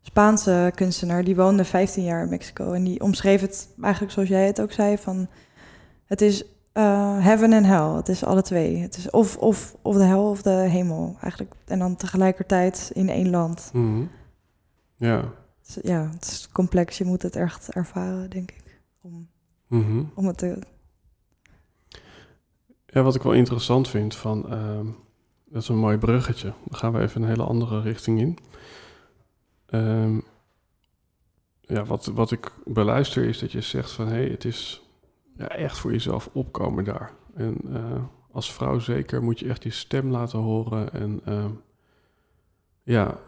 Spaanse 0.01 0.71
kunstenaar. 0.75 1.23
Die 1.23 1.35
woonde 1.35 1.65
15 1.65 2.03
jaar 2.03 2.23
in 2.23 2.29
Mexico. 2.29 2.71
En 2.71 2.83
die 2.83 3.01
omschreef 3.01 3.41
het 3.41 3.69
eigenlijk 3.81 4.13
zoals 4.13 4.29
jij 4.29 4.45
het 4.45 4.61
ook 4.61 4.71
zei. 4.71 4.97
Van, 4.97 5.27
het 6.05 6.21
is 6.21 6.45
eh, 6.75 7.17
heaven 7.23 7.53
en 7.53 7.63
hell. 7.63 7.95
Het 7.95 8.09
is 8.09 8.23
alle 8.23 8.41
twee. 8.41 8.77
Het 8.77 8.97
is 8.97 9.09
of, 9.09 9.37
of, 9.37 9.75
of 9.81 9.95
de 9.95 10.03
hel 10.03 10.29
of 10.29 10.41
de 10.41 10.49
hemel. 10.49 11.17
Eigenlijk. 11.21 11.53
En 11.65 11.79
dan 11.79 11.95
tegelijkertijd 11.95 12.91
in 12.93 13.09
één 13.09 13.29
land. 13.29 13.69
Mhm. 13.73 14.03
Ja. 14.95 15.17
Het 15.61 15.67
is- 15.77 15.89
ja, 15.91 16.09
het 16.11 16.23
is 16.25 16.49
complex. 16.51 16.97
Je 16.97 17.05
moet 17.05 17.21
het 17.21 17.35
echt 17.35 17.71
ervaren, 17.71 18.29
denk 18.29 18.51
ik. 18.51 18.81
Om, 19.01 19.27
Mhm. 19.67 20.03
om 20.15 20.25
het 20.27 20.37
te... 20.37 20.59
Ja, 22.85 23.01
wat 23.01 23.15
ik 23.15 23.21
wel 23.21 23.33
interessant 23.33 23.87
vind 23.89 24.15
van, 24.15 24.49
ehm, 24.51 24.85
dat 25.45 25.61
is 25.61 25.67
een 25.69 25.77
mooi 25.77 25.97
bruggetje. 25.97 26.53
Dan 26.65 26.79
gaan 26.79 26.93
we 26.93 26.99
even 27.01 27.21
een 27.21 27.27
hele 27.27 27.43
andere 27.43 27.81
richting 27.81 28.19
in. 28.19 28.37
Ehm, 29.65 30.19
ja, 31.61 31.85
wat, 31.85 32.05
wat 32.05 32.31
ik 32.31 32.51
beluister 32.65 33.23
is 33.23 33.39
dat 33.39 33.51
je 33.51 33.61
zegt 33.61 33.91
van, 33.91 34.07
hé, 34.07 34.13
hey, 34.13 34.27
het 34.29 34.45
is 34.45 34.81
ja, 35.37 35.47
echt 35.47 35.77
voor 35.77 35.91
jezelf 35.91 36.29
opkomen 36.33 36.83
daar. 36.83 37.13
En 37.33 37.57
eh, 37.73 38.03
als 38.31 38.53
vrouw 38.53 38.79
zeker 38.79 39.23
moet 39.23 39.39
je 39.39 39.49
echt 39.49 39.63
je 39.63 39.69
stem 39.69 40.11
laten 40.11 40.39
horen. 40.39 40.93
En 40.93 41.21
ehm, 41.25 41.51
ja, 42.83 43.19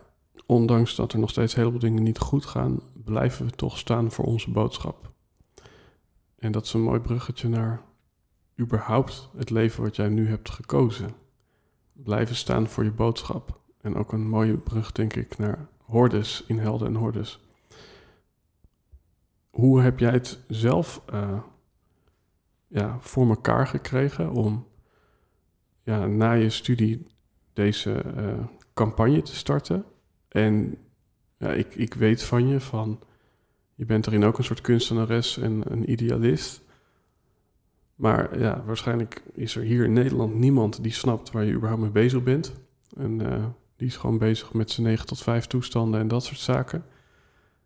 ondanks 0.45 0.95
dat 0.95 1.13
er 1.13 1.19
nog 1.19 1.29
steeds 1.29 1.55
heel 1.55 1.69
veel 1.69 1.79
dingen 1.79 2.03
niet 2.03 2.19
goed 2.19 2.45
gaan, 2.45 2.79
blijven 2.93 3.45
we 3.45 3.51
toch 3.51 3.77
staan 3.77 4.11
voor 4.11 4.25
onze 4.25 4.51
boodschap. 4.51 5.11
En 6.39 6.51
dat 6.51 6.65
is 6.65 6.73
een 6.73 6.81
mooi 6.81 6.99
bruggetje 6.99 7.49
naar 7.49 7.81
überhaupt 8.59 9.29
het 9.37 9.49
leven 9.49 9.83
wat 9.83 9.95
jij 9.95 10.09
nu 10.09 10.29
hebt 10.29 10.49
gekozen. 10.49 11.09
Blijven 11.93 12.35
staan 12.35 12.67
voor 12.67 12.83
je 12.83 12.91
boodschap. 12.91 13.59
En 13.81 13.95
ook 13.95 14.11
een 14.11 14.29
mooie 14.29 14.57
brug, 14.57 14.91
denk 14.91 15.15
ik, 15.15 15.37
naar 15.37 15.67
hordes 15.81 16.43
in 16.47 16.59
Helden 16.59 16.87
en 16.87 16.95
Hordes. 16.95 17.39
Hoe 19.49 19.81
heb 19.81 19.99
jij 19.99 20.11
het 20.11 20.39
zelf 20.47 21.01
eh, 21.05 21.39
ja, 22.67 22.97
voor 22.99 23.27
elkaar 23.27 23.67
gekregen 23.67 24.31
om 24.31 24.67
ja, 25.83 26.05
na 26.05 26.31
je 26.31 26.49
studie 26.49 27.07
deze 27.53 27.93
eh, 27.93 28.45
campagne 28.73 29.21
te 29.21 29.35
starten? 29.35 29.85
En 30.27 30.77
ja, 31.37 31.53
ik, 31.53 31.75
ik 31.75 31.93
weet 31.93 32.23
van 32.23 32.47
je 32.47 32.59
van, 32.59 32.99
je 33.75 33.85
bent 33.85 34.07
erin 34.07 34.23
ook 34.23 34.37
een 34.37 34.43
soort 34.43 34.61
kunstenares 34.61 35.37
en 35.37 35.61
een 35.71 35.91
idealist. 35.91 36.61
Maar 37.95 38.39
ja, 38.39 38.63
waarschijnlijk 38.65 39.23
is 39.33 39.55
er 39.55 39.63
hier 39.63 39.83
in 39.83 39.93
Nederland 39.93 40.35
niemand 40.35 40.83
die 40.83 40.91
snapt 40.91 41.31
waar 41.31 41.43
je 41.43 41.53
überhaupt 41.53 41.81
mee 41.81 41.91
bezig 41.91 42.23
bent. 42.23 42.53
En 42.95 43.31
eh, 43.31 43.45
die 43.75 43.87
is 43.87 43.97
gewoon 43.97 44.17
bezig 44.17 44.53
met 44.53 44.71
zijn 44.71 44.87
9 44.87 45.05
tot 45.05 45.21
5 45.21 45.47
toestanden 45.47 45.99
en 45.99 46.07
dat 46.07 46.23
soort 46.23 46.39
zaken. 46.39 46.85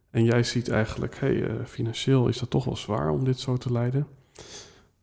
En 0.09 0.23
jij 0.23 0.43
ziet 0.43 0.69
eigenlijk, 0.69 1.15
hé, 1.15 1.27
hey, 1.27 1.49
uh, 1.49 1.65
financieel 1.65 2.27
is 2.27 2.39
dat 2.39 2.49
toch 2.49 2.65
wel 2.65 2.75
zwaar 2.75 3.09
om 3.09 3.23
dit 3.23 3.39
zo 3.39 3.57
te 3.57 3.71
leiden. 3.71 4.07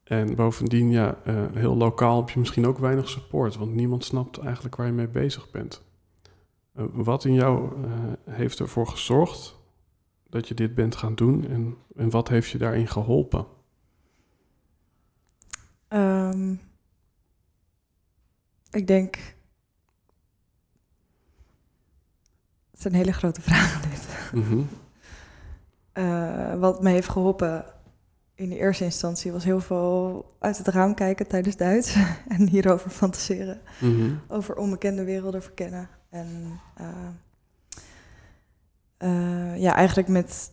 En 0.08 0.34
bovendien, 0.34 0.90
ja, 0.90 1.18
uh, 1.26 1.44
heel 1.52 1.76
lokaal 1.76 2.20
heb 2.20 2.30
je 2.30 2.38
misschien 2.38 2.66
ook 2.66 2.78
weinig 2.78 3.08
support, 3.08 3.56
want 3.56 3.74
niemand 3.74 4.04
snapt 4.04 4.38
eigenlijk 4.38 4.76
waar 4.76 4.86
je 4.86 4.92
mee 4.92 5.08
bezig 5.08 5.50
bent. 5.50 5.82
Uh, 6.76 6.84
wat 6.92 7.24
in 7.24 7.34
jou 7.34 7.72
heeft 8.30 8.60
ervoor 8.60 8.86
gezorgd 8.86 9.56
dat 10.28 10.48
je 10.48 10.54
dit 10.54 10.74
bent 10.74 10.96
gaan 10.96 11.14
doen 11.14 11.48
en, 11.48 11.76
en 11.96 12.10
wat 12.10 12.28
heeft 12.28 12.50
je 12.50 12.58
daarin 12.58 12.88
geholpen? 12.88 13.46
Um, 15.88 16.60
ik 18.70 18.86
denk. 18.86 19.16
Het 22.70 22.78
is 22.78 22.84
een 22.84 22.94
hele 22.94 23.12
grote 23.12 23.40
vraag, 23.40 23.80
dit. 23.80 24.08
Mm 24.32 24.42
-hmm. 24.42 24.68
uh, 25.94 26.54
wat 26.54 26.82
me 26.82 26.90
heeft 26.90 27.08
geholpen 27.08 27.64
in 28.38 28.48
de 28.48 28.58
eerste 28.58 28.84
instantie 28.84 29.32
was 29.32 29.44
heel 29.44 29.60
veel 29.60 30.24
uit 30.38 30.58
het 30.58 30.68
raam 30.68 30.94
kijken 30.94 31.26
tijdens 31.26 31.56
Duits 31.56 31.96
en 32.38 32.48
hierover 32.48 32.90
fantaseren. 32.90 33.60
Mm 33.80 33.94
-hmm. 33.94 34.20
Over 34.28 34.56
onbekende 34.56 35.04
werelden 35.04 35.42
verkennen. 35.42 35.88
En 36.10 36.60
uh, 36.80 36.86
uh, 38.98 39.60
ja, 39.60 39.74
eigenlijk 39.74 40.08
met 40.08 40.52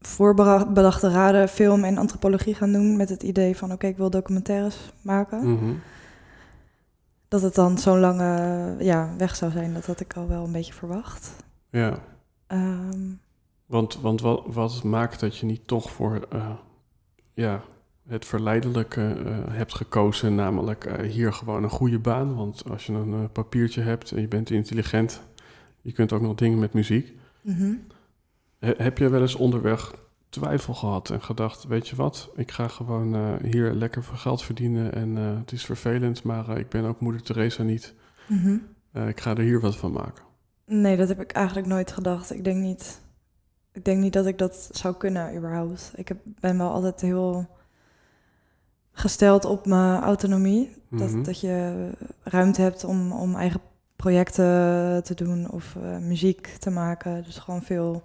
voorbedachte 0.00 1.10
raden 1.10 1.48
film 1.48 1.84
en 1.84 1.98
antropologie 1.98 2.54
gaan 2.54 2.72
doen 2.72 2.96
met 2.96 3.08
het 3.08 3.22
idee 3.22 3.56
van 3.56 3.72
oké, 3.72 3.86
ik 3.86 3.96
wil 3.96 4.10
documentaires 4.10 4.92
maken. 5.02 5.46
Mm 5.46 5.58
-hmm. 5.58 5.80
Dat 7.28 7.42
het 7.42 7.54
dan 7.54 7.78
zo'n 7.78 8.00
lange 8.00 8.74
ja, 8.78 9.14
weg 9.16 9.36
zou 9.36 9.50
zijn, 9.50 9.74
dat 9.74 9.86
had 9.86 10.00
ik 10.00 10.16
al 10.16 10.28
wel 10.28 10.44
een 10.44 10.52
beetje 10.52 10.74
verwacht. 10.74 11.30
Ja. 11.70 11.98
Um, 12.48 13.21
want 13.72 14.00
want 14.00 14.20
wat, 14.20 14.42
wat 14.46 14.82
maakt 14.82 15.20
dat 15.20 15.36
je 15.36 15.46
niet 15.46 15.66
toch 15.66 15.90
voor 15.90 16.26
uh, 16.34 16.50
ja, 17.34 17.62
het 18.06 18.24
verleidelijke 18.24 19.16
uh, 19.18 19.36
hebt 19.48 19.74
gekozen, 19.74 20.34
namelijk 20.34 20.84
uh, 20.84 21.10
hier 21.10 21.32
gewoon 21.32 21.62
een 21.62 21.70
goede 21.70 21.98
baan? 21.98 22.34
Want 22.34 22.70
als 22.70 22.86
je 22.86 22.92
een 22.92 23.32
papiertje 23.32 23.80
hebt 23.80 24.12
en 24.12 24.20
je 24.20 24.28
bent 24.28 24.50
intelligent, 24.50 25.22
je 25.80 25.92
kunt 25.92 26.12
ook 26.12 26.20
nog 26.20 26.34
dingen 26.34 26.58
met 26.58 26.72
muziek. 26.72 27.12
Mm 27.40 27.54
-hmm. 27.54 27.80
Heb 28.58 28.98
je 28.98 29.08
wel 29.08 29.20
eens 29.20 29.34
onderweg 29.34 29.94
twijfel 30.28 30.74
gehad 30.74 31.10
en 31.10 31.22
gedacht, 31.22 31.64
weet 31.64 31.88
je 31.88 31.96
wat, 31.96 32.30
ik 32.36 32.50
ga 32.50 32.68
gewoon 32.68 33.38
hier 33.42 33.72
lekker 33.72 34.04
voor 34.04 34.16
geld 34.16 34.42
verdienen 34.42 34.94
en 34.94 35.16
het 35.16 35.52
is 35.52 35.64
vervelend, 35.64 36.22
maar 36.22 36.58
ik 36.58 36.68
ben 36.68 36.84
ook 36.84 37.00
moeder 37.00 37.22
Teresa 37.22 37.62
niet. 37.62 37.94
Mm 38.28 38.38
-hmm. 38.38 39.08
ik 39.08 39.20
ga 39.20 39.30
er 39.30 39.42
hier 39.42 39.60
wat 39.60 39.76
van 39.76 39.92
maken. 39.92 40.24
Nee, 40.66 40.96
dat 40.96 41.08
heb 41.08 41.20
ik 41.20 41.32
eigenlijk 41.32 41.66
nooit 41.66 41.92
gedacht. 41.92 42.34
Ik 42.34 42.44
denk 42.44 42.56
niet, 42.62 43.01
ik 43.72 43.84
denk 43.84 44.00
niet 44.00 44.12
dat 44.12 44.26
ik 44.26 44.38
dat 44.38 44.68
zou 44.72 44.94
kunnen 44.94 45.36
überhaupt. 45.36 45.92
Ik 45.94 46.08
heb, 46.08 46.18
ben 46.24 46.58
wel 46.58 46.70
altijd 46.70 47.00
heel 47.00 47.46
gesteld 48.92 49.44
op 49.44 49.66
mijn 49.66 50.02
autonomie. 50.02 50.68
Mm 50.68 50.74
-hmm. 50.88 50.98
dat, 50.98 51.10
mhm. 51.10 51.22
dat 51.22 51.40
je 51.40 51.90
ruimte 52.22 52.62
hebt 52.62 52.84
om, 52.84 53.12
om 53.12 53.36
eigen 53.36 53.60
projecten 53.96 55.04
te 55.04 55.14
doen 55.14 55.50
of 55.50 55.76
muziek 56.00 56.46
te 56.46 56.70
maken. 56.70 57.22
Dus 57.24 57.38
gewoon 57.38 57.62
veel 57.62 58.02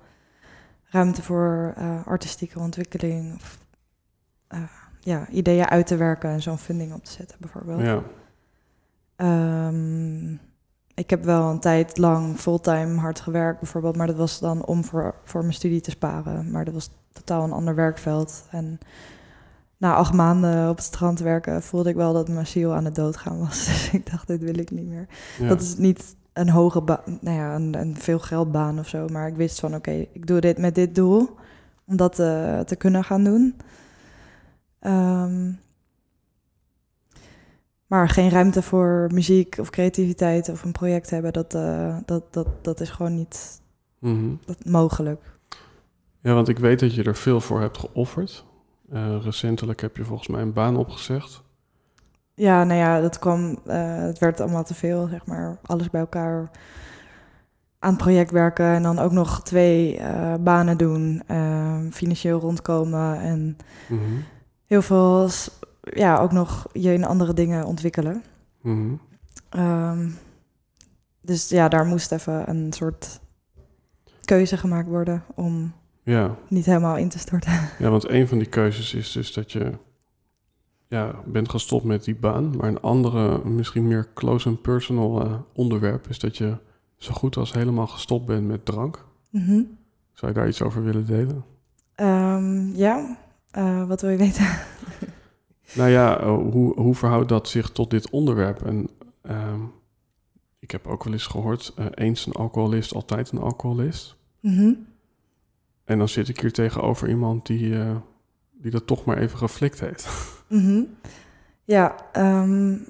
ruimte 0.89 1.21
voor 1.21 1.73
uh, 1.77 2.07
artistieke 2.07 2.59
ontwikkeling 2.59 3.35
of 3.35 3.57
uh, 4.53 4.63
ja, 4.99 5.27
ideeën 5.29 5.65
uit 5.65 5.87
te 5.87 5.95
werken 5.95 6.29
en 6.29 6.41
zo'n 6.41 6.57
funding 6.57 6.93
op 6.93 7.03
te 7.03 7.11
zetten, 7.11 7.37
bijvoorbeeld. 7.39 7.81
Ja. 7.81 8.03
Um, 9.67 10.39
ik 10.97 11.09
heb 11.09 11.23
wel 11.23 11.49
een 11.49 11.59
tijd 11.59 11.97
lang 11.97 12.37
fulltime 12.37 12.99
hard 12.99 13.19
gewerkt, 13.19 13.59
bijvoorbeeld, 13.59 13.95
maar 13.95 14.07
dat 14.07 14.15
was 14.15 14.39
dan 14.39 14.65
om 14.65 14.83
voor, 14.83 15.15
voor 15.23 15.41
mijn 15.41 15.53
studie 15.53 15.81
te 15.81 15.89
sparen. 15.89 16.51
Maar 16.51 16.65
dat 16.65 16.73
was 16.73 16.89
totaal 17.11 17.43
een 17.43 17.51
ander 17.51 17.75
werkveld. 17.75 18.43
En 18.51 18.79
na 19.77 19.95
acht 19.95 20.13
maanden 20.13 20.69
op 20.69 20.75
het 20.75 20.85
strand 20.85 21.19
werken 21.19 21.63
voelde 21.63 21.89
ik 21.89 21.95
wel 21.95 22.13
dat 22.13 22.27
mijn 22.27 22.47
ziel 22.47 22.73
aan 22.73 22.85
het 22.85 22.95
doodgaan 22.95 23.39
was. 23.39 23.65
Dus 23.65 23.89
ik 23.91 24.11
dacht, 24.11 24.27
dit 24.27 24.43
wil 24.43 24.57
ik 24.57 24.71
niet 24.71 24.87
meer. 24.87 25.07
Ja. 25.39 25.47
Dat 25.47 25.61
is 25.61 25.77
niet 25.77 26.15
een 26.33 26.49
hoge 26.49 26.81
baan, 26.81 27.17
nou 27.21 27.37
ja, 27.37 27.55
een, 27.55 27.79
een 27.79 27.97
veel 27.97 28.19
geldbaan 28.19 28.79
of 28.79 28.87
zo. 28.87 29.07
Maar 29.07 29.27
ik 29.27 29.35
wist 29.35 29.59
van 29.59 29.69
oké, 29.75 29.89
okay, 29.89 30.09
ik 30.11 30.27
doe 30.27 30.39
dit 30.39 30.57
met 30.57 30.75
dit 30.75 30.95
doel. 30.95 31.35
Om 31.85 31.97
dat 31.97 32.19
uh, 32.19 32.59
te 32.59 32.75
kunnen 32.75 33.03
gaan 33.03 33.23
doen. 33.23 33.55
Um, 34.81 35.59
maar 37.87 38.09
geen 38.09 38.29
ruimte 38.29 38.61
voor 38.61 39.09
muziek 39.13 39.57
of 39.59 39.69
creativiteit 39.69 40.49
of 40.49 40.63
een 40.63 40.71
project 40.71 41.09
hebben, 41.09 41.33
dat, 41.33 41.53
uh, 41.55 41.97
dat, 42.05 42.33
dat, 42.33 42.47
dat 42.61 42.79
is 42.79 42.89
gewoon 42.89 43.15
niet 43.15 43.61
mm 43.99 44.15
-hmm. 44.15 44.39
dat 44.45 44.65
mogelijk. 44.65 45.21
Ja, 46.21 46.33
want 46.33 46.47
ik 46.47 46.59
weet 46.59 46.79
dat 46.79 46.95
je 46.95 47.03
er 47.03 47.15
veel 47.15 47.41
voor 47.41 47.61
hebt 47.61 47.77
geofferd. 47.77 48.45
Uh, 48.93 49.15
recentelijk 49.21 49.81
heb 49.81 49.97
je 49.97 50.03
volgens 50.03 50.27
mij 50.27 50.41
een 50.41 50.53
baan 50.53 50.77
opgezegd 50.77 51.45
ja, 52.37 52.63
nou 52.63 52.79
ja, 52.79 53.01
dat 53.01 53.19
kwam, 53.19 53.59
uh, 53.67 53.95
het 53.95 54.19
werd 54.19 54.39
allemaal 54.39 54.63
te 54.63 54.73
veel, 54.73 55.07
zeg 55.07 55.25
maar. 55.25 55.57
Alles 55.65 55.89
bij 55.89 56.01
elkaar 56.01 56.51
aan 57.79 57.93
het 57.93 58.01
project 58.01 58.31
werken 58.31 58.65
en 58.65 58.83
dan 58.83 58.99
ook 58.99 59.11
nog 59.11 59.43
twee 59.43 59.99
uh, 59.99 60.33
banen 60.39 60.77
doen, 60.77 61.23
uh, 61.31 61.77
financieel 61.91 62.39
rondkomen 62.39 63.19
en 63.19 63.57
mm 63.87 63.99
-hmm. 63.99 64.23
heel 64.65 64.81
veel, 64.81 65.29
ja, 65.93 66.17
ook 66.17 66.31
nog 66.31 66.67
je 66.73 66.93
in 66.93 67.05
andere 67.05 67.33
dingen 67.33 67.65
ontwikkelen. 67.65 68.23
Mm 68.61 68.99
-hmm. 69.49 69.61
um, 69.63 70.15
dus 71.21 71.49
ja, 71.49 71.67
daar 71.67 71.85
moest 71.85 72.11
even 72.11 72.49
een 72.49 72.73
soort 72.73 73.19
keuze 74.25 74.57
gemaakt 74.57 74.87
worden 74.87 75.23
om 75.35 75.73
ja. 76.03 76.35
niet 76.47 76.65
helemaal 76.65 76.97
in 76.97 77.09
te 77.09 77.19
storten. 77.19 77.51
Ja, 77.79 77.89
want 77.89 78.09
een 78.09 78.27
van 78.27 78.37
die 78.37 78.47
keuzes 78.47 78.93
is 78.93 79.11
dus 79.11 79.33
dat 79.33 79.51
je 79.51 79.71
ja, 80.87 81.15
bent 81.25 81.49
gestopt 81.49 81.83
met 81.83 82.03
die 82.03 82.15
baan. 82.15 82.57
Maar 82.57 82.67
een 82.67 82.81
andere, 82.81 83.45
misschien 83.45 83.87
meer 83.87 84.07
close 84.13 84.49
and 84.49 84.61
personal 84.61 85.25
uh, 85.25 85.33
onderwerp 85.53 86.07
is 86.09 86.19
dat 86.19 86.37
je 86.37 86.57
zo 86.97 87.13
goed 87.13 87.37
als 87.37 87.53
helemaal 87.53 87.87
gestopt 87.87 88.25
bent 88.25 88.47
met 88.47 88.65
drank. 88.65 89.05
Mm 89.29 89.45
-hmm. 89.45 89.77
Zou 90.13 90.31
je 90.31 90.37
daar 90.37 90.47
iets 90.47 90.61
over 90.61 90.83
willen 90.83 91.05
delen? 91.05 91.45
Um, 91.95 92.75
ja, 92.75 93.17
uh, 93.57 93.87
wat 93.87 94.01
wil 94.01 94.09
je 94.09 94.17
weten? 94.17 94.45
nou 95.73 95.89
ja, 95.89 96.21
uh, 96.21 96.27
hoe, 96.27 96.79
hoe 96.79 96.95
verhoudt 96.95 97.29
dat 97.29 97.47
zich 97.47 97.69
tot 97.69 97.89
dit 97.89 98.09
onderwerp? 98.09 98.65
En 98.65 98.89
um, 99.29 99.71
ik 100.59 100.71
heb 100.71 100.87
ook 100.87 101.03
wel 101.03 101.13
eens 101.13 101.27
gehoord, 101.27 101.73
eens 101.93 102.25
een 102.25 102.33
alcoholist, 102.33 102.93
altijd 102.93 103.31
een 103.31 103.39
alcoholist. 103.39 104.15
Mm 104.39 104.57
-hmm. 104.57 104.87
En 105.83 105.97
dan 105.97 106.09
zit 106.09 106.29
ik 106.29 106.39
hier 106.39 106.51
tegenover 106.51 107.09
iemand 107.09 107.45
die, 107.45 107.75
die 108.51 108.71
dat 108.71 108.87
toch 108.87 109.05
maar 109.05 109.17
even 109.17 109.37
geflikt 109.37 109.79
heeft. 109.79 110.07
Mm 110.47 110.59
-hmm. 110.59 110.87
Ja, 111.63 111.95
um, 112.17 112.87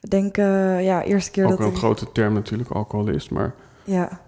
we 0.00 0.08
denken, 0.08 0.44
ja, 0.82 1.02
eerste 1.02 1.30
keer 1.30 1.44
Ook 1.44 1.50
dat... 1.50 1.58
wel 1.58 1.68
een 1.68 1.76
grote 1.76 2.12
term 2.12 2.34
natuurlijk, 2.34 2.70
alcoholist, 2.70 3.30
maar... 3.30 3.54
Ja. 3.84 4.20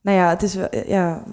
Nou 0.00 0.16
ja, 0.16 0.28
het 0.28 0.42
is, 0.42 0.58
ja, 0.86 1.24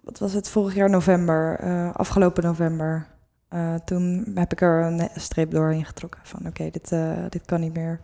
wat 0.00 0.18
was 0.18 0.32
het, 0.32 0.48
vorig 0.48 0.74
jaar 0.74 0.90
november, 0.90 1.64
uh, 1.64 1.94
afgelopen 1.94 2.42
november. 2.42 3.06
Uh, 3.54 3.74
toen 3.74 4.32
heb 4.34 4.52
ik 4.52 4.60
er 4.60 4.82
een 4.82 5.08
streep 5.14 5.50
doorheen 5.50 5.84
getrokken 5.84 6.20
van, 6.22 6.46
oké, 6.46 6.70
dit, 6.70 6.92
uh, 6.92 7.18
dit 7.28 7.44
kan 7.44 7.60
niet 7.60 7.74
meer. 7.74 8.00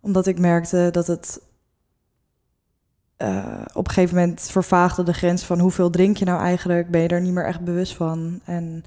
Omdat 0.00 0.26
ik 0.26 0.38
merkte 0.38 0.88
dat 0.90 1.06
het 1.06 1.40
op 3.72 3.86
een 3.86 3.92
gegeven 3.92 4.16
moment 4.16 4.40
vervaagde 4.40 5.02
de 5.02 5.12
grens 5.12 5.44
van 5.44 5.58
hoeveel 5.58 5.90
drink 5.90 6.16
je 6.16 6.24
nou 6.24 6.40
eigenlijk, 6.40 6.90
ben 6.90 7.00
je 7.00 7.08
er 7.08 7.20
niet 7.20 7.32
meer 7.32 7.44
echt 7.44 7.60
bewust 7.60 7.96
van. 7.96 8.40
En 8.44 8.84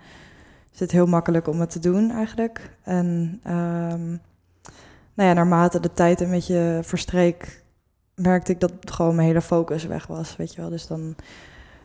is 0.74 0.80
het 0.80 0.92
heel 0.92 1.06
makkelijk 1.06 1.48
om 1.48 1.60
het 1.60 1.70
te 1.70 1.80
doen 1.80 2.12
eigenlijk. 2.12 2.78
En 2.84 3.40
um, 3.48 4.22
nou 5.14 5.30
ja, 5.30 5.34
naarmate 5.34 5.80
de 5.80 5.94
tijd 5.94 6.22
een 6.22 6.30
beetje 6.30 6.80
verstreek, 6.84 7.64
merkte 8.16 8.52
ik 8.52 8.60
dat 8.60 8.72
gewoon 8.86 9.16
mijn 9.16 9.28
hele 9.28 9.42
focus 9.42 9.86
weg 9.86 10.08
was, 10.08 10.36
weet 10.36 10.54
je 10.54 10.62
wel. 10.62 10.70
Dus 10.70 10.88
dan 10.88 11.16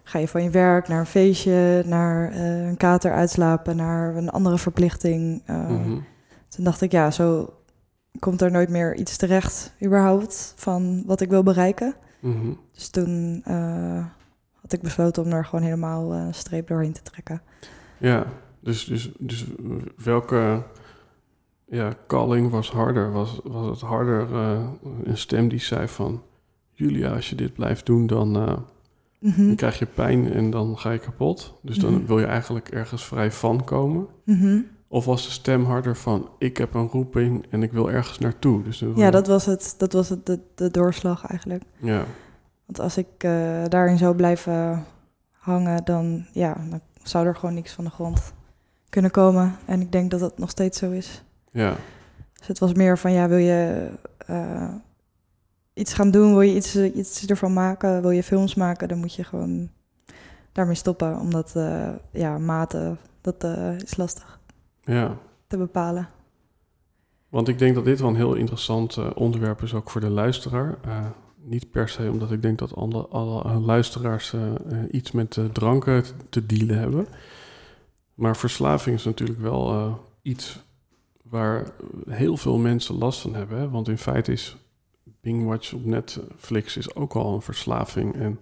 ga 0.09 0.18
je 0.18 0.28
van 0.28 0.42
je 0.42 0.50
werk 0.50 0.88
naar 0.88 1.00
een 1.00 1.07
feestje, 1.07 1.82
naar 1.86 2.32
uh, 2.32 2.66
een 2.66 2.76
kater 2.76 3.12
uitslapen, 3.12 3.76
naar 3.76 4.16
een 4.16 4.30
andere 4.30 4.59
verplichting. 4.59 5.42
Uh, 5.50 5.68
mm 5.68 5.82
-hmm. 5.82 6.04
Toen 6.48 6.64
dacht 6.64 6.80
ik, 6.80 6.92
ja, 6.92 7.11
zo 7.11 7.54
komt 8.18 8.40
er 8.40 8.50
nooit 8.50 8.68
meer 8.68 8.96
iets 8.96 9.16
terecht 9.16 9.74
überhaupt 9.84 10.52
van 10.57 11.02
wat 11.07 11.20
ik 11.20 11.30
wil 11.30 11.42
bereiken. 11.42 11.94
Mm 12.20 12.40
-hmm. 12.40 12.59
Dus 12.72 12.88
toen 12.88 13.44
uh, 13.48 14.04
had 14.61 14.72
ik 14.72 14.82
besloten 14.82 15.22
om 15.22 15.32
er 15.32 15.44
gewoon 15.44 15.64
helemaal 15.64 16.12
een 16.12 16.34
streep 16.34 16.68
doorheen 16.68 16.92
te 16.92 17.02
trekken. 17.02 17.42
Ja, 17.98 18.26
dus, 18.61 18.84
dus, 18.84 19.12
dus 19.18 19.46
welke 19.96 20.62
ja, 21.64 21.92
calling 22.07 22.50
was 22.50 22.70
harder? 22.70 23.12
Was, 23.12 23.40
was 23.44 23.66
het 23.66 23.80
harder 23.80 24.32
een 25.04 25.18
stem 25.18 25.48
die 25.48 25.61
zei 25.61 25.88
van... 25.88 26.22
Julia, 26.72 27.14
als 27.14 27.30
je 27.30 27.36
dit 27.36 27.52
blijft 27.52 27.86
doen, 27.86 28.07
dan, 28.07 28.36
uh, 29.27 29.33
Mhm. 29.37 29.47
Dan 29.47 29.55
krijg 29.57 29.79
je 29.79 29.87
pijn 29.87 30.33
en 30.33 30.51
dan 30.51 30.79
ga 30.79 30.91
je 30.91 30.99
kapot. 30.99 31.59
Dus 31.62 31.79
dan 31.79 31.93
Mhm. 31.95 32.07
wil 32.07 32.18
je 32.18 32.27
eigenlijk 32.27 32.68
ergens 32.68 33.05
vrij 33.05 33.33
van 33.33 33.64
komen. 33.64 34.07
Mhm. 34.24 34.59
Of 34.89 35.05
was 35.05 35.24
de 35.24 35.31
stem 35.31 35.64
harder 35.64 35.97
van, 35.97 36.29
ik 36.39 36.57
heb 36.57 36.74
een 36.74 36.89
roeping 36.89 37.47
en 37.51 37.62
ik 37.62 37.72
wil 37.72 37.91
ergens 37.91 38.18
naartoe. 38.18 38.62
Dus 38.62 38.79
dan- 38.79 38.93
Ja, 38.97 39.11
dat 39.11 39.27
was 39.27 39.47
het. 39.47 39.74
Dat 39.79 39.93
was 39.93 40.09
het, 40.09 40.27
de, 40.27 40.41
de 40.55 40.70
doorslag 40.70 41.24
eigenlijk. 41.27 41.62
Ja, 41.81 42.05
Want 42.66 42.81
als 42.81 42.97
ik 42.99 43.07
eh, 43.18 43.31
daarin 43.68 43.99
zou 43.99 44.14
blijven 44.16 44.85
hangen, 45.33 45.85
dan, 45.85 46.27
ja, 46.33 46.57
dan 46.70 46.81
zou 47.03 47.27
er 47.27 47.37
gewoon 47.37 47.55
niks 47.55 47.72
van 47.72 47.85
de 47.85 47.91
grond 47.91 48.33
kunnen 48.89 49.11
komen. 49.11 49.57
En 49.64 49.81
ik 49.81 49.93
denk 49.93 50.11
dat 50.11 50.20
dat 50.20 50.39
nog 50.39 50.51
steeds 50.51 50.79
zo 50.79 50.91
is. 50.91 51.22
ja, 51.53 51.74
Dus 52.39 52.47
het 52.47 52.59
was 52.59 52.74
meer 52.74 52.99
van, 52.99 53.12
ja, 53.12 53.29
wil 53.29 53.39
je 53.39 53.89
eh, 54.27 54.68
iets 55.77 55.95
gaan 55.95 56.11
doen? 56.11 56.31
Wil 56.31 56.41
je 56.41 56.55
iets, 56.55 56.74
eh, 56.74 56.97
iets 56.97 57.27
ervan 57.27 57.53
maken? 57.53 58.01
Wil 58.01 58.11
je 58.11 58.22
films 58.22 58.55
maken? 58.55 58.89
Dan 58.89 58.99
moet 58.99 59.14
je 59.14 59.24
gewoon 59.24 59.70
daarmee 60.57 60.74
stoppen. 60.74 61.18
Omdat, 61.18 61.53
eh, 61.57 61.89
ja, 62.11 62.39
maten, 62.39 62.99
dat 63.20 63.45
eh, 63.45 63.79
is 63.79 63.97
lastig 63.97 64.41
ja. 64.85 65.18
te 65.47 65.57
bepalen. 65.57 66.09
Want 67.29 67.49
ik 67.49 67.59
denk 67.59 67.74
dat 67.74 67.85
dit 67.85 68.01
wel 68.01 68.09
een 68.09 68.16
heel 68.16 68.35
interessant 68.35 68.97
eh, 68.97 69.11
onderwerp 69.14 69.62
is 69.62 69.74
ook 69.74 69.91
voor 69.91 70.01
de 70.01 70.11
luisteraar. 70.11 70.79
Niet 71.43 71.70
per 71.70 71.89
se 71.89 72.11
omdat 72.11 72.33
ik 72.33 72.43
denk 72.43 72.59
dat 72.59 72.74
alle, 72.74 73.07
alle 73.07 73.61
luisteraars 73.61 74.35
iets 74.91 75.12
met 75.12 75.39
dranken 75.53 76.05
te, 76.29 76.47
dealen 76.47 76.79
hebben. 76.79 77.07
Maar 78.14 78.37
verslaving 78.37 78.97
is 78.97 79.05
natuurlijk 79.05 79.41
wel 79.41 79.99
iets 80.22 80.59
waar 81.22 81.70
heel 82.09 82.37
veel 82.37 82.59
mensen 82.59 82.99
last 82.99 83.20
van 83.20 83.35
hebben. 83.35 83.59
Hè? 83.59 83.70
Want 83.70 83.89
in 83.89 83.99
feite 83.99 84.33
is 84.33 84.57
Bingwatch 85.27 85.72
op 85.72 85.85
Netflix 85.85 86.77
is 86.77 86.95
ook 86.95 87.14
al 87.14 87.35
een 87.35 87.43
verslaving. 87.43 88.14
En 88.14 88.41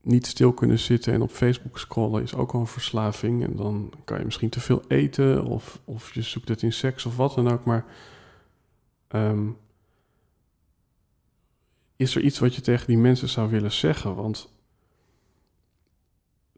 niet 0.00 0.26
stil 0.26 0.52
kunnen 0.52 0.78
zitten 0.78 1.12
en 1.12 1.22
op 1.22 1.30
Facebook 1.30 1.78
scrollen 1.78 2.22
is 2.22 2.34
ook 2.34 2.52
al 2.52 2.60
een 2.60 2.66
verslaving. 2.66 3.44
En 3.44 3.56
dan 3.56 3.92
kan 4.04 4.18
je 4.18 4.24
misschien 4.24 4.48
te 4.48 4.60
veel 4.60 4.82
eten 4.88 5.44
of, 5.44 5.80
of 5.84 6.14
je 6.14 6.22
zoekt 6.22 6.48
het 6.48 6.62
in 6.62 6.72
seks 6.72 7.06
of 7.06 7.16
wat 7.16 7.34
dan 7.34 7.50
ook. 7.50 7.64
Maar 7.64 7.84
ehm, 9.08 9.48
is 11.96 12.16
er 12.16 12.22
iets 12.22 12.38
wat 12.38 12.54
je 12.54 12.60
tegen 12.60 12.86
die 12.86 12.98
mensen 12.98 13.28
zou 13.28 13.50
willen 13.50 13.72
zeggen? 13.72 14.14
Want 14.14 14.48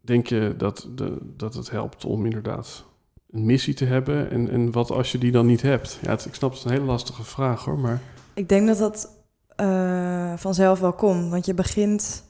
denk 0.01 0.27
je 0.27 0.55
dat, 0.57 0.89
de, 0.95 1.19
dat 1.37 1.55
het 1.55 1.71
helpt 1.71 2.05
om 2.05 2.25
inderdaad 2.25 2.85
een 3.31 3.45
missie 3.45 3.75
te 3.75 3.85
hebben? 3.85 4.31
En, 4.31 4.51
en 4.51 4.71
wat 4.71 4.91
als 4.91 5.13
je 5.13 5.19
die 5.19 5.33
dan 5.33 5.47
niet 5.47 5.63
hebt? 5.63 5.99
Ja, 6.03 6.13
ik 6.13 6.35
snap 6.35 6.51
het 6.51 6.59
is 6.59 6.65
een 6.65 6.71
hele 6.71 6.85
lastige 6.85 7.25
vraag 7.25 7.65
hoor, 7.65 7.79
maar 7.79 8.03
Ik 8.37 8.49
denk 8.49 8.67
dat 8.67 8.79
dat 8.79 9.11
eh, 9.57 10.33
vanzelf 10.37 10.81
wel 10.81 10.93
komt. 10.93 11.31
Want 11.31 11.47
je 11.47 11.55
begint, 11.55 12.25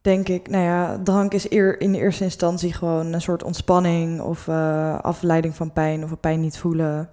denk 0.00 0.28
ik, 0.28 0.48
nou 0.48 0.64
ja, 0.64 0.98
drank 1.02 1.32
is 1.34 1.50
eer, 1.50 1.80
in 1.80 1.92
de 1.92 1.98
eerste 1.98 2.24
instantie 2.24 2.72
gewoon 2.72 3.12
een 3.12 3.20
soort 3.20 3.42
ontspanning 3.42 4.20
of 4.20 4.48
eh, 4.48 4.98
afleiding 5.00 5.56
van 5.56 5.72
pijn 5.72 6.04
of 6.04 6.20
pijn 6.20 6.40
niet 6.40 6.58
voelen. 6.58 7.10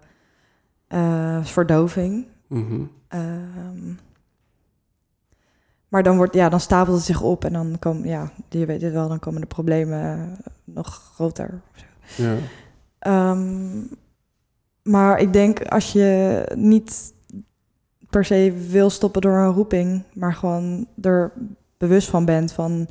eh, 0.87 1.43
verdoving. 1.45 2.27
mhm, 2.47 2.81
Ehm, 3.07 3.93
maar 5.87 6.03
dan, 6.03 6.17
wordt, 6.17 6.33
ja, 6.33 6.49
dan 6.49 6.59
stapelt 6.59 6.95
het 6.95 7.05
zich 7.05 7.21
op 7.21 7.45
en 7.45 7.53
dan 7.53 7.75
komen, 7.79 8.07
ja, 8.07 8.31
je 8.49 8.65
weet 8.65 8.81
het 8.81 8.93
wel, 8.93 9.07
dan 9.07 9.19
komen 9.19 9.41
de 9.41 9.47
problemen 9.47 10.37
nog 10.63 11.11
groter. 11.13 11.61
ja, 12.17 12.35
Ehm, 12.99 13.79
maar 14.83 15.19
ik 15.19 15.33
denk 15.33 15.61
als 15.65 15.91
je 15.91 16.43
niet 16.55 17.13
per 18.09 18.25
se 18.25 18.65
wil 18.69 18.89
stoppen 18.89 19.21
door 19.21 19.37
een 19.37 19.53
roeping, 19.53 20.03
maar 20.13 20.33
gewoon 20.33 20.87
er 21.01 21.31
bewust 21.77 22.09
van 22.09 22.25
bent 22.25 22.51
van 22.51 22.87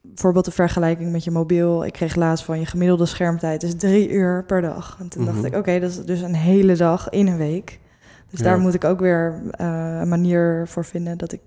bijvoorbeeld 0.00 0.44
de 0.44 0.50
vergelijking 0.50 1.12
met 1.12 1.24
je 1.24 1.30
mobiel. 1.30 1.84
Ik 1.84 1.92
kreeg 1.92 2.14
laatst 2.14 2.44
van 2.44 2.58
je 2.60 2.66
gemiddelde 2.66 3.06
schermtijd 3.06 3.62
is 3.62 3.74
drie 3.74 4.10
uur 4.10 4.44
per 4.44 4.60
dag. 4.62 4.96
En 5.00 5.08
toen 5.08 5.24
dacht 5.24 5.36
Mhm. 5.36 5.46
ik, 5.46 5.54
oké, 5.54 5.80
dat 5.80 5.90
is 5.90 6.04
dus 6.04 6.20
een 6.20 6.34
hele 6.34 6.76
dag 6.76 7.08
in 7.08 7.26
een 7.26 7.36
week. 7.36 7.80
Dus 8.30 8.38
Ja. 8.40 8.44
daar 8.44 8.58
moet 8.58 8.74
ik 8.74 8.84
ook 8.84 9.00
weer 9.00 9.40
eh, 9.50 9.98
een 10.00 10.08
manier 10.08 10.68
voor 10.68 10.84
vinden 10.84 11.18
dat 11.18 11.32
ik 11.32 11.40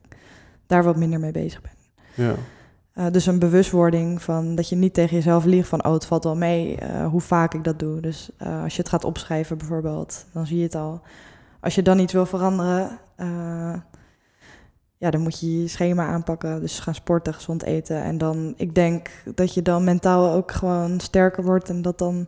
daar 0.68 0.84
wat 0.84 0.96
minder 0.98 1.20
mee 1.20 1.32
bezig 1.32 1.62
ben. 1.62 1.72
ja, 2.26 2.34
Uh, 2.96 3.06
dus 3.12 3.26
een 3.26 3.40
bewustwording 3.40 4.22
van 4.22 4.56
dat 4.56 4.70
je 4.70 4.76
niet 4.76 4.94
tegen 4.94 5.16
jezelf 5.16 5.46
liegt 5.46 5.68
van 5.68 5.86
oh 5.86 5.94
het 5.94 6.06
valt 6.06 6.24
wel 6.24 6.36
mee 6.36 6.78
uh, 6.84 7.06
hoe 7.08 7.22
vaak 7.22 7.54
ik 7.54 7.64
dat 7.64 7.80
doe. 7.80 8.00
Dus 8.02 8.30
als 8.64 8.76
je 8.76 8.82
het 8.82 8.90
gaat 8.90 9.04
opschrijven 9.04 9.58
bijvoorbeeld, 9.58 10.26
dan 10.34 10.48
zie 10.48 10.58
je 10.58 10.64
het 10.64 10.76
al. 10.76 11.02
Als 11.62 11.76
je 11.76 11.82
dan 11.82 12.00
iets 12.00 12.14
wil 12.14 12.26
veranderen, 12.26 13.00
uh, 13.18 13.76
ja, 14.98 15.10
dan 15.10 15.22
moet 15.22 15.40
je 15.40 15.62
je 15.62 15.68
schema 15.68 16.08
aanpakken. 16.08 16.62
Dus 16.62 16.80
gaan 16.80 16.96
sporten, 16.96 17.34
gezond 17.34 17.64
eten. 17.64 18.04
En 18.04 18.18
dan, 18.18 18.54
ik 18.58 18.76
denk 18.76 19.10
dat 19.36 19.54
je 19.54 19.62
dan 19.62 19.84
mentaal 19.84 20.32
ook 20.32 20.52
gewoon 20.52 21.00
sterker 21.00 21.44
wordt 21.44 21.70
en 21.70 21.82
dat 21.82 21.98
dan 21.98 22.28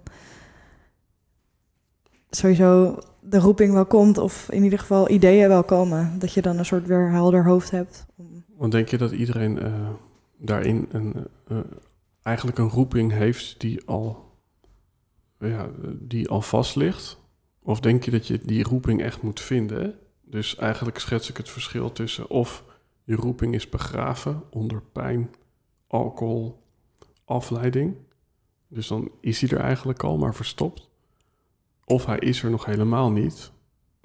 sowieso 2.30 2.98
de 3.20 3.40
roeping 3.40 3.74
wel 3.74 3.86
komt 3.86 4.18
of 4.18 4.48
in 4.52 4.64
ieder 4.64 4.80
geval 4.80 5.10
ideeën 5.10 5.48
wel 5.48 5.64
komen. 5.64 6.20
Dat 6.20 6.34
je 6.34 6.42
dan 6.42 6.58
een 6.58 6.66
soort 6.66 6.88
weer 6.88 7.10
helder 7.10 7.46
hoofd 7.46 7.72
hebt. 7.72 8.06
Want 8.58 8.72
denk 8.72 8.88
je 8.88 8.98
dat 8.98 9.12
iedereen 9.12 9.66
uh, 9.66 9.90
daarin 10.38 10.88
een, 10.92 11.28
uh, 11.48 11.58
eigenlijk 12.22 12.58
een 12.58 12.70
roeping 12.70 13.12
heeft 13.12 13.60
die 13.60 13.86
al, 13.86 14.32
ja, 15.40 15.68
die 16.00 16.30
al 16.30 16.42
vast 16.42 16.76
ligt? 16.76 17.22
Of 17.64 17.80
denk 17.80 18.04
je 18.04 18.12
dat 18.12 18.28
je 18.28 18.40
die 18.40 18.64
roeping 18.64 19.02
echt 19.02 19.22
moet 19.22 19.40
vinden? 19.40 20.00
Dus 20.22 20.56
eigenlijk 20.56 21.00
schets 21.00 21.30
ik 21.30 21.38
het 21.38 21.50
verschil 21.50 21.92
tussen 21.92 22.30
of 22.30 22.64
je 23.04 23.16
roeping 23.16 23.54
is 23.54 23.70
begraven 23.70 24.44
onder 24.50 24.82
pijn, 24.82 25.30
alcohol, 25.88 26.64
afleiding. 27.26 27.96
Dus 28.68 28.88
dan 28.88 29.12
is 29.20 29.42
hij 29.42 29.50
er 29.50 29.64
eigenlijk 29.64 30.04
al, 30.04 30.18
maar 30.18 30.36
verstopt. 30.36 30.90
Of 31.86 32.06
hij 32.06 32.20
is 32.20 32.44
er 32.44 32.50
nog 32.50 32.66
helemaal 32.66 33.12
niet, 33.12 33.52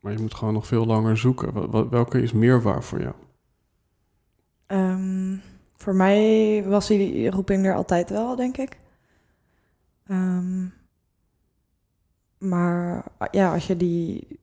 maar 0.01 0.13
je 0.13 0.19
moet 0.19 0.35
gewoon 0.35 0.55
nog 0.55 0.67
veel 0.67 0.87
langer 0.87 1.17
zoeken. 1.17 1.71
Welke 1.91 2.23
is 2.23 2.33
meer 2.33 2.63
waar 2.63 2.85
voor 2.85 3.01
jou? 3.01 3.15
Um, 4.67 5.43
voor 5.77 5.95
mij 5.95 6.65
was 6.67 6.87
die 6.87 7.31
roeping 7.31 7.67
er 7.67 7.75
altijd 7.75 8.11
wel, 8.11 8.37
denk 8.37 8.57
ik. 8.57 8.79
Um, 10.11 10.73
maar 12.39 13.05
ja, 13.31 13.53
als 13.53 13.67
je 13.67 13.77
die 13.77 14.41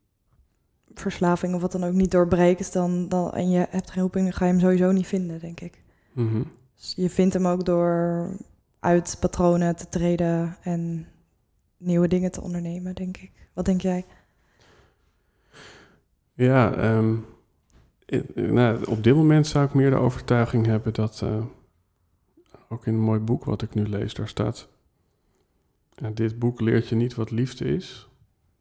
verslaving 0.93 1.55
of 1.55 1.61
wat 1.61 1.71
dan 1.71 1.83
ook 1.83 1.93
niet 1.93 2.11
doorbreekt, 2.11 2.73
dan, 2.73 3.09
dan, 3.09 3.31
en 3.31 3.49
je 3.49 3.67
hebt 3.69 3.91
geen 3.91 4.01
roeping, 4.01 4.23
dan 4.23 4.33
ga 4.33 4.45
je 4.45 4.51
hem 4.51 4.61
sowieso 4.61 4.91
niet 4.91 5.07
vinden, 5.07 5.39
denk 5.39 5.59
ik. 5.59 5.83
Mm 6.13 6.29
-hmm. 6.29 6.51
dus 6.75 6.93
je 6.95 7.09
vindt 7.09 7.33
hem 7.33 7.47
ook 7.47 7.65
door 7.65 8.29
uit 8.79 9.17
patronen 9.19 9.75
te 9.75 9.89
treden 9.89 10.57
en 10.61 11.07
nieuwe 11.77 12.07
dingen 12.07 12.31
te 12.31 12.41
ondernemen, 12.41 12.95
denk 12.95 13.17
ik. 13.17 13.31
Wat 13.53 13.65
denk 13.65 13.81
jij? 13.81 14.05
Ja, 16.33 16.93
um, 16.95 17.25
nou, 18.33 18.85
op 18.85 19.03
dit 19.03 19.15
moment 19.15 19.47
zou 19.47 19.65
ik 19.65 19.73
meer 19.73 19.89
de 19.89 19.95
overtuiging 19.95 20.65
hebben 20.65 20.93
dat, 20.93 21.21
uh, 21.23 21.45
ook 22.69 22.85
in 22.85 22.93
een 22.93 22.99
mooi 22.99 23.19
boek 23.19 23.45
wat 23.45 23.61
ik 23.61 23.73
nu 23.73 23.87
lees, 23.87 24.13
daar 24.13 24.27
staat, 24.27 24.67
uh, 26.01 26.09
dit 26.13 26.39
boek 26.39 26.61
leert 26.61 26.87
je 26.87 26.95
niet 26.95 27.15
wat 27.15 27.31
liefde 27.31 27.65
is, 27.65 28.09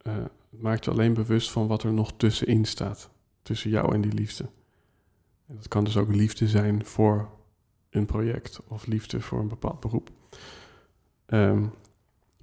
uh, 0.03 0.13
het 0.51 0.61
maakt 0.61 0.85
je 0.85 0.91
alleen 0.91 1.13
bewust 1.13 1.51
van 1.51 1.67
wat 1.67 1.83
er 1.83 1.93
nog 1.93 2.13
tussenin 2.17 2.65
staat, 2.65 3.09
tussen 3.41 3.69
jou 3.69 3.93
en 3.93 4.01
die 4.01 4.13
liefde. 4.13 4.43
En 5.47 5.55
dat 5.55 5.67
kan 5.67 5.83
dus 5.83 5.97
ook 5.97 6.13
liefde 6.15 6.47
zijn 6.47 6.85
voor 6.85 7.29
een 7.89 8.05
project 8.05 8.59
of 8.67 8.85
liefde 8.85 9.21
voor 9.21 9.39
een 9.39 9.47
bepaald 9.47 9.79
beroep. 9.79 10.09
Um, 11.27 11.73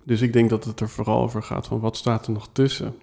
dus 0.04 0.20
ik 0.20 0.32
denk 0.32 0.50
dat 0.50 0.64
het 0.64 0.80
er 0.80 0.88
vooral 0.88 1.22
over 1.22 1.42
gaat 1.42 1.66
van 1.66 1.80
wat 1.80 1.96
staat 1.96 2.26
er 2.26 2.32
nog 2.32 2.48
tussen. 2.52 2.94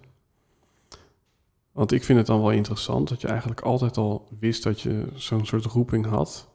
Want 1.71 1.91
ik 1.91 2.03
vind 2.03 2.17
het 2.17 2.27
dan 2.27 2.41
wel 2.41 2.51
interessant 2.51 3.09
dat 3.09 3.21
je 3.21 3.27
eigenlijk 3.27 3.61
altijd 3.61 3.97
al 3.97 4.27
wist 4.39 4.63
dat 4.63 4.81
je 4.81 5.07
zo'n 5.15 5.45
soort 5.45 5.65
roeping 5.65 6.05
had. 6.05 6.47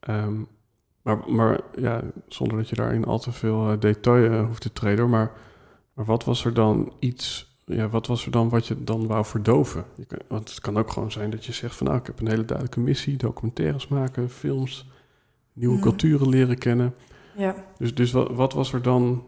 Um, 0.00 0.48
maar, 1.08 1.18
maar 1.26 1.60
ja, 1.76 2.02
zonder 2.28 2.56
dat 2.56 2.68
je 2.68 2.74
daarin 2.74 3.04
al 3.04 3.18
te 3.18 3.32
veel 3.32 3.72
uh, 3.72 3.80
detail 3.80 4.32
uh, 4.32 4.46
hoeft 4.46 4.62
te 4.62 4.72
treden. 4.72 5.08
Maar, 5.08 5.30
maar 5.92 6.04
wat 6.04 6.24
was 6.24 6.44
er 6.44 6.54
dan 6.54 6.92
iets, 6.98 7.56
ja, 7.64 7.88
wat 7.88 8.06
was 8.06 8.24
er 8.24 8.30
dan 8.30 8.48
wat 8.48 8.66
je 8.66 8.84
dan 8.84 9.06
wou 9.06 9.24
verdoven? 9.24 9.84
Je 9.94 10.04
kan, 10.04 10.18
want 10.28 10.48
het 10.48 10.60
kan 10.60 10.78
ook 10.78 10.90
gewoon 10.90 11.12
zijn 11.12 11.30
dat 11.30 11.44
je 11.44 11.52
zegt 11.52 11.74
van 11.74 11.86
nou, 11.86 11.98
ik 11.98 12.06
heb 12.06 12.20
een 12.20 12.28
hele 12.28 12.44
duidelijke 12.44 12.80
missie, 12.80 13.16
documentaires 13.16 13.88
maken, 13.88 14.30
films, 14.30 14.90
nieuwe 15.52 15.76
mm. 15.76 15.82
culturen 15.82 16.28
leren 16.28 16.58
kennen. 16.58 16.94
Ja. 17.36 17.54
Dus, 17.78 17.94
dus 17.94 18.12
wat, 18.12 18.30
wat 18.30 18.52
was 18.52 18.72
er 18.72 18.82
dan 18.82 19.22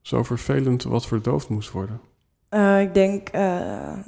zo 0.00 0.22
vervelend 0.22 0.82
wat 0.82 1.06
verdoofd 1.06 1.48
moest 1.48 1.70
worden? 1.70 2.00
Uh, 2.50 2.80
ik 2.80 2.94
denk 2.94 3.34
uh, 3.34 3.98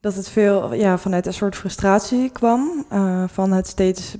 dat 0.00 0.14
het 0.14 0.28
veel 0.28 0.74
ja, 0.74 0.98
vanuit 0.98 1.26
een 1.26 1.34
soort 1.34 1.56
frustratie 1.56 2.30
kwam. 2.30 2.84
Uh, 2.92 3.24
van 3.28 3.52
het 3.52 3.66
steeds. 3.66 4.16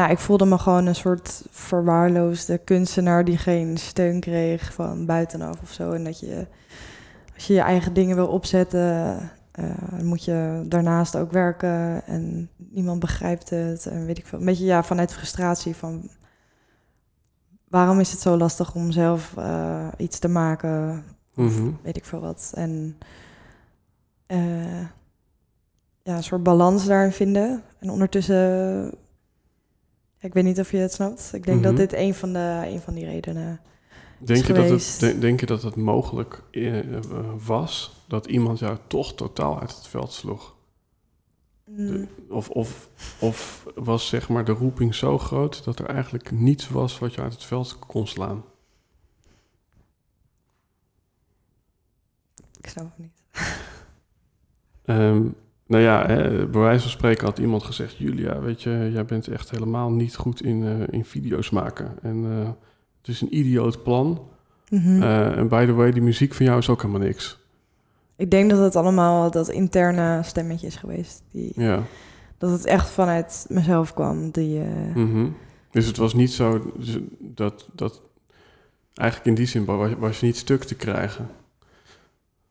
Nou, 0.00 0.12
ik 0.12 0.18
voelde 0.18 0.44
me 0.44 0.58
gewoon 0.58 0.86
een 0.86 0.94
soort 0.94 1.42
verwaarloosde 1.50 2.58
kunstenaar 2.58 3.24
die 3.24 3.38
geen 3.38 3.76
steun 3.78 4.20
kreeg 4.20 4.72
van 4.72 5.06
buitenaf 5.06 5.60
of 5.62 5.70
zo. 5.70 5.90
En 5.92 6.04
dat 6.04 6.20
je, 6.20 6.46
als 7.34 7.46
je 7.46 7.54
je 7.54 7.60
eigen 7.60 7.92
dingen 7.94 8.16
wil 8.16 8.26
opzetten, 8.28 9.18
eh, 9.50 9.64
moet 10.02 10.24
je 10.24 10.64
daarnaast 10.68 11.16
ook 11.16 11.32
werken 11.32 12.06
en 12.06 12.50
niemand 12.56 13.00
begrijpt 13.00 13.50
het. 13.50 13.86
En 13.86 14.06
weet 14.06 14.18
ik 14.18 14.26
veel. 14.26 14.38
Een 14.38 14.44
beetje 14.44 14.64
ja, 14.64 14.82
vanuit 14.82 15.12
frustratie 15.12 15.76
van 15.76 16.10
waarom 17.68 18.00
is 18.00 18.10
het 18.10 18.20
zo 18.20 18.36
lastig 18.36 18.74
om 18.74 18.90
zelf 18.90 19.36
eh, 19.36 19.86
iets 19.96 20.18
te 20.18 20.28
maken? 20.28 21.04
Of 21.36 21.44
Mhm. 21.44 21.70
weet 21.82 21.96
ik 21.96 22.04
veel 22.04 22.20
wat. 22.20 22.52
En 22.54 22.98
eh, 24.26 24.80
ja, 26.02 26.16
een 26.16 26.22
soort 26.22 26.42
balans 26.42 26.86
daarin 26.86 27.12
vinden. 27.12 27.62
En 27.78 27.90
ondertussen, 27.90 28.94
ik 30.20 30.32
weet 30.34 30.44
niet 30.44 30.58
of 30.60 30.70
je 30.70 30.76
het 30.76 30.92
snapt. 30.92 31.30
Ik 31.34 31.44
denk 31.44 31.62
dat 31.62 31.72
Mhm. 31.72 31.80
dit 31.80 31.92
een 31.92 32.14
van, 32.14 32.32
de, 32.32 32.60
een 32.64 32.80
van 32.80 32.94
die 32.94 33.04
redenen 33.04 33.60
Denk 34.18 34.44
je, 34.46 34.52
dat 34.52 34.68
het, 34.68 35.20
denk 35.20 35.40
je 35.40 35.46
dat 35.46 35.62
het 35.62 35.76
mogelijk 35.76 36.42
eh, 36.50 36.78
eh, 36.96 37.04
was 37.46 38.02
dat 38.08 38.26
iemand 38.26 38.58
jou 38.58 38.78
toch 38.86 39.14
totaal 39.14 39.60
uit 39.60 39.74
het 39.76 39.86
veld 39.86 40.12
sloeg? 40.12 40.54
Mm, 41.64 42.08
Of, 42.28 42.48
of, 42.48 42.88
of 43.20 43.66
was 43.74 44.08
zeg 44.08 44.28
maar 44.28 44.44
de 44.44 44.52
roeping 44.52 44.94
zo 44.94 45.18
groot 45.18 45.64
dat 45.64 45.78
er 45.78 45.86
eigenlijk 45.86 46.30
niets 46.30 46.68
was 46.68 46.98
wat 46.98 47.14
je 47.14 47.20
uit 47.20 47.32
het 47.32 47.44
veld 47.44 47.78
kon 47.78 48.06
slaan? 48.06 48.44
Ik 52.60 52.66
snap 52.68 52.84
het 52.84 52.98
niet. 52.98 53.12
Ehm, 54.84 55.26
nou 55.70 55.82
ja, 55.82 56.06
hè, 56.06 56.46
bij 56.46 56.60
wijze 56.60 56.80
van 56.80 56.90
spreken 56.90 57.24
had 57.24 57.38
iemand 57.38 57.62
gezegd: 57.62 57.96
Julia, 57.96 58.40
weet 58.40 58.62
je, 58.62 58.90
jij 58.92 59.04
bent 59.04 59.28
echt 59.28 59.50
helemaal 59.50 59.90
niet 59.90 60.16
goed 60.16 60.42
in, 60.42 60.64
eh, 60.64 60.94
in 60.94 61.04
video's 61.04 61.50
maken. 61.50 61.98
En 62.02 62.24
eh, 62.24 62.48
het 62.98 63.08
is 63.08 63.20
een 63.20 63.36
idioot 63.36 63.82
plan. 63.82 64.20
Mhm. 64.68 65.02
Eh, 65.02 65.36
en 65.36 65.48
by 65.48 65.66
the 65.66 65.72
way, 65.72 65.92
die 65.92 66.02
muziek 66.02 66.34
van 66.34 66.46
jou 66.46 66.58
is 66.58 66.68
ook 66.68 66.82
helemaal 66.82 67.06
niks. 67.06 67.38
Ik 68.16 68.30
denk 68.30 68.50
dat 68.50 68.58
het 68.58 68.76
allemaal 68.76 69.30
dat 69.30 69.48
interne 69.48 70.22
stemmetje 70.22 70.66
is 70.66 70.76
geweest. 70.76 71.22
Die, 71.30 71.52
Ja. 71.56 71.82
Dat 72.38 72.50
het 72.50 72.64
echt 72.64 72.90
vanuit 72.90 73.46
mezelf 73.48 73.94
kwam. 73.94 74.30
Die, 74.30 74.60
mhm. 74.94 75.26
Dus 75.70 75.86
het 75.86 75.96
was 75.96 76.14
niet 76.14 76.32
zo 76.32 76.72
dus 76.76 76.98
dat, 77.18 77.68
dat. 77.74 78.02
Eigenlijk 78.94 79.30
in 79.30 79.34
die 79.34 79.46
zin 79.46 79.64
was, 79.64 79.90
was 79.98 80.20
je 80.20 80.26
niet 80.26 80.36
stuk 80.36 80.64
te 80.64 80.74
krijgen. 80.74 81.28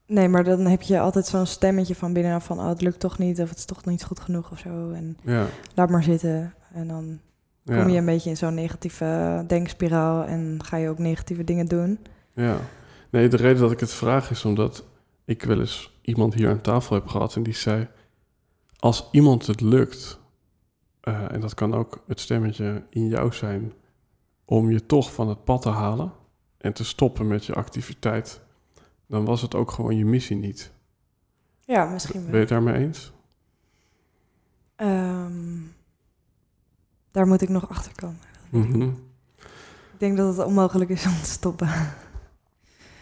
Nee, 0.09 0.27
maar 0.27 0.43
dan 0.43 0.65
heb 0.65 0.81
je 0.81 0.99
altijd 0.99 1.25
zo'n 1.25 1.45
stemmetje 1.45 1.95
van 1.95 2.13
binnen 2.13 2.41
van... 2.41 2.59
oh, 2.59 2.67
het 2.67 2.81
lukt 2.81 2.99
toch 2.99 3.17
niet 3.17 3.41
of 3.41 3.49
het 3.49 3.57
is 3.57 3.65
toch 3.65 3.85
niet 3.85 4.03
goed 4.03 4.19
genoeg 4.19 4.51
of 4.51 4.59
zo. 4.59 4.91
En 4.91 5.17
Ja. 5.23 5.45
laat 5.75 5.89
maar 5.89 6.03
zitten. 6.03 6.53
En 6.73 6.87
dan 6.87 7.19
ja. 7.63 7.81
kom 7.81 7.89
je 7.91 7.97
een 7.97 8.05
beetje 8.05 8.29
in 8.29 8.37
zo'n 8.37 8.53
negatieve 8.53 9.43
denkspiraal... 9.47 10.23
en 10.23 10.59
ga 10.63 10.77
je 10.77 10.89
ook 10.89 10.97
negatieve 10.97 11.43
dingen 11.43 11.65
doen. 11.65 11.99
Ja. 12.33 12.57
Nee, 13.09 13.27
de 13.27 13.37
reden 13.37 13.61
dat 13.61 13.71
ik 13.71 13.79
het 13.79 13.93
vraag 13.93 14.31
is 14.31 14.45
omdat 14.45 14.83
ik 15.25 15.43
wel 15.43 15.59
eens 15.59 15.99
iemand 16.01 16.33
hier 16.33 16.49
aan 16.49 16.61
tafel 16.61 16.95
heb 16.95 17.07
gehad 17.07 17.35
en 17.35 17.43
die 17.43 17.55
zei: 17.55 17.87
Als 18.79 19.07
iemand 19.11 19.47
het 19.47 19.61
lukt, 19.61 20.19
eh, 21.01 21.31
en 21.31 21.39
dat 21.39 21.53
kan 21.53 21.73
ook 21.73 22.03
het 22.07 22.19
stemmetje 22.19 22.83
in 22.89 23.07
jou 23.07 23.33
zijn, 23.33 23.73
om 24.45 24.71
je 24.71 24.85
toch 24.85 25.13
van 25.13 25.29
het 25.29 25.43
pad 25.43 25.61
te 25.61 25.69
halen 25.69 26.11
en 26.57 26.73
te 26.73 26.83
stoppen 26.85 27.27
met 27.27 27.45
je 27.45 27.53
activiteit, 27.53 28.41
dan 29.09 29.25
was 29.25 29.41
het 29.41 29.55
ook 29.55 29.71
gewoon 29.71 29.95
je 29.97 30.05
missie 30.05 30.35
niet. 30.35 30.71
Ja, 31.65 31.85
misschien 31.85 32.13
Ben 32.19 32.25
je 32.25 32.31
wel. 32.31 32.39
het 32.39 32.49
daarmee 32.49 32.73
eens? 32.85 33.11
Ehm, 34.75 35.57
daar 37.11 37.27
moet 37.27 37.41
ik 37.41 37.49
nog 37.49 37.69
achter 37.69 37.91
komen. 37.95 38.19
Mhm. 38.49 38.81
Ik 39.93 40.05
denk 40.05 40.17
dat 40.17 40.37
het 40.37 40.45
onmogelijk 40.45 40.89
is 40.89 41.05
om 41.05 41.11
te 41.23 41.29
stoppen. 41.29 41.69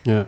Ja. 0.04 0.28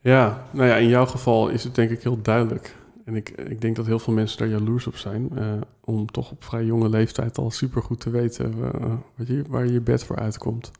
Ja, 0.00 0.46
nou 0.50 0.68
ja, 0.68 0.76
in 0.76 0.88
jouw 0.88 1.06
geval 1.06 1.48
is 1.48 1.64
het 1.64 1.74
denk 1.74 1.90
ik 1.90 2.02
heel 2.02 2.22
duidelijk. 2.22 2.76
En 3.04 3.16
ik, 3.16 3.28
ik 3.30 3.60
denk 3.60 3.76
dat 3.76 3.86
heel 3.86 3.98
veel 3.98 4.12
mensen 4.12 4.38
daar 4.38 4.48
jaloers 4.48 4.86
op 4.86 4.96
zijn. 4.96 5.38
eh, 5.38 5.52
om 5.84 6.06
toch 6.06 6.30
op 6.30 6.44
vrij 6.44 6.64
jonge 6.64 6.88
leeftijd 6.88 7.38
al 7.38 7.50
supergoed 7.50 8.00
te 8.00 8.10
weten 8.10 8.72
eh, 8.74 8.94
wat 9.16 9.26
je, 9.26 9.44
waar 9.48 9.64
je 9.66 9.72
je 9.72 9.80
bed 9.80 10.04
voor 10.04 10.16
uitkomt. 10.16 10.70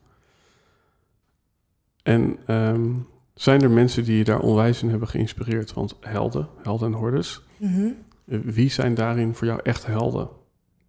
En 2.03 2.37
ehm, 2.45 2.91
zijn 3.39 3.61
er 3.61 3.69
mensen 3.71 4.03
die 4.03 4.17
je 4.17 4.23
daar 4.23 4.39
onwijs 4.39 4.81
in 4.83 4.89
hebben 4.89 5.07
geïnspireerd? 5.07 5.73
Want 5.73 5.95
helden, 5.99 6.47
helden 6.63 6.87
en 6.93 6.97
hordes, 6.99 7.41
Mhm. 7.57 7.85
eh, 8.27 8.39
wie 8.43 8.69
zijn 8.71 8.93
daarin 8.93 9.35
voor 9.35 9.47
jou 9.47 9.59
echt 9.63 9.85
helden 9.85 10.27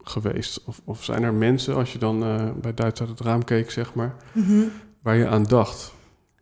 geweest? 0.03 0.65
Of, 0.65 0.81
of 0.85 1.05
zijn 1.05 1.23
er 1.23 1.35
mensen, 1.35 1.75
als 1.75 1.93
je 1.93 1.99
dan 1.99 2.23
eh, 2.25 2.51
bij 2.61 2.75
Duits 2.75 3.01
uit 3.01 3.09
het 3.09 3.21
raam 3.21 3.45
keek, 3.45 3.71
zeg 3.71 3.95
maar, 3.95 4.15
Mhm. 4.33 4.63
waar 5.03 5.17
je 5.17 5.29
aan 5.29 5.45
dacht? 5.45 5.93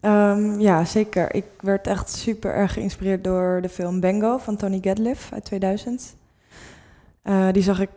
Ehm, 0.00 0.60
ja, 0.60 0.84
zeker. 0.84 1.34
Ik 1.34 1.44
werd 1.60 1.86
echt 1.86 2.10
super 2.10 2.54
erg 2.54 2.72
geïnspireerd 2.72 3.24
door 3.24 3.58
de 3.62 3.68
film 3.68 4.00
Bango 4.00 4.38
van 4.38 4.56
Tony 4.56 4.78
Gadliff 4.82 5.32
uit 5.32 5.44
2000. 5.44 6.16
Eh, 7.22 7.46
die 7.52 7.62
zag 7.62 7.80
ik 7.80 7.90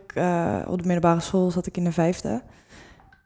op 0.66 0.78
de 0.78 0.86
middelbare 0.86 1.20
school, 1.20 1.50
zat 1.50 1.66
ik 1.66 1.76
in 1.76 1.84
de 1.84 1.92
vijfde. 1.92 2.42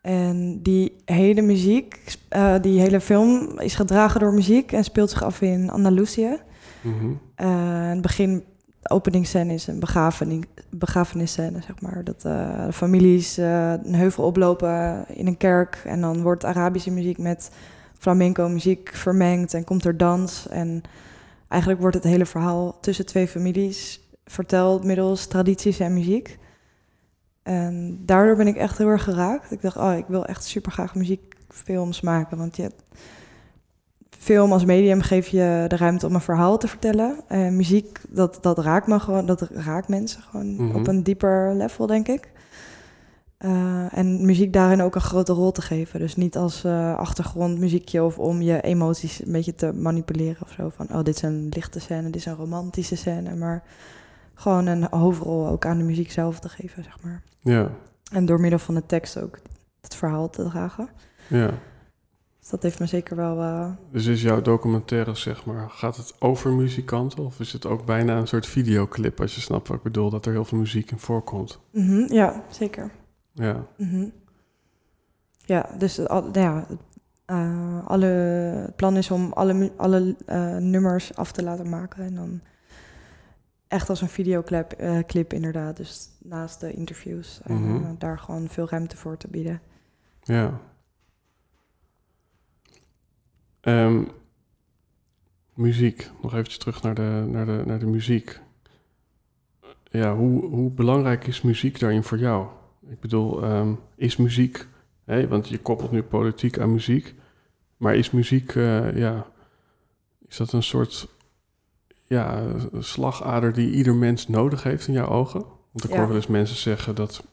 En 0.06 0.62
die 0.62 0.96
hele 1.04 1.42
muziek, 1.42 2.16
eh, 2.28 2.54
die 2.60 2.80
hele 2.80 3.00
film 3.00 3.58
is 3.58 3.74
gedragen 3.74 4.20
door 4.20 4.34
muziek 4.34 4.72
en 4.72 4.84
speelt 4.84 5.10
zich 5.10 5.22
af 5.22 5.40
in 5.40 5.70
Andalusië. 5.70 6.38
Mhm. 6.80 7.12
Eh, 7.34 7.88
het 7.88 8.00
begin, 8.00 8.44
de 8.82 8.90
openingsscène 8.90 9.54
is 9.54 9.66
een 9.66 9.80
begrafenis, 9.80 10.44
begrafenisscène, 10.70 11.60
zeg 11.60 11.80
maar. 11.80 12.04
Dat 12.04 12.24
eh, 12.24 12.68
families 12.72 13.36
een 13.36 13.94
heuvel 13.94 14.24
oplopen 14.24 15.04
in 15.08 15.26
een 15.26 15.36
kerk. 15.36 15.82
En 15.84 16.00
dan 16.00 16.22
wordt 16.22 16.44
Arabische 16.44 16.90
muziek 16.90 17.18
met 17.18 17.50
flamenco 17.98 18.48
muziek 18.48 18.90
vermengd 18.94 19.54
en 19.54 19.64
komt 19.64 19.84
er 19.84 19.96
dans. 19.96 20.48
En 20.48 20.82
eigenlijk 21.48 21.80
wordt 21.80 21.96
het 21.96 22.04
hele 22.04 22.26
verhaal 22.26 22.78
tussen 22.80 23.06
twee 23.06 23.28
families 23.28 24.00
verteld 24.24 24.84
middels 24.84 25.26
tradities 25.26 25.78
en 25.78 25.94
muziek. 25.94 26.38
En 27.46 27.98
daardoor 28.04 28.36
ben 28.36 28.46
ik 28.46 28.56
echt 28.56 28.78
heel 28.78 28.88
erg 28.88 29.04
geraakt. 29.04 29.50
Ik 29.50 29.62
dacht, 29.62 29.76
oh, 29.76 29.96
ik 29.96 30.04
wil 30.08 30.24
echt 30.24 30.44
super 30.44 30.72
graag 30.72 30.94
muziekfilms 30.94 32.00
maken. 32.00 32.38
Want 32.38 32.56
je, 32.56 32.70
film 34.18 34.52
als 34.52 34.64
medium 34.64 35.00
geeft 35.00 35.28
je 35.28 35.64
de 35.68 35.76
ruimte 35.76 36.06
om 36.06 36.14
een 36.14 36.20
verhaal 36.20 36.58
te 36.58 36.68
vertellen. 36.68 37.16
En 37.28 37.56
muziek, 37.56 38.00
dat, 38.08 38.38
dat 38.40 38.58
raakt 38.58 38.86
me 38.86 39.00
gewoon, 39.00 39.26
dat 39.26 39.40
raakt 39.40 39.88
mensen 39.88 40.22
gewoon 40.22 40.54
Mhm. 40.54 40.76
op 40.76 40.86
een 40.86 41.02
dieper 41.02 41.54
level, 41.54 41.86
denk 41.86 42.08
ik. 42.08 42.30
Eh, 43.38 43.98
en 43.98 44.26
muziek 44.26 44.52
daarin 44.52 44.82
ook 44.82 44.94
een 44.94 45.00
grote 45.00 45.32
rol 45.32 45.52
te 45.52 45.62
geven. 45.62 46.00
Dus 46.00 46.16
niet 46.16 46.36
als 46.36 46.64
eh, 46.64 46.96
achtergrondmuziekje 46.96 48.02
of 48.04 48.18
om 48.18 48.42
je 48.42 48.60
emoties 48.60 49.24
een 49.24 49.32
beetje 49.32 49.54
te 49.54 49.72
manipuleren 49.72 50.42
of 50.42 50.50
zo. 50.50 50.68
Van, 50.76 50.88
oh, 50.92 51.02
dit 51.02 51.14
is 51.16 51.22
een 51.22 51.48
lichte 51.50 51.80
scène, 51.80 52.02
dit 52.02 52.16
is 52.16 52.26
een 52.26 52.34
romantische 52.36 52.96
scène. 52.96 53.34
Maar 53.34 53.62
gewoon 54.38 54.66
een 54.66 54.86
hoofdrol 54.90 55.48
ook 55.48 55.66
aan 55.66 55.78
de 55.78 55.84
muziek 55.84 56.10
zelf 56.10 56.38
te 56.40 56.48
geven, 56.48 56.82
zeg 56.84 57.02
maar. 57.02 57.22
Ja, 57.40 57.70
En 58.12 58.26
door 58.26 58.40
middel 58.40 58.58
van 58.58 58.74
de 58.74 58.86
tekst 58.86 59.18
ook 59.20 59.38
het 59.80 59.94
verhaal 59.94 60.30
te 60.30 60.44
dragen. 60.44 60.88
ja. 61.28 61.50
Dus 62.40 62.54
dat 62.54 62.62
heeft 62.62 62.78
me 62.80 62.86
zeker 62.86 63.16
wel... 63.16 63.40
eh, 63.40 63.70
Dus 63.90 64.06
is 64.06 64.22
jouw 64.22 64.42
documentaire, 64.42 65.14
zeg 65.14 65.44
maar, 65.44 65.70
gaat 65.70 65.96
het 65.96 66.14
over 66.18 66.52
muzikanten? 66.52 67.24
Of 67.24 67.40
is 67.40 67.52
het 67.52 67.66
ook 67.66 67.84
bijna 67.84 68.16
een 68.16 68.26
soort 68.28 68.46
videoclip, 68.46 69.20
als 69.20 69.34
je 69.34 69.40
snapt 69.40 69.68
wat 69.68 69.76
ik 69.76 69.82
bedoel, 69.82 70.10
dat 70.10 70.26
er 70.26 70.32
heel 70.32 70.44
veel 70.44 70.58
muziek 70.58 70.90
in 70.90 70.98
voorkomt? 70.98 71.60
mhm, 71.72 72.12
ja, 72.12 72.42
zeker. 72.50 72.90
Ja, 73.32 73.66
Mhm. 73.76 74.08
Ja, 75.44 75.68
dus 75.78 76.06
al, 76.08 76.28
ja, 76.32 76.66
eh, 77.24 77.86
alle, 77.86 78.06
het 78.06 78.76
plan 78.76 78.96
is 78.96 79.10
om 79.10 79.32
alle, 79.32 79.72
alle 79.76 80.16
eh, 80.26 80.56
nummers 80.56 81.14
af 81.16 81.32
te 81.32 81.42
laten 81.42 81.68
maken. 81.68 82.04
En 82.04 82.14
dan 82.14 82.40
echt 83.68 83.88
als 83.88 84.00
een 84.00 84.08
videoclip 84.08 84.72
eh, 84.72 84.98
clip 84.98 85.32
inderdaad. 85.32 85.76
Dus 85.76 86.08
naast 86.18 86.60
de 86.60 86.72
interviews. 86.72 87.40
En 87.44 87.54
Mhm. 87.62 87.84
eh, 87.84 87.90
daar 87.98 88.18
gewoon 88.18 88.48
veel 88.48 88.68
ruimte 88.68 88.96
voor 88.96 89.16
te 89.16 89.28
bieden. 89.28 89.60
ja. 90.22 90.60
Ehm, 93.60 94.02
muziek, 95.54 96.10
nog 96.22 96.32
eventjes 96.32 96.58
terug 96.58 96.82
naar 96.82 96.94
de, 96.94 97.24
naar 97.30 97.46
de, 97.46 97.62
naar 97.66 97.78
de 97.78 97.86
muziek. 97.86 98.40
Ja, 99.84 100.14
hoe, 100.16 100.44
hoe 100.44 100.70
belangrijk 100.70 101.26
is 101.26 101.42
muziek 101.42 101.78
daarin 101.80 102.02
voor 102.02 102.18
jou? 102.18 102.46
Ik 102.88 103.00
bedoel, 103.00 103.42
ehm, 103.42 103.74
is 103.96 104.16
muziek, 104.16 104.66
hè, 105.04 105.28
want 105.28 105.48
je 105.48 105.58
koppelt 105.58 105.90
nu 105.90 106.02
politiek 106.02 106.58
aan 106.58 106.72
muziek, 106.72 107.14
maar 107.76 107.94
is 107.96 108.10
muziek, 108.10 108.54
eh, 108.54 108.96
ja, 108.96 109.26
is 110.28 110.36
dat 110.36 110.52
een 110.52 110.62
soort 110.62 111.08
ja, 112.06 112.42
slagader 112.78 113.52
die 113.52 113.70
ieder 113.70 113.94
mens 113.94 114.28
nodig 114.28 114.62
heeft 114.62 114.86
in 114.86 114.92
jouw 114.94 115.08
ogen? 115.08 115.40
Want 115.72 115.84
ik 115.84 115.90
Ja. 115.90 115.96
hoor 115.96 116.06
wel 116.06 116.16
eens 116.16 116.26
mensen 116.26 116.56
zeggen 116.56 116.94
dat, 116.94 117.24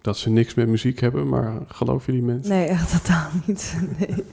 dat 0.00 0.16
ze 0.16 0.30
niks 0.30 0.54
met 0.54 0.68
muziek 0.68 1.00
hebben, 1.00 1.28
maar 1.28 1.60
geloof 1.66 2.06
je 2.06 2.12
die 2.12 2.22
mensen? 2.22 2.52
Nee, 2.54 2.66
echt 2.76 2.90
totaal 3.02 3.30
niet. 3.46 3.76
Nee, 3.98 4.24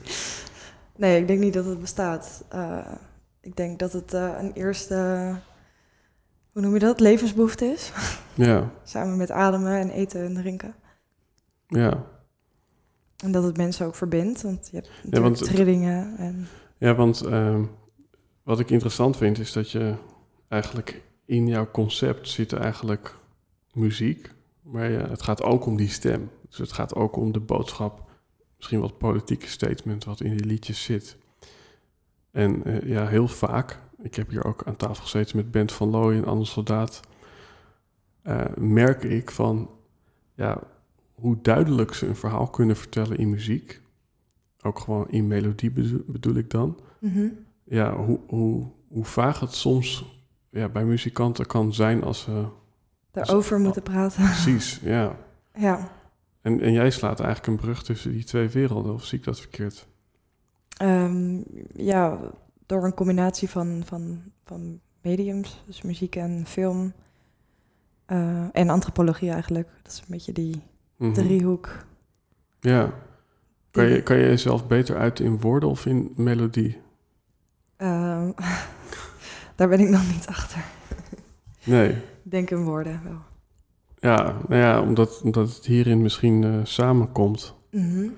nee 0.96 1.20
ik 1.20 1.26
denk 1.26 1.40
niet 1.40 1.54
dat 1.54 1.64
het 1.64 1.80
bestaat. 1.80 2.44
Eh, 2.48 2.78
ik 3.40 3.56
denk 3.56 3.78
dat 3.78 3.92
het 3.92 4.14
eh, 4.14 4.30
een 4.38 4.52
eerste, 4.52 4.94
hoe 6.52 6.62
noem 6.62 6.72
je 6.74 6.78
dat, 6.78 7.00
levensbehoefte 7.00 7.64
is. 7.64 7.92
Ja, 8.34 8.70
Samen 8.84 9.16
met 9.16 9.30
ademen 9.30 9.72
en 9.78 9.90
eten 9.90 10.24
en 10.24 10.34
drinken. 10.34 10.74
ja. 11.66 12.04
En 13.24 13.32
dat 13.32 13.42
het 13.42 13.56
mensen 13.56 13.86
ook 13.86 13.94
verbindt, 13.94 14.42
want 14.42 14.68
je 14.72 14.76
hebt 14.76 15.18
want 15.18 15.44
trillingen. 15.44 16.16
En, 16.18 16.46
Ja, 16.78 16.94
want 16.94 17.20
ehm, 17.20 17.62
wat 18.42 18.60
ik 18.60 18.70
interessant 18.70 19.16
vind 19.16 19.38
is 19.38 19.52
dat 19.52 19.70
je 19.70 19.94
eigenlijk 20.48 21.02
in 21.24 21.46
jouw 21.48 21.70
concept 21.70 22.28
zit 22.28 22.52
eigenlijk 22.52 23.16
muziek, 23.72 24.30
maar 24.62 24.90
het 24.90 25.22
gaat 25.22 25.42
ook 25.42 25.66
om 25.66 25.76
die 25.76 25.88
stem. 25.88 26.30
Dus 26.48 26.58
het 26.58 26.72
gaat 26.72 26.94
ook 26.94 27.16
om 27.16 27.32
de 27.32 27.40
boodschap, 27.40 28.10
misschien 28.56 28.80
wat 28.80 28.98
politieke 28.98 29.48
statement 29.48 30.04
wat 30.04 30.20
in 30.20 30.36
die 30.36 30.46
liedjes 30.46 30.82
zit. 30.82 31.16
En 32.30 32.64
eh, 32.64 32.88
ja, 32.88 33.06
heel 33.06 33.28
vaak, 33.28 33.78
ik 34.02 34.14
heb 34.14 34.30
hier 34.30 34.44
ook 34.44 34.62
aan 34.64 34.76
tafel 34.76 35.02
gezeten 35.02 35.36
met 35.36 35.50
Bent 35.50 35.72
van 35.72 35.88
Looy 35.88 36.16
en 36.16 36.24
Anne 36.24 36.44
Soldaat, 36.44 37.00
eh, 38.22 38.44
merk 38.56 39.02
ik 39.02 39.30
van 39.30 39.70
ja, 40.34 40.62
hoe 41.14 41.38
duidelijk 41.42 41.94
ze 41.94 42.06
een 42.06 42.16
verhaal 42.16 42.46
kunnen 42.46 42.76
vertellen 42.76 43.18
in 43.18 43.30
muziek. 43.30 43.80
Ook 44.62 44.78
gewoon 44.78 45.10
in 45.10 45.26
melodie 45.26 45.70
bedo- 45.70 46.02
bedoel 46.06 46.34
ik 46.34 46.50
dan. 46.50 46.80
Mhm. 46.98 47.28
Ja, 47.72 47.96
hoe, 47.96 48.20
hoe, 48.26 48.66
hoe 48.88 49.04
vaag 49.04 49.40
het 49.40 49.54
soms 49.54 50.04
ja, 50.50 50.68
bij 50.68 50.84
muzikanten 50.84 51.46
kan 51.46 51.74
zijn 51.74 52.02
als 52.04 52.20
ze... 52.20 52.44
Daarover 53.10 53.58
moeten 53.60 53.82
praten. 53.82 54.24
Precies, 54.24 54.80
ja. 54.82 55.16
ja. 55.54 55.88
En, 56.40 56.60
en 56.60 56.72
jij 56.72 56.90
slaat 56.90 57.20
eigenlijk 57.20 57.46
een 57.48 57.64
brug 57.66 57.82
tussen 57.82 58.12
die 58.12 58.24
twee 58.24 58.48
werelden, 58.48 58.92
of 58.94 59.04
zie 59.04 59.18
ik 59.18 59.24
dat 59.24 59.40
verkeerd? 59.40 59.86
Ehm, 60.76 61.40
ja, 61.74 62.18
door 62.66 62.84
een 62.84 62.94
combinatie 62.94 63.50
van, 63.50 63.82
van, 63.84 64.22
van 64.44 64.80
mediums, 65.02 65.62
dus 65.66 65.82
muziek 65.82 66.16
en 66.16 66.46
film. 66.46 66.92
eh, 68.06 68.44
en 68.52 68.68
antropologie 68.70 69.30
eigenlijk. 69.30 69.68
Dat 69.82 69.92
is 69.92 69.98
een 69.98 70.04
beetje 70.08 70.32
die 70.32 70.62
Mhm. 70.96 71.12
driehoek. 71.12 71.76
Ja. 72.60 72.92
Kan 73.70 73.84
je, 73.84 74.02
kan 74.02 74.16
je 74.16 74.22
jezelf 74.24 74.66
beter 74.66 74.96
uiten 74.96 75.24
in 75.24 75.40
woorden 75.40 75.68
of 75.68 75.86
in 75.86 76.12
melodie? 76.16 76.80
Ehm, 77.82 78.30
daar 79.56 79.68
ben 79.68 79.80
ik 79.80 79.88
nog 79.88 80.12
niet 80.12 80.26
achter. 80.26 80.64
Nee. 81.64 81.96
Denk 82.22 82.50
in 82.50 82.64
woorden 82.64 83.00
wel. 83.04 83.20
Ja, 84.00 84.36
nou 84.48 84.60
ja, 84.60 84.80
omdat, 84.80 85.20
omdat 85.22 85.54
het 85.54 85.66
hierin 85.66 86.02
misschien 86.02 86.44
eh, 86.44 86.50
samenkomt. 86.62 87.54
Mhm. 87.70 88.08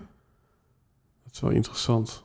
Dat 1.22 1.32
is 1.32 1.40
wel 1.40 1.50
interessant. 1.50 2.24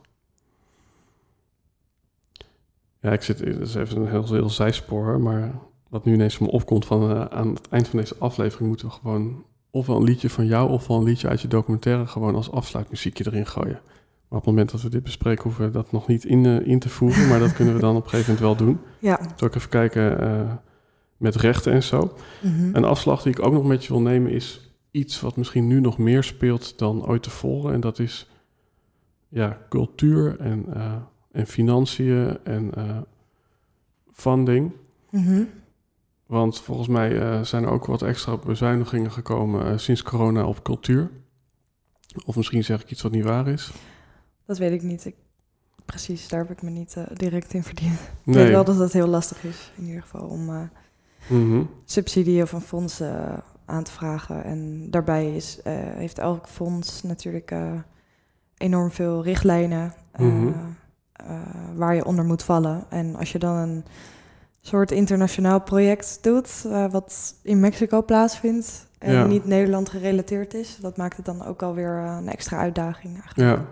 Ja, 3.00 3.12
ik 3.12 3.22
zit, 3.22 3.38
dat 3.38 3.68
is 3.68 3.76
even 3.76 3.98
een 3.98 4.10
heel, 4.10 4.26
heel 4.26 4.50
zijspoor, 4.50 5.20
maar 5.20 5.52
wat 5.90 6.06
nu 6.06 6.14
ineens 6.14 6.38
me 6.38 6.48
opkomt 6.48 6.86
van 6.86 7.12
eh, 7.12 7.26
aan 7.26 7.54
het 7.54 7.68
eind 7.70 7.88
van 7.88 8.00
deze 8.00 8.16
aflevering 8.20 8.68
moeten 8.68 8.88
we 8.88 8.94
gewoon 8.94 9.46
ofwel 9.70 9.98
een 9.98 10.04
liedje 10.04 10.30
van 10.30 10.46
jou 10.46 10.70
ofwel 10.70 10.98
een 10.98 11.04
liedje 11.04 11.28
uit 11.28 11.42
je 11.42 11.48
documentaire 11.48 12.08
gewoon 12.08 12.36
als 12.36 12.52
afsluitmuziekje 12.52 13.26
erin 13.28 13.46
gooien. 13.46 13.82
Maar 14.30 14.40
op 14.40 14.46
het 14.46 14.54
moment 14.54 14.72
dat 14.72 14.82
we 14.82 14.90
dit 14.90 15.04
bespreken 15.04 15.44
hoeven 15.44 15.66
we 15.66 15.72
dat 15.72 15.92
nog 15.92 16.08
niet 16.08 16.26
in, 16.26 16.46
eh, 16.46 16.68
in 16.68 16.80
te 16.80 16.90
voeren, 16.90 17.28
maar 17.28 17.40
dat 17.40 17.54
kunnen 17.54 17.74
we 17.74 17.80
dan 17.80 17.96
op 17.96 18.04
een 18.04 18.10
gegeven 18.10 18.34
moment 18.34 18.58
wel 18.58 18.68
doen. 18.68 18.80
Ja. 19.00 19.20
Zal 19.36 19.48
ik 19.48 19.56
even 19.56 19.70
kijken 19.70 20.22
eh, 20.22 20.54
met 21.18 21.36
rechten 21.36 21.74
en 21.74 21.84
zo. 21.84 22.14
Mhm. 22.42 22.76
Een 22.76 22.84
afslag 22.84 23.22
die 23.22 23.32
ik 23.32 23.46
ook 23.46 23.54
nog 23.54 23.66
met 23.66 23.86
je 23.86 23.94
wil 23.94 24.02
nemen 24.02 24.32
is 24.32 24.74
iets 24.92 25.22
wat 25.22 25.36
misschien 25.36 25.68
nu 25.68 25.80
nog 25.80 25.98
meer 25.98 26.24
speelt 26.24 26.78
dan 26.78 27.06
ooit 27.08 27.24
tevoren. 27.24 27.74
En 27.74 27.80
dat 27.80 28.00
is 28.00 28.30
ja, 29.28 29.58
cultuur 29.70 30.40
en, 30.40 30.66
eh, 30.74 30.96
en 31.32 31.48
financiën 31.48 32.38
en 32.44 32.74
funding. 34.14 34.72
Mhm. 35.10 35.44
Want 36.26 36.62
volgens 36.62 36.88
mij 36.88 37.44
zijn 37.44 37.64
er 37.64 37.70
ook 37.70 37.86
wat 37.86 38.02
extra 38.02 38.38
bezuinigingen 38.38 39.12
gekomen 39.12 39.80
sinds 39.80 40.04
corona 40.04 40.46
op 40.46 40.64
cultuur. 40.64 41.10
Of 42.26 42.36
misschien 42.36 42.64
zeg 42.64 42.82
ik 42.82 42.92
iets 42.92 43.02
wat 43.02 43.12
niet 43.12 43.24
waar 43.24 43.48
is. 43.48 43.72
Dat 44.50 44.58
weet 44.58 44.72
ik 44.72 44.82
niet. 44.82 45.06
Ik, 45.06 45.16
precies, 45.86 46.28
daar 46.28 46.40
heb 46.40 46.50
ik 46.52 46.62
me 46.62 46.70
niet 46.70 46.96
eh, 46.98 47.04
direct 47.14 47.54
in 47.54 47.64
verdiend. 47.64 48.00
Ik 48.26 48.34
weet 48.34 48.50
wel 48.50 48.64
dat 48.64 48.78
het 48.78 48.94
heel 48.94 49.08
lastig 49.08 49.44
is, 49.44 49.72
in 49.78 49.86
ieder 49.86 50.02
geval, 50.02 50.28
om 50.28 50.50
eh, 50.50 50.62
Mhm. 51.30 51.64
subsidie 51.86 52.42
of 52.44 52.52
een 52.52 52.62
fonds 52.62 53.00
eh, 53.00 53.34
aan 53.66 53.84
te 53.84 53.92
vragen. 53.92 54.44
En 54.44 54.88
daarbij 54.92 55.36
is, 55.36 55.60
heeft 55.96 56.20
elk 56.20 56.48
fonds 56.48 57.04
natuurlijk 57.04 57.54
enorm 58.58 58.92
veel 58.92 59.24
richtlijnen 59.24 59.94
Mhm. 60.18 60.52
waar 61.76 61.96
je 61.96 62.06
onder 62.06 62.26
moet 62.26 62.44
vallen. 62.44 62.86
En 62.90 63.16
als 63.16 63.32
je 63.32 63.40
dan 63.40 63.56
een 63.56 63.86
soort 64.62 64.92
internationaal 64.92 65.62
project 65.62 66.20
doet, 66.22 66.66
wat 66.92 67.36
in 67.44 67.60
Mexico 67.60 68.04
plaatsvindt 68.04 68.88
en 68.98 69.14
Ja. 69.14 69.26
niet 69.26 69.46
Nederland 69.46 69.90
gerelateerd 69.90 70.54
is, 70.54 70.78
dat 70.82 70.98
maakt 70.98 71.18
het 71.18 71.26
dan 71.26 71.46
ook 71.46 71.62
alweer 71.62 71.90
een 71.92 72.30
extra 72.30 72.58
uitdaging 72.58 73.14
eigenlijk. 73.22 73.58
Ja. 73.58 73.66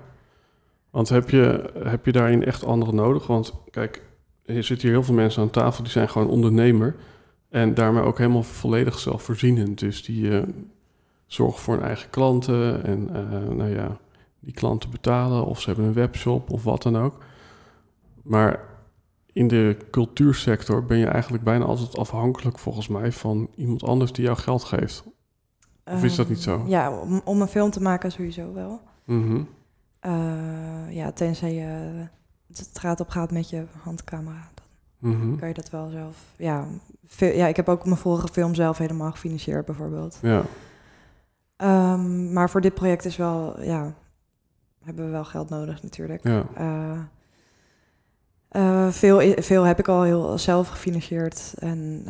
Want 0.89 1.09
heb 1.09 1.29
je, 1.29 1.71
heb 1.83 2.05
je 2.05 2.11
daarin 2.11 2.45
echt 2.45 2.65
anderen 2.65 2.95
nodig? 2.95 3.27
Want 3.27 3.53
kijk, 3.69 4.01
er 4.45 4.63
zitten 4.63 4.87
hier 4.87 4.97
heel 4.97 5.05
veel 5.05 5.15
mensen 5.15 5.41
aan 5.41 5.49
tafel 5.49 5.83
die 5.83 5.91
zijn 5.91 6.09
gewoon 6.09 6.29
ondernemer. 6.29 6.95
En 7.49 7.73
daarmee 7.73 8.03
ook 8.03 8.17
helemaal 8.17 8.43
volledig 8.43 8.99
zelfvoorzienend. 8.99 9.79
Dus 9.79 10.03
die 10.03 10.39
eh, 10.39 10.47
zorgen 11.25 11.59
voor 11.59 11.73
hun 11.73 11.83
eigen 11.83 12.09
klanten. 12.09 12.83
En 12.83 13.09
eh, 13.13 13.55
nou 13.55 13.69
ja, 13.69 13.97
die 14.39 14.53
klanten 14.53 14.89
betalen. 14.89 15.45
Of 15.45 15.61
ze 15.61 15.67
hebben 15.67 15.85
een 15.85 15.93
webshop 15.93 16.49
of 16.51 16.63
wat 16.63 16.81
dan 16.83 16.97
ook. 16.97 17.17
Maar 18.23 18.59
in 19.31 19.47
de 19.47 19.77
cultuursector 19.91 20.85
ben 20.85 20.97
je 20.97 21.05
eigenlijk 21.05 21.43
bijna 21.43 21.65
altijd 21.65 21.97
afhankelijk 21.97 22.59
volgens 22.59 22.87
mij 22.87 23.11
van 23.11 23.49
iemand 23.55 23.83
anders 23.83 24.11
die 24.11 24.23
jou 24.23 24.37
geld 24.37 24.63
geeft. 24.63 25.03
Of 25.85 26.03
is 26.03 26.15
dat 26.15 26.29
niet 26.29 26.41
zo? 26.41 26.55
Ehm, 26.55 26.67
Ja, 26.67 26.99
om, 26.99 27.21
om 27.23 27.41
een 27.41 27.47
film 27.47 27.69
te 27.69 27.81
maken 27.81 28.11
sowieso 28.11 28.53
wel. 28.53 28.81
Mhm. 29.05 29.41
Eh, 30.07 30.95
ja, 30.95 31.11
tenzij 31.11 31.53
je 31.53 31.63
het 32.47 32.57
straat 32.57 32.99
op 32.99 33.09
gaat 33.09 33.31
met 33.31 33.49
je 33.49 33.63
handcamera. 33.83 34.49
Dan 34.99 35.09
Mhm. 35.11 35.35
kan 35.35 35.47
je 35.47 35.53
dat 35.53 35.69
wel 35.69 35.89
zelf. 35.89 36.17
Ja, 36.37 36.65
veel, 37.05 37.33
ja, 37.33 37.47
ik 37.47 37.55
heb 37.55 37.69
ook 37.69 37.85
mijn 37.85 37.97
vorige 37.97 38.27
film 38.27 38.55
zelf 38.55 38.77
helemaal 38.77 39.11
gefinancierd 39.11 39.65
bijvoorbeeld. 39.65 40.19
Ja. 40.21 40.41
Ehm, 41.55 42.33
maar 42.33 42.49
voor 42.49 42.61
dit 42.61 42.73
project 42.73 43.05
is 43.05 43.15
wel, 43.15 43.61
ja, 43.63 43.93
hebben 44.83 45.05
we 45.05 45.11
wel 45.11 45.25
geld 45.25 45.49
nodig 45.49 45.83
natuurlijk. 45.83 46.23
Ja. 46.27 46.45
Eh, 46.55 46.99
eh, 48.47 48.91
veel, 48.91 49.33
veel 49.41 49.63
heb 49.63 49.79
ik 49.79 49.87
al 49.87 50.03
heel 50.03 50.37
zelf 50.37 50.67
gefinancierd 50.67 51.53
en 51.59 52.05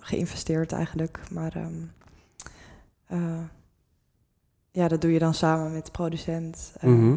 geïnvesteerd 0.00 0.72
eigenlijk. 0.72 1.20
Maar 1.30 1.56
eh, 3.06 3.38
ja, 4.78 4.88
dat 4.88 5.00
doe 5.00 5.12
je 5.12 5.18
dan 5.18 5.34
samen 5.34 5.72
met 5.72 5.84
de 5.84 5.90
producent. 5.90 6.72
eh, 6.80 6.90
Mhm. 6.90 7.16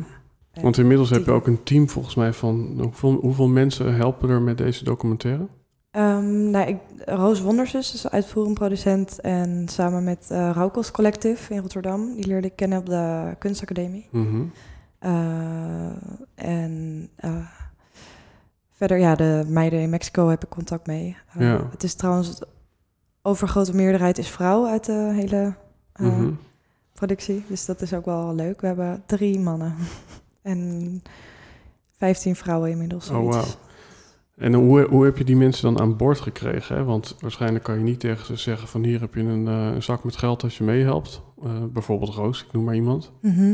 Want 0.61 0.77
inmiddels 0.77 1.09
heb 1.09 1.25
je 1.25 1.31
ook 1.31 1.47
een 1.47 1.63
team 1.63 1.89
volgens 1.89 2.15
mij 2.15 2.33
van 2.33 2.77
hoeveel, 2.81 3.11
hoeveel 3.13 3.47
mensen 3.47 3.95
helpen 3.95 4.29
er 4.29 4.41
met 4.41 4.57
deze 4.57 4.83
documentaire? 4.83 5.47
Ehm, 5.91 6.49
nou, 6.49 6.67
ik, 6.67 6.77
Roos 7.05 7.41
Wondersus 7.41 7.93
is 7.93 8.09
uitvoerend 8.09 8.53
producent 8.53 9.19
en 9.21 9.67
samen 9.67 10.03
met 10.03 10.25
Rauwkost 10.29 10.91
Collective 10.91 11.53
in 11.53 11.59
Rotterdam. 11.61 12.15
Die 12.15 12.27
leerde 12.27 12.47
ik 12.47 12.55
kennen 12.55 12.79
op 12.79 12.85
de 12.85 13.35
kunstacademie. 13.39 14.07
Mhm. 14.11 14.41
Eh, 14.99 15.11
en 16.35 17.09
verder, 18.71 18.97
ja, 18.97 19.15
de 19.15 19.43
meiden 19.47 19.79
in 19.79 19.89
Mexico 19.89 20.27
heb 20.27 20.43
ik 20.43 20.49
contact 20.49 20.87
mee. 20.87 21.17
Ja. 21.39 21.67
Het 21.71 21.83
is 21.83 21.93
trouwens, 21.95 22.41
overgrote 23.21 23.75
meerderheid 23.75 24.17
is 24.17 24.27
vrouw 24.29 24.67
uit 24.67 24.85
de 24.85 25.11
hele 25.13 25.53
Mhm. 25.99 26.31
Productie. 27.05 27.43
Dus 27.47 27.65
dat 27.65 27.81
is 27.81 27.93
ook 27.93 28.05
wel 28.05 28.35
leuk. 28.35 28.61
We 28.61 28.67
hebben 28.67 29.03
drie 29.05 29.39
mannen 29.39 29.75
en 30.41 31.01
vijftien 31.97 32.35
vrouwen 32.35 32.69
inmiddels. 32.69 33.09
Oh, 33.09 33.15
zoiets. 33.15 33.35
wauw. 33.35 33.45
En 34.37 34.53
hoe, 34.53 34.87
hoe 34.89 35.05
heb 35.05 35.17
je 35.17 35.23
die 35.23 35.35
mensen 35.35 35.73
dan 35.73 35.81
aan 35.83 35.97
boord 35.97 36.19
gekregen? 36.19 36.75
Hè? 36.75 36.83
Want 36.83 37.15
waarschijnlijk 37.19 37.63
kan 37.63 37.77
je 37.77 37.83
niet 37.83 37.99
tegen 37.99 38.25
ze 38.25 38.35
zeggen 38.35 38.67
van 38.67 38.83
hier 38.83 38.99
heb 38.99 39.13
je 39.13 39.21
een, 39.21 39.47
eh, 39.47 39.65
een 39.73 39.83
zak 39.83 40.03
met 40.03 40.15
geld 40.17 40.43
als 40.43 40.57
je 40.57 40.63
meehelpt. 40.63 41.21
Eh, 41.43 41.49
bijvoorbeeld 41.73 42.13
Roos, 42.13 42.43
ik 42.45 42.51
noem 42.53 42.63
maar 42.63 42.75
iemand. 42.75 43.11
Mhm. 43.21 43.53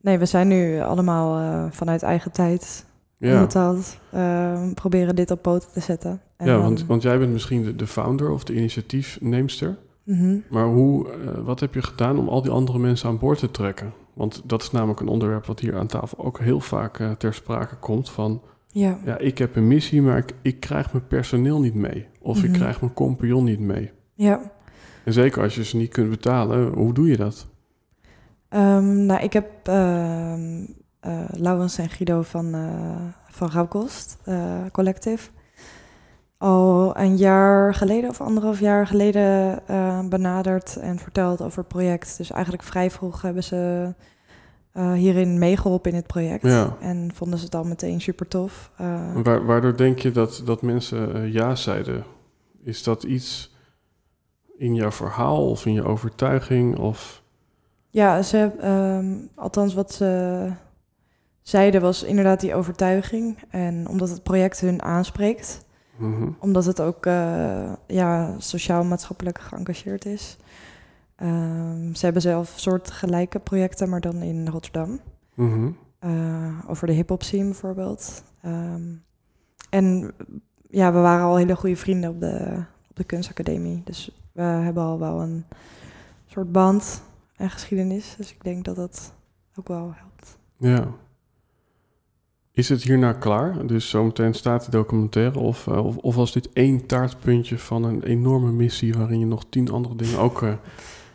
Nee, 0.00 0.18
we 0.18 0.26
zijn 0.26 0.48
nu 0.48 0.80
allemaal 0.80 1.38
eh, 1.38 1.72
vanuit 1.72 2.02
eigen 2.02 2.32
tijd 2.32 2.86
Ja, 3.16 3.40
betaald. 3.40 3.98
eh, 4.10 4.70
proberen 4.74 5.14
dit 5.16 5.30
op 5.30 5.42
poten 5.42 5.72
te 5.72 5.80
zetten. 5.80 6.20
En 6.36 6.46
ja 6.46 6.58
want, 6.60 6.86
want 6.86 7.02
jij 7.02 7.18
bent 7.18 7.32
misschien 7.32 7.62
de, 7.64 7.76
de 7.76 7.86
founder 7.86 8.30
of 8.30 8.44
de 8.44 8.54
initiatiefneemster. 8.54 9.76
Mhm. 10.08 10.38
Maar 10.50 10.66
hoe, 10.66 11.10
eh, 11.10 11.38
wat 11.44 11.60
heb 11.60 11.74
je 11.74 11.82
gedaan 11.82 12.18
om 12.18 12.28
al 12.28 12.42
die 12.42 12.50
andere 12.50 12.78
mensen 12.78 13.08
aan 13.08 13.18
boord 13.18 13.38
te 13.38 13.50
trekken? 13.50 13.92
Want 14.14 14.42
dat 14.44 14.62
is 14.62 14.70
namelijk 14.70 15.00
een 15.00 15.08
onderwerp 15.08 15.46
wat 15.46 15.60
hier 15.60 15.76
aan 15.78 15.86
tafel 15.86 16.24
ook 16.24 16.38
heel 16.38 16.60
vaak 16.60 16.98
eh, 17.00 17.10
ter 17.10 17.34
sprake 17.34 17.76
komt. 17.76 18.10
Van 18.10 18.42
Ja. 18.70 18.98
ja, 19.04 19.18
ik 19.18 19.38
heb 19.38 19.56
een 19.56 19.66
missie, 19.68 20.02
maar 20.02 20.16
ik, 20.18 20.34
ik 20.42 20.60
krijg 20.60 20.92
mijn 20.92 21.06
personeel 21.06 21.60
niet 21.60 21.74
mee. 21.74 22.06
Of 22.20 22.38
ik 22.42 22.50
Mhm. 22.50 22.58
krijg 22.58 22.80
mijn 22.80 22.92
compagnon 22.92 23.44
niet 23.44 23.60
mee. 23.60 23.90
ja. 24.14 24.40
En 25.04 25.12
zeker 25.14 25.42
als 25.42 25.54
je 25.54 25.64
ze 25.64 25.76
niet 25.76 25.92
kunt 25.92 26.10
betalen, 26.10 26.72
hoe 26.74 26.92
doe 26.94 27.08
je 27.08 27.16
dat? 27.16 27.46
Ehm, 28.48 29.06
nou, 29.06 29.22
ik 29.22 29.32
heb 29.32 29.46
eh, 29.62 30.34
Laurens 31.30 31.78
en 31.78 31.88
Guido 31.90 32.22
van, 32.22 32.54
van 33.30 33.48
Rauwkost 33.50 34.18
Collective 34.72 35.30
al 36.38 36.96
een 36.96 37.16
jaar 37.16 37.74
geleden 37.74 38.10
of 38.10 38.20
anderhalf 38.20 38.60
jaar 38.60 38.86
geleden 38.86 39.60
eh, 39.66 40.00
benaderd 40.08 40.76
en 40.76 40.98
verteld 40.98 41.42
over 41.42 41.58
het 41.58 41.68
project. 41.68 42.16
Dus 42.16 42.30
eigenlijk 42.30 42.62
vrij 42.62 42.90
vroeg 42.90 43.22
hebben 43.22 43.44
ze 43.44 43.94
eh, 44.72 44.92
hierin 44.92 45.38
meegeholpen 45.38 45.90
in 45.90 45.96
het 45.96 46.06
project. 46.06 46.42
Ja. 46.42 46.76
En 46.80 47.10
vonden 47.14 47.38
ze 47.38 47.44
het 47.44 47.54
al 47.54 47.64
meteen 47.64 48.00
super 48.00 48.28
tof. 48.28 48.70
Eh, 48.76 49.14
Waar, 49.22 49.46
waardoor 49.46 49.76
denk 49.76 49.98
je 49.98 50.10
dat, 50.10 50.42
dat 50.44 50.62
mensen 50.62 51.32
ja 51.32 51.54
zeiden? 51.54 52.04
Is 52.62 52.82
dat 52.82 53.02
iets 53.02 53.56
in 54.56 54.74
jouw 54.74 54.90
verhaal 54.90 55.50
of 55.50 55.66
in 55.66 55.72
je 55.72 55.84
overtuiging? 55.84 56.78
Of... 56.78 57.22
ja, 57.90 58.22
ze, 58.22 58.50
ehm, 58.60 59.14
althans 59.34 59.74
wat 59.74 59.92
ze 59.92 60.50
zeiden 61.42 61.80
was 61.80 62.02
inderdaad 62.02 62.40
die 62.40 62.54
overtuiging. 62.54 63.38
En 63.50 63.88
omdat 63.88 64.08
het 64.08 64.22
project 64.22 64.60
hun 64.60 64.82
aanspreekt. 64.82 65.66
Mhm. 65.98 66.30
Omdat 66.38 66.64
het 66.64 66.80
ook 66.80 67.06
eh, 67.06 67.72
ja, 67.86 68.34
sociaal-maatschappelijk 68.38 69.40
geëngageerd 69.40 70.04
is. 70.04 70.36
Ehm, 71.16 71.94
ze 71.94 72.04
hebben 72.04 72.22
zelf 72.22 72.52
soort 72.56 72.90
gelijke 72.90 73.38
projecten, 73.38 73.88
maar 73.88 74.00
dan 74.00 74.22
in 74.22 74.48
Rotterdam. 74.48 75.00
Mhm. 75.34 75.70
Eh, 75.98 76.58
over 76.66 76.86
de 76.86 76.92
hip-hop 76.92 77.22
scene 77.22 77.44
bijvoorbeeld. 77.44 78.22
Ehm, 78.42 78.82
en 79.70 80.12
ja, 80.70 80.92
we 80.92 80.98
waren 80.98 81.24
al 81.24 81.36
hele 81.36 81.56
goede 81.56 81.76
vrienden 81.76 82.10
op 82.10 82.20
de, 82.20 82.64
op 82.90 82.96
de 82.96 83.04
kunstacademie. 83.04 83.82
Dus 83.84 84.10
we 84.32 84.42
hebben 84.42 84.82
al 84.82 84.98
wel 84.98 85.20
een 85.20 85.44
soort 86.26 86.52
band 86.52 87.02
en 87.36 87.50
geschiedenis. 87.50 88.14
Dus 88.16 88.32
ik 88.32 88.44
denk 88.44 88.64
dat 88.64 88.76
dat 88.76 89.12
ook 89.54 89.68
wel 89.68 89.94
helpt. 89.94 90.38
Ja. 90.56 90.88
Is 92.58 92.68
het 92.68 92.82
hierna 92.82 93.12
klaar? 93.12 93.66
Dus 93.66 93.88
zometeen 93.90 94.34
staat 94.34 94.64
de 94.64 94.70
documentaire? 94.70 95.38
Of, 95.38 95.66
eh, 95.66 95.86
of, 95.86 95.96
of 95.96 96.14
was 96.14 96.32
dit 96.32 96.48
één 96.52 96.86
taartpuntje 96.86 97.58
van 97.58 97.84
een 97.84 98.02
enorme 98.02 98.50
missie 98.52 98.94
waarin 98.94 99.18
je 99.18 99.26
nog 99.26 99.44
tien 99.48 99.70
andere 99.70 99.96
dingen 99.96 100.18
ook... 100.18 100.42
eh, 100.42 100.52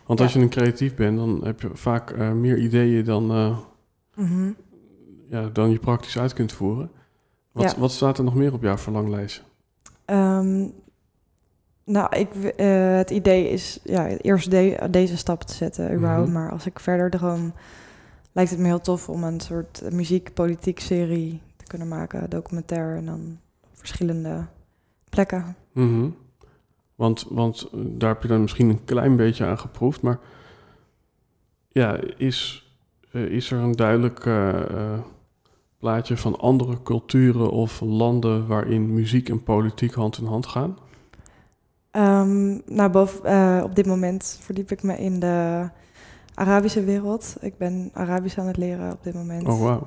want 0.06 0.20
als 0.20 0.32
je 0.32 0.40
een 0.40 0.48
creatief 0.48 0.94
bent, 0.94 1.16
dan 1.18 1.40
heb 1.44 1.60
je 1.60 1.70
vaak 1.72 2.10
eh, 2.10 2.32
meer 2.32 2.58
ideeën 2.58 3.04
dan, 3.04 3.26
Mhm. 4.16 4.50
ja, 5.30 5.48
dan 5.52 5.70
je 5.70 5.78
praktisch 5.78 6.18
uit 6.18 6.32
kunt 6.32 6.52
voeren. 6.52 6.90
Wat, 7.52 7.70
Ja. 7.72 7.78
wat 7.80 7.92
staat 7.92 8.18
er 8.18 8.24
nog 8.24 8.34
meer 8.34 8.52
op 8.52 8.62
jouw 8.62 8.76
verlanglijstje? 8.76 9.42
Ehm, 10.04 10.66
nou, 11.84 12.16
ik, 12.16 12.28
het 12.96 13.10
idee 13.10 13.48
is 13.48 13.80
ja, 13.84 14.06
eerst 14.08 14.50
de- 14.50 14.86
deze 14.90 15.16
stap 15.16 15.42
te 15.42 15.54
zetten, 15.54 15.94
überhaupt. 15.94 16.28
Mhm. 16.28 16.32
Maar 16.38 16.50
als 16.50 16.66
ik 16.66 16.80
verder 16.80 17.10
droom, 17.10 17.52
lijkt 18.34 18.50
het 18.50 18.58
me 18.60 18.66
heel 18.66 18.80
tof 18.80 19.08
om 19.08 19.24
een 19.24 19.40
soort 19.40 19.82
muziek-politiek 19.90 20.80
serie 20.80 21.40
te 21.56 21.64
kunnen 21.64 21.88
maken, 21.88 22.30
documentaire 22.30 22.96
en 22.96 23.06
dan 23.06 23.38
verschillende 23.72 24.46
plekken. 25.08 25.56
Mhm. 25.72 26.08
Want, 26.94 27.26
want 27.28 27.68
eh, 27.72 27.80
daar 27.84 28.08
heb 28.08 28.22
je 28.22 28.28
dan 28.28 28.40
misschien 28.40 28.68
een 28.68 28.84
klein 28.84 29.16
beetje 29.16 29.44
aan 29.44 29.58
geproefd. 29.58 30.02
Maar 30.02 30.18
ja, 31.68 31.98
is, 32.16 32.68
eh, 33.12 33.22
is 33.24 33.50
er 33.50 33.58
een 33.58 33.72
duidelijk 33.72 34.26
eh, 34.26 34.98
plaatje 35.78 36.16
van 36.16 36.38
andere 36.38 36.82
culturen 36.82 37.50
of 37.50 37.80
landen 37.80 38.46
waarin 38.46 38.94
muziek 38.94 39.28
en 39.28 39.42
politiek 39.42 39.94
hand 39.94 40.18
in 40.18 40.26
hand 40.26 40.46
gaan? 40.46 40.78
Ehm, 41.90 42.58
nou, 42.66 42.90
boven, 42.90 43.64
op 43.64 43.74
dit 43.74 43.86
moment 43.86 44.38
verdiep 44.40 44.70
ik 44.70 44.82
me 44.82 44.96
in 44.96 45.20
de 45.20 45.68
Arabische 46.34 46.84
wereld. 46.84 47.36
Ik 47.40 47.56
ben 47.56 47.90
Arabisch 47.92 48.38
aan 48.38 48.46
het 48.46 48.56
leren 48.56 48.92
op 48.92 49.02
dit 49.02 49.14
moment. 49.14 49.48
Oh, 49.48 49.60
wauw. 49.60 49.86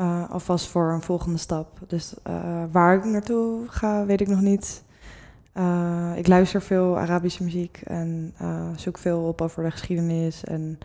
Eh, 0.00 0.30
alvast 0.30 0.66
voor 0.66 0.92
een 0.92 1.02
volgende 1.02 1.38
stap. 1.38 1.78
Dus 1.86 2.14
eh, 2.22 2.62
waar 2.70 2.96
ik 2.96 3.04
naartoe 3.04 3.68
ga, 3.68 4.06
weet 4.06 4.20
ik 4.20 4.28
nog 4.28 4.40
niet. 4.40 4.84
Eh, 5.52 6.12
ik 6.16 6.26
luister 6.26 6.62
veel 6.62 6.98
Arabische 6.98 7.42
muziek 7.42 7.80
en 7.84 8.34
zoek 8.76 8.98
veel 8.98 9.20
op 9.20 9.40
over 9.40 9.64
de 9.64 9.70
geschiedenis 9.70 10.44
en 10.44 10.78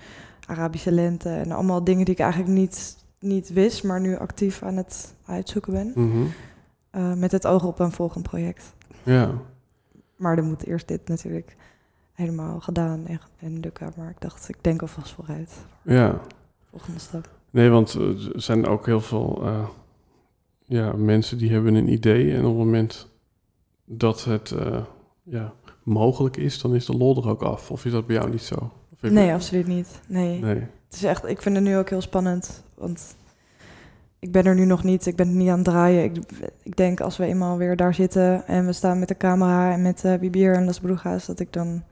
Arabische 0.48 0.92
lente. 0.92 1.30
En 1.30 1.52
allemaal 1.52 1.84
dingen 1.84 2.06
die 2.06 2.14
ik 2.14 2.20
eigenlijk 2.20 2.52
niet, 2.52 2.98
niet 3.20 3.54
wist, 3.54 3.84
maar 3.84 4.02
nu 4.02 4.18
actief 4.18 4.64
aan 4.64 4.76
het 4.76 5.14
uitzoeken 5.26 5.74
ben. 5.74 5.92
Mhm. 5.96 7.20
Met 7.20 7.32
het 7.32 7.48
oog 7.48 7.64
op 7.64 7.80
een 7.80 7.92
volgend 7.92 8.24
project. 8.24 8.74
Ja, 9.04 9.32
Maar 10.16 10.36
dan 10.36 10.46
moet 10.46 10.66
eerst 10.66 10.88
dit 10.88 11.08
natuurlijk 11.08 11.56
helemaal 12.16 12.60
gedaan 12.60 13.08
en, 13.08 13.20
en 13.40 13.60
lukken. 13.60 13.94
Maar 13.98 14.10
ik 14.10 14.22
dacht, 14.22 14.50
ik 14.50 14.58
denk 14.62 14.82
alvast 14.82 15.14
vooruit. 15.14 15.66
ja. 15.82 16.22
Volgende 16.70 17.00
stap. 17.00 17.30
Nee, 17.52 17.70
want 17.70 17.96
eh, 17.96 18.34
er 18.34 18.42
zijn 18.42 18.66
ook 18.66 18.86
heel 18.86 19.02
veel 19.02 19.42
eh, 19.44 19.68
ja, 20.64 20.94
mensen 20.94 21.38
die 21.38 21.52
hebben 21.52 21.76
een 21.76 21.92
idee. 21.92 22.32
En 22.32 22.40
op 22.40 22.46
het 22.46 22.66
moment 22.66 23.08
dat 23.86 24.24
het 24.24 24.52
eh, 24.52 24.84
ja, 25.24 25.54
mogelijk 25.84 26.38
is, 26.38 26.62
dan 26.62 26.76
is 26.76 26.86
de 26.86 26.98
lol 26.98 27.18
er 27.18 27.30
ook 27.30 27.42
af. 27.42 27.72
Of 27.72 27.86
is 27.86 27.92
dat 27.92 28.08
bij 28.08 28.16
jou 28.16 28.30
niet 28.30 28.42
zo? 28.42 28.72
Nee, 29.02 29.34
absoluut 29.34 29.68
niet. 29.68 30.00
Nee. 30.08 30.40
Nee. 30.40 30.56
Het 30.56 30.94
is 30.96 31.04
echt, 31.04 31.26
ik 31.26 31.42
vind 31.42 31.56
het 31.56 31.66
nu 31.66 31.78
ook 31.78 31.90
heel 31.90 32.02
spannend. 32.02 32.64
Want 32.74 33.16
ik 34.20 34.32
ben 34.32 34.46
er 34.46 34.56
nu 34.56 34.66
nog 34.66 34.84
niet. 34.84 35.06
Ik 35.06 35.16
ben 35.16 35.28
het 35.28 35.36
niet 35.36 35.50
aan 35.50 35.56
het 35.56 35.66
draaien. 35.66 36.04
Ik, 36.04 36.18
ik 36.64 36.76
denk 36.76 37.00
als 37.00 37.18
we 37.18 37.26
eenmaal 37.26 37.58
weer 37.58 37.76
daar 37.76 37.94
zitten 37.94 38.48
en 38.48 38.66
we 38.66 38.74
staan 38.74 39.00
met 39.00 39.08
de 39.08 39.18
camera 39.18 39.72
en 39.72 39.82
met 39.82 40.04
uh, 40.04 40.16
Bibier 40.16 40.56
en 40.56 40.66
Las 40.66 40.80
Brujas, 40.80 41.26
dat 41.26 41.40
ik 41.40 41.54
dan. 41.54 41.84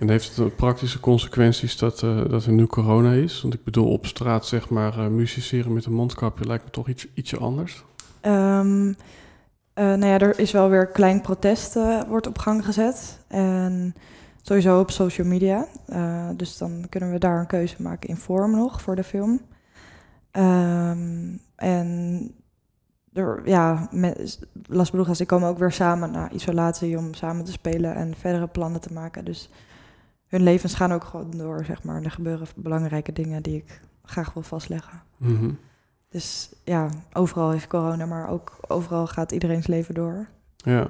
En 0.00 0.08
heeft 0.08 0.36
het 0.36 0.56
praktische 0.56 1.00
consequenties 1.00 1.78
dat, 1.78 2.02
eh, 2.02 2.28
dat 2.28 2.44
er 2.44 2.52
nu 2.52 2.66
corona 2.66 3.12
is? 3.12 3.42
Want 3.42 3.54
ik 3.54 3.64
bedoel, 3.64 3.92
op 3.92 4.06
straat 4.06 4.46
zeg 4.46 4.68
maar 4.68 4.98
eh 4.98 5.06
musiceren 5.06 5.72
met 5.72 5.84
een 5.84 5.92
mondkapje 5.92 6.46
lijkt 6.46 6.64
me 6.64 6.70
toch 6.70 6.88
iets, 6.88 7.06
ietsje 7.14 7.38
anders. 7.38 7.84
Eh, 8.20 8.60
nou 9.74 10.06
ja, 10.06 10.18
er 10.18 10.38
is 10.38 10.52
wel 10.52 10.68
weer 10.68 10.86
klein 10.86 11.20
protest 11.20 11.76
wordt 12.08 12.26
op 12.26 12.38
gang 12.38 12.64
gezet. 12.64 13.18
En 13.28 13.94
sowieso 14.42 14.80
op 14.80 14.90
social 14.90 15.26
media. 15.26 15.66
Dus 16.36 16.58
dan 16.58 16.86
kunnen 16.88 17.10
we 17.10 17.18
daar 17.18 17.40
een 17.40 17.46
keuze 17.46 17.82
maken 17.82 18.08
in 18.08 18.16
vorm 18.16 18.50
nog 18.50 18.82
voor 18.82 18.96
de 18.96 19.04
film. 19.04 19.40
Ehm, 20.30 21.36
en 21.56 22.30
er, 23.12 23.40
ja, 23.44 23.88
met 23.90 24.38
Las 24.66 24.90
Brujas, 24.90 25.18
die 25.18 25.26
komen 25.26 25.48
ook 25.48 25.58
weer 25.58 25.72
samen 25.72 26.10
na 26.10 26.30
isolatie 26.30 26.98
om 26.98 27.14
samen 27.14 27.44
te 27.44 27.52
spelen 27.52 27.94
en 27.94 28.14
verdere 28.16 28.46
plannen 28.46 28.80
te 28.80 28.92
maken. 28.92 29.24
Dus 29.24 29.50
hun 30.30 30.42
levens 30.42 30.74
gaan 30.74 30.92
ook 30.92 31.04
gewoon 31.04 31.30
door, 31.30 31.64
zeg 31.64 31.82
maar. 31.82 32.02
Er 32.02 32.10
gebeuren 32.10 32.46
belangrijke 32.56 33.12
dingen 33.12 33.42
die 33.42 33.56
ik 33.56 33.80
graag 34.04 34.32
wil 34.32 34.42
vastleggen. 34.42 35.02
Mhm. 35.16 35.50
Dus 36.08 36.52
ja, 36.64 36.88
overal 37.12 37.52
is 37.52 37.66
corona, 37.66 38.06
maar 38.06 38.28
ook 38.28 38.52
overal 38.68 39.06
gaat 39.06 39.32
iedereen's 39.32 39.66
leven 39.66 39.94
door. 39.94 40.28
Ja. 40.56 40.86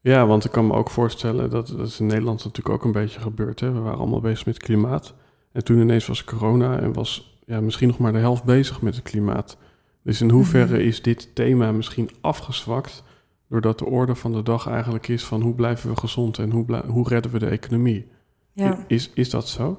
Ja, 0.00 0.26
want 0.26 0.44
ik 0.44 0.50
kan 0.50 0.66
me 0.66 0.72
ook 0.72 0.90
voorstellen, 0.90 1.50
dat, 1.50 1.66
dat 1.66 1.86
is 1.86 2.00
in 2.00 2.06
Nederland 2.06 2.44
natuurlijk 2.44 2.74
ook 2.74 2.84
een 2.84 2.92
beetje 2.92 3.20
gebeurd. 3.20 3.60
Hè? 3.60 3.72
We 3.72 3.78
waren 3.80 3.98
allemaal 3.98 4.20
bezig 4.20 4.46
met 4.46 4.58
klimaat. 4.58 5.14
En 5.52 5.64
toen 5.64 5.80
ineens 5.80 6.06
was 6.06 6.24
corona 6.24 6.78
en 6.78 6.92
was 6.92 7.40
ja, 7.46 7.60
misschien 7.60 7.88
nog 7.88 7.98
maar 7.98 8.12
de 8.12 8.18
helft 8.18 8.44
bezig 8.44 8.82
met 8.82 8.94
het 8.94 9.04
klimaat. 9.04 9.56
Dus 10.02 10.20
in 10.20 10.30
hoeverre 10.30 10.76
Mhm. 10.76 10.86
is 10.86 11.02
dit 11.02 11.34
thema 11.34 11.72
misschien 11.72 12.10
afgezwakt... 12.20 13.02
doordat 13.48 13.78
de 13.78 13.86
orde 13.86 14.14
van 14.14 14.32
de 14.32 14.42
dag 14.42 14.66
eigenlijk 14.68 15.08
is 15.08 15.24
van 15.24 15.40
hoe 15.40 15.54
blijven 15.54 15.90
we 15.90 15.96
gezond... 15.96 16.38
en 16.38 16.50
hoe, 16.50 16.82
hoe 16.86 17.08
redden 17.08 17.32
we 17.32 17.38
de 17.38 17.48
economie? 17.48 18.10
Ja. 18.52 18.78
Is, 18.86 19.10
is 19.14 19.30
dat 19.30 19.48
zo? 19.48 19.78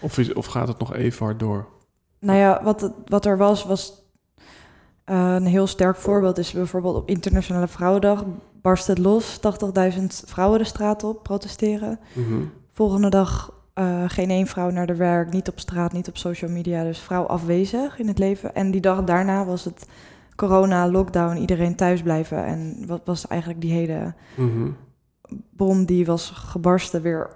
Of, 0.00 0.18
is, 0.18 0.32
of 0.32 0.46
gaat 0.46 0.68
het 0.68 0.78
nog 0.78 0.94
even 0.94 1.24
hard 1.24 1.38
door? 1.38 1.66
Nou 2.18 2.38
ja, 2.38 2.60
wat, 2.62 2.92
wat 3.06 3.24
er 3.24 3.36
was, 3.36 3.64
was 3.64 4.02
eh, 5.04 5.34
een 5.34 5.46
heel 5.46 5.66
sterk 5.66 5.96
voorbeeld. 5.96 6.38
Is 6.38 6.52
bijvoorbeeld 6.52 6.96
op 6.96 7.08
Internationale 7.08 7.68
Vrouwendag 7.68 8.24
barst 8.62 8.86
het 8.86 8.98
los. 8.98 9.40
80.000 9.98 10.04
vrouwen 10.06 10.58
de 10.58 10.64
straat 10.64 11.04
op, 11.04 11.22
protesteren. 11.22 11.98
Mhm. 12.12 12.40
Volgende 12.72 13.08
dag 13.08 13.52
eh, 13.74 14.04
geen 14.06 14.30
één 14.30 14.46
vrouw 14.46 14.70
naar 14.70 14.86
de 14.86 14.96
werk, 14.96 15.32
niet 15.32 15.48
op 15.48 15.58
straat, 15.58 15.92
niet 15.92 16.08
op 16.08 16.16
social 16.16 16.50
media. 16.50 16.82
Dus 16.82 16.98
vrouw 16.98 17.24
afwezig 17.24 17.98
in 17.98 18.08
het 18.08 18.18
leven. 18.18 18.54
En 18.54 18.70
die 18.70 18.80
dag 18.80 19.04
daarna 19.04 19.44
was 19.44 19.64
het 19.64 19.86
corona, 20.36 20.88
lockdown, 20.90 21.36
iedereen 21.36 21.76
thuis 21.76 22.02
blijven. 22.02 22.44
En 22.44 22.84
wat 22.86 23.00
was 23.04 23.26
eigenlijk 23.26 23.60
die 23.60 23.72
hele 23.72 24.14
Mhm. 24.36 24.68
bom 25.50 25.84
die 25.84 26.06
was 26.06 26.30
gebarsten 26.30 27.02
weer 27.02 27.30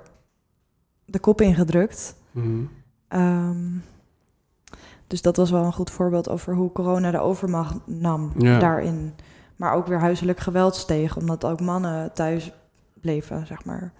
de 1.04 1.18
kop 1.18 1.40
ingedrukt. 1.40 2.16
Mhm. 2.30 2.62
Ehm, 3.08 3.66
dus 5.06 5.22
dat 5.22 5.36
was 5.36 5.50
wel 5.50 5.64
een 5.64 5.72
goed 5.72 5.90
voorbeeld 5.90 6.28
over 6.28 6.54
hoe 6.54 6.72
corona 6.72 7.10
de 7.10 7.18
overmacht 7.20 7.76
nam 7.86 8.32
Ja. 8.38 8.58
daarin. 8.58 9.14
Maar 9.56 9.72
ook 9.74 9.86
weer 9.86 9.98
huiselijk 10.00 10.38
geweld 10.40 10.74
steeg, 10.76 11.16
omdat 11.16 11.44
ook 11.44 11.60
mannen 11.60 12.12
thuis 12.14 12.52
bleven, 13.00 13.46
zeg 13.46 13.64
maar. 13.64 13.92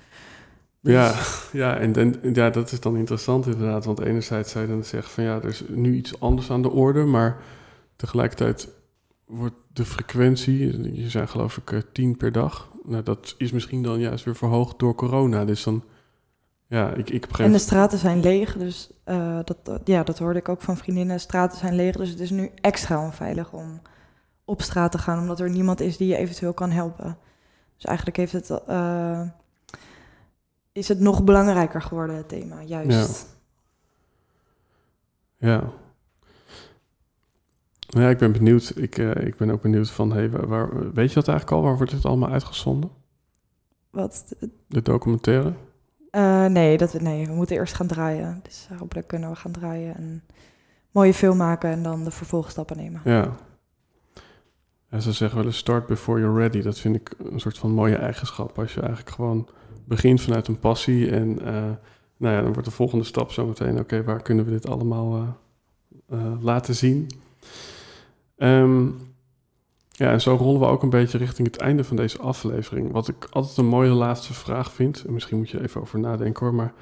Dus- 0.80 0.92
Ja, 0.94 1.14
ja, 1.66 1.76
en, 1.78 1.94
en 1.94 2.14
ja, 2.32 2.50
dat 2.50 2.72
is 2.72 2.80
dan 2.80 2.96
interessant 2.96 3.46
inderdaad. 3.46 3.84
Want 3.84 4.00
enerzijds 4.00 4.50
zou 4.52 4.64
je 4.66 4.70
dan 4.70 4.84
zeggen 4.84 5.10
van 5.12 5.24
ja, 5.24 5.34
er 5.36 5.44
is 5.48 5.64
nu 5.68 5.94
iets 5.94 6.20
anders 6.20 6.50
aan 6.50 6.62
de 6.62 6.70
orde. 6.70 7.04
Maar 7.04 7.36
tegelijkertijd 7.96 8.68
wordt 9.28 9.54
de 9.72 9.84
frequentie, 9.84 10.94
je 10.94 11.08
zei 11.08 11.26
geloof 11.26 11.56
ik 11.56 11.72
eh, 11.72 11.78
tien 11.92 12.16
per 12.16 12.32
dag. 12.32 12.70
Nou, 12.82 13.02
dat 13.02 13.34
is 13.38 13.52
misschien 13.52 13.82
dan 13.82 14.00
juist 14.00 14.24
weer 14.24 14.36
verhoogd 14.36 14.78
door 14.78 14.94
corona. 14.94 15.44
Dus 15.44 15.62
dan, 15.62 15.84
ja, 16.66 16.92
ik, 16.92 17.10
ik 17.10 17.26
begrijp... 17.26 17.48
En 17.48 17.56
de 17.56 17.62
straten 17.62 17.98
zijn 17.98 18.20
leeg, 18.20 18.56
dus 18.56 18.90
eh, 19.04 19.38
dat, 19.44 19.80
ja, 19.84 20.02
dat 20.02 20.18
hoorde 20.18 20.38
ik 20.38 20.48
ook 20.48 20.60
van 20.60 20.76
vriendinnen. 20.76 21.16
De 21.16 21.22
straten 21.22 21.58
zijn 21.58 21.74
leeg, 21.74 21.96
dus 21.96 22.08
het 22.08 22.20
is 22.20 22.30
nu 22.30 22.50
extra 22.54 23.04
onveilig 23.04 23.52
om 23.52 23.80
op 24.44 24.62
straat 24.62 24.92
te 24.92 24.98
gaan, 24.98 25.18
omdat 25.18 25.40
er 25.40 25.50
niemand 25.50 25.80
is 25.80 25.96
die 25.96 26.08
je 26.08 26.16
eventueel 26.16 26.54
kan 26.54 26.70
helpen. 26.70 27.18
Dus 27.74 27.84
eigenlijk 27.84 28.16
heeft 28.16 28.32
het, 28.32 28.50
eh, 28.66 29.28
is 30.72 30.88
het 30.88 31.00
nog 31.00 31.24
belangrijker 31.24 31.82
geworden, 31.82 32.16
het 32.16 32.28
thema, 32.28 32.62
juist. 32.62 33.36
Ja. 35.36 35.48
Nou 35.48 35.68
ja, 37.88 38.08
ik 38.08 38.18
ben 38.18 38.32
benieuwd. 38.32 38.72
Ik, 38.76 38.98
eh, 38.98 39.26
ik 39.26 39.36
ben 39.36 39.50
ook 39.50 39.62
benieuwd 39.62 39.90
van, 39.90 40.12
hey, 40.12 40.30
waar, 40.30 40.92
weet 40.92 41.08
je 41.08 41.14
dat 41.14 41.28
eigenlijk 41.28 41.58
al? 41.58 41.62
Waar 41.62 41.76
wordt 41.76 41.92
dit 41.92 42.04
allemaal 42.04 42.30
uitgezonden? 42.30 42.90
Wat? 43.90 44.34
De 44.66 44.82
documentaire? 44.82 45.52
Eh, 46.10 46.46
nee, 46.46 46.78
dat, 46.78 47.00
nee, 47.00 47.26
we 47.26 47.32
moeten 47.32 47.56
eerst 47.56 47.74
gaan 47.74 47.86
draaien. 47.86 48.40
Dus 48.42 48.66
eh, 48.70 48.78
hopelijk 48.78 49.06
kunnen 49.06 49.30
we 49.30 49.36
gaan 49.36 49.52
draaien 49.52 49.96
en 49.96 50.22
mooie 50.90 51.14
film 51.14 51.36
maken 51.36 51.70
en 51.70 51.82
dan 51.82 52.04
de 52.04 52.10
vervolgstappen 52.10 52.76
nemen. 52.76 53.00
Ja. 53.04 53.36
En 54.88 55.02
ze 55.02 55.12
zeggen 55.12 55.38
wel 55.38 55.46
eens 55.46 55.56
start 55.56 55.86
before 55.86 56.20
you're 56.20 56.38
ready. 56.38 56.62
Dat 56.62 56.78
vind 56.78 56.96
ik 56.96 57.14
een 57.18 57.40
soort 57.40 57.58
van 57.58 57.70
mooie 57.70 57.96
eigenschap. 57.96 58.58
Als 58.58 58.74
je 58.74 58.80
eigenlijk 58.80 59.10
gewoon 59.10 59.48
begint 59.84 60.20
vanuit 60.20 60.48
een 60.48 60.58
passie 60.58 61.10
en 61.10 61.34
nou 62.16 62.34
ja, 62.34 62.42
dan 62.42 62.52
wordt 62.52 62.68
de 62.68 62.74
volgende 62.74 63.04
stap 63.04 63.30
zometeen, 63.32 63.78
oké, 63.78 64.04
waar 64.04 64.22
kunnen 64.22 64.44
we 64.44 64.50
dit 64.50 64.68
allemaal 64.68 65.38
laten 66.40 66.74
zien? 66.74 67.08
Ehm, 68.38 68.86
ja, 69.90 70.10
en 70.12 70.20
zo 70.20 70.34
rollen 70.34 70.60
we 70.60 70.66
ook 70.66 70.82
een 70.82 70.90
beetje 70.90 71.18
richting 71.18 71.46
het 71.46 71.56
einde 71.56 71.84
van 71.84 71.96
deze 71.96 72.18
aflevering. 72.18 72.92
Wat 72.92 73.08
ik 73.08 73.26
altijd 73.30 73.56
een 73.56 73.66
mooie 73.66 73.90
laatste 73.90 74.32
vraag 74.34 74.72
vind, 74.72 75.04
en 75.04 75.12
misschien 75.12 75.38
moet 75.38 75.50
je 75.50 75.62
even 75.62 75.80
over 75.80 75.98
nadenken 75.98 76.46
hoor, 76.46 76.54
maar 76.54 76.72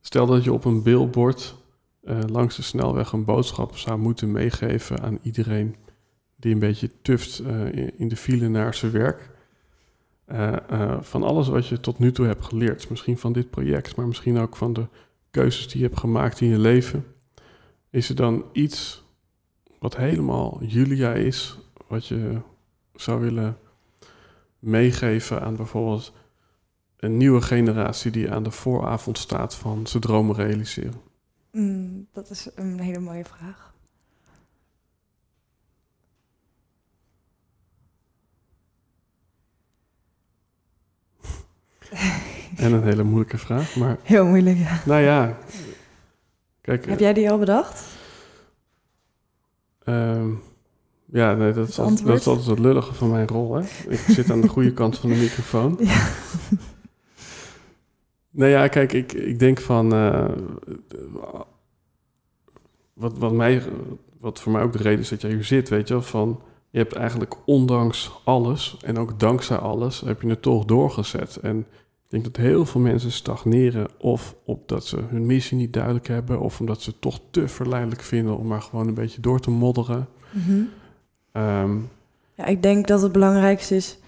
stel 0.00 0.26
dat 0.26 0.44
je 0.44 0.52
op 0.52 0.64
een 0.64 0.82
billboard 0.82 1.56
eh, 2.02 2.18
langs 2.26 2.56
de 2.56 2.62
snelweg 2.62 3.12
een 3.12 3.24
boodschap 3.24 3.76
zou 3.76 3.98
moeten 3.98 4.32
meegeven 4.32 5.00
aan 5.02 5.18
iedereen 5.22 5.76
die 6.36 6.52
een 6.52 6.58
beetje 6.58 6.90
tuft 7.02 7.38
eh, 7.38 7.76
in- 7.96 8.08
de 8.08 8.16
file 8.16 8.48
naar 8.48 8.74
zijn 8.74 8.92
werk. 8.92 9.30
Eh, 10.24 10.96
van 11.00 11.22
alles 11.22 11.48
wat 11.48 11.66
je 11.66 11.80
tot 11.80 11.98
nu 11.98 12.12
toe 12.12 12.26
hebt 12.26 12.44
geleerd, 12.44 12.90
misschien 12.90 13.18
van 13.18 13.32
dit 13.32 13.50
project, 13.50 13.96
maar 13.96 14.06
misschien 14.06 14.38
ook 14.38 14.56
van 14.56 14.72
de 14.72 14.86
keuzes 15.30 15.68
die 15.68 15.80
je 15.80 15.86
hebt 15.86 15.98
gemaakt 16.00 16.40
in 16.40 16.48
je 16.48 16.58
leven. 16.58 17.04
Is 17.90 18.08
er 18.08 18.14
dan 18.14 18.44
iets 18.52 19.04
wat 19.78 19.96
helemaal 19.96 20.58
Julia 20.62 21.12
is, 21.12 21.58
wat 21.86 22.06
je 22.06 22.40
zou 22.94 23.20
willen 23.20 23.58
meegeven 24.58 25.40
aan 25.42 25.56
bijvoorbeeld 25.56 26.12
een 26.96 27.16
nieuwe 27.16 27.40
generatie 27.40 28.10
die 28.10 28.30
aan 28.30 28.42
de 28.42 28.50
vooravond 28.50 29.18
staat 29.18 29.54
van 29.54 29.86
zijn 29.86 30.02
dromen 30.02 30.34
realiseren? 30.36 31.00
Mm, 31.52 32.06
dat 32.12 32.30
is 32.30 32.48
een 32.54 32.80
hele 32.80 32.98
mooie 32.98 33.24
vraag. 33.24 33.74
En 42.56 42.72
een 42.72 42.82
hele 42.82 43.02
moeilijke 43.02 43.38
vraag, 43.38 43.76
maar 43.76 43.96
Heel 44.02 44.26
moeilijk, 44.26 44.58
ja. 44.58 44.80
nou 44.86 45.02
ja. 45.02 45.36
Kijk, 46.60 46.86
Heb 46.86 46.98
jij 46.98 47.12
die 47.12 47.30
al 47.30 47.38
bedacht? 47.38 47.97
Ehm, 49.88 50.30
ja, 51.04 51.34
nee, 51.34 51.52
dat 51.52 51.68
is, 51.68 51.78
altijd, 51.78 52.06
dat 52.06 52.16
is 52.16 52.26
altijd 52.26 52.46
het 52.46 52.58
lullige 52.58 52.94
van 52.94 53.10
mijn 53.10 53.28
rol. 53.28 53.54
Hè? 53.54 53.62
Ik 53.88 53.98
zit 53.98 54.30
aan 54.30 54.40
de 54.40 54.48
goede 54.48 54.72
kant 54.72 54.98
van 54.98 55.10
de 55.10 55.16
microfoon. 55.16 55.78
Ja. 55.84 56.08
Nee, 58.30 58.50
ja, 58.50 58.68
kijk, 58.68 58.92
ik, 58.92 59.12
ik 59.12 59.38
denk 59.38 59.60
van. 59.60 59.92
eh, 59.92 60.28
wat, 62.94 63.18
wat, 63.18 63.32
mij, 63.32 63.62
wat 64.20 64.40
voor 64.40 64.52
mij 64.52 64.62
ook 64.62 64.72
de 64.72 64.78
reden 64.78 65.00
is 65.00 65.08
dat 65.08 65.20
jij 65.20 65.30
hier 65.30 65.44
zit, 65.44 65.68
weet 65.68 65.88
je 65.88 65.94
wel, 65.94 66.02
van. 66.02 66.40
Je 66.70 66.78
hebt 66.78 66.92
eigenlijk 66.94 67.36
ondanks 67.44 68.20
alles 68.24 68.76
en 68.84 68.98
ook 68.98 69.20
dankzij 69.20 69.56
alles, 69.56 70.00
heb 70.00 70.22
je 70.22 70.28
het 70.28 70.42
toch 70.42 70.64
doorgezet. 70.64 71.36
En 71.36 71.66
ik 72.08 72.14
denk 72.22 72.24
dat 72.24 72.36
heel 72.44 72.66
veel 72.66 72.80
mensen 72.80 73.12
stagneren 73.12 73.88
of 73.98 74.34
omdat 74.44 74.86
ze 74.86 74.96
hun 75.08 75.26
missie 75.26 75.56
niet 75.56 75.72
duidelijk 75.72 76.06
hebben, 76.08 76.40
of 76.40 76.60
omdat 76.60 76.82
ze 76.82 76.90
het 76.90 77.00
toch 77.00 77.20
te 77.30 77.48
verleidelijk 77.48 78.02
vinden 78.02 78.38
om 78.38 78.46
maar 78.46 78.62
gewoon 78.62 78.88
een 78.88 78.94
beetje 78.94 79.20
door 79.20 79.40
te 79.40 79.50
modderen. 79.50 80.08
Mhm. 80.30 80.60
Ehm, 81.32 81.76
Ja, 82.34 82.44
ik 82.44 82.62
denk 82.62 82.86
dat 82.86 83.02
het 83.02 83.12
belangrijkste 83.12 83.76
is, 83.76 83.98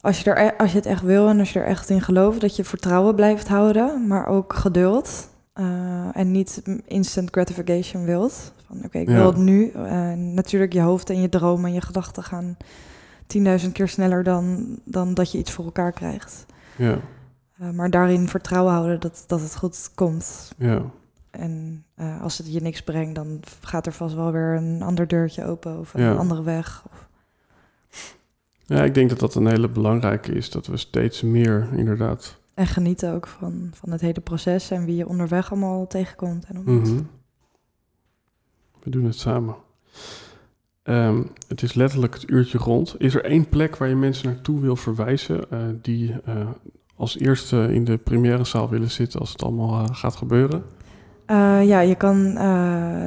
als 0.00 0.20
je, 0.20 0.30
er, 0.30 0.46
e- 0.46 0.56
als 0.58 0.70
je 0.70 0.76
het 0.76 0.86
echt 0.86 1.02
wil 1.02 1.28
en 1.28 1.38
als 1.38 1.52
je 1.52 1.58
er 1.58 1.66
echt 1.66 1.90
in 1.90 2.00
gelooft, 2.00 2.40
dat 2.40 2.56
je 2.56 2.64
vertrouwen 2.64 3.14
blijft 3.14 3.48
houden, 3.48 4.06
maar 4.06 4.26
ook 4.26 4.52
geduld. 4.54 5.30
eh, 5.52 6.16
en 6.16 6.30
niet 6.30 6.62
instant 6.86 7.30
gratification 7.30 8.04
wilt. 8.04 8.52
Van 8.66 8.84
oké, 8.84 8.98
ik 8.98 9.08
Ja. 9.08 9.14
wil 9.14 9.26
het 9.26 9.36
nu. 9.36 9.68
Eh, 9.70 10.12
natuurlijk, 10.12 10.72
je 10.72 10.80
hoofd 10.80 11.10
en 11.10 11.20
je 11.20 11.28
dromen 11.28 11.64
en 11.66 11.72
je 11.74 11.80
gedachten 11.80 12.22
gaan 12.22 12.56
10.000 13.26 13.72
keer 13.72 13.88
sneller 13.88 14.22
dan, 14.24 14.66
dan 14.84 15.14
dat 15.14 15.32
je 15.32 15.38
iets 15.38 15.50
voor 15.52 15.64
elkaar 15.64 15.92
krijgt. 15.92 16.46
Ja, 16.76 16.98
Eh, 17.58 17.70
maar 17.70 17.90
daarin 17.90 18.28
vertrouwen 18.28 18.72
houden 18.72 19.00
dat, 19.00 19.24
dat 19.26 19.40
het 19.40 19.56
goed 19.56 19.90
komt. 19.94 20.52
ja, 20.58 20.82
En 21.30 21.84
eh, 21.94 22.22
als 22.22 22.38
het 22.38 22.52
je 22.52 22.60
niks 22.60 22.82
brengt, 22.82 23.14
dan 23.14 23.40
gaat 23.60 23.86
er 23.86 23.92
vast 23.92 24.14
wel 24.14 24.32
weer 24.32 24.56
een 24.56 24.82
ander 24.82 25.06
deurtje 25.08 25.44
open 25.44 25.78
of 25.78 25.92
Ja. 25.96 26.10
een 26.10 26.16
andere 26.18 26.42
weg. 26.42 26.82
Of- 26.90 27.08
ja, 28.66 28.84
ik 28.84 28.94
denk 28.94 29.08
dat 29.08 29.18
dat 29.18 29.34
een 29.34 29.46
hele 29.46 29.68
belangrijke 29.68 30.32
is, 30.32 30.50
dat 30.50 30.66
we 30.66 30.76
steeds 30.76 31.22
meer 31.22 31.68
inderdaad 31.72 32.36
En 32.54 32.66
genieten 32.66 33.12
ook 33.12 33.26
van, 33.26 33.70
van 33.74 33.90
het 33.90 34.00
hele 34.00 34.20
proces 34.20 34.70
en 34.70 34.84
wie 34.84 34.96
je 34.96 35.08
onderweg 35.08 35.50
allemaal 35.50 35.86
tegenkomt. 35.86 36.44
En. 36.44 36.62
Mhm. 36.64 37.00
We 38.82 38.90
doen 38.90 39.04
het 39.04 39.16
samen. 39.18 39.54
Ehm, 40.82 41.22
het 41.48 41.62
is 41.62 41.74
letterlijk 41.74 42.14
het 42.14 42.30
uurtje 42.30 42.58
rond. 42.58 42.94
Is 42.98 43.14
er 43.14 43.24
één 43.24 43.48
plek 43.48 43.76
waar 43.76 43.88
je 43.88 43.94
mensen 43.96 44.26
naartoe 44.26 44.60
wil 44.60 44.76
verwijzen 44.76 45.50
eh, 45.50 45.58
die 45.82 46.14
eh, 46.24 46.48
als 46.96 47.18
eerste 47.18 47.74
in 47.74 47.84
de 47.84 47.96
première 47.96 48.44
zaal 48.44 48.68
willen 48.68 48.90
zitten 48.90 49.20
als 49.20 49.32
het 49.32 49.42
allemaal 49.42 49.84
eh, 49.84 49.84
gaat 49.92 50.16
gebeuren? 50.16 50.64
Ja, 51.62 51.80
je 51.80 51.94
kan 51.94 52.32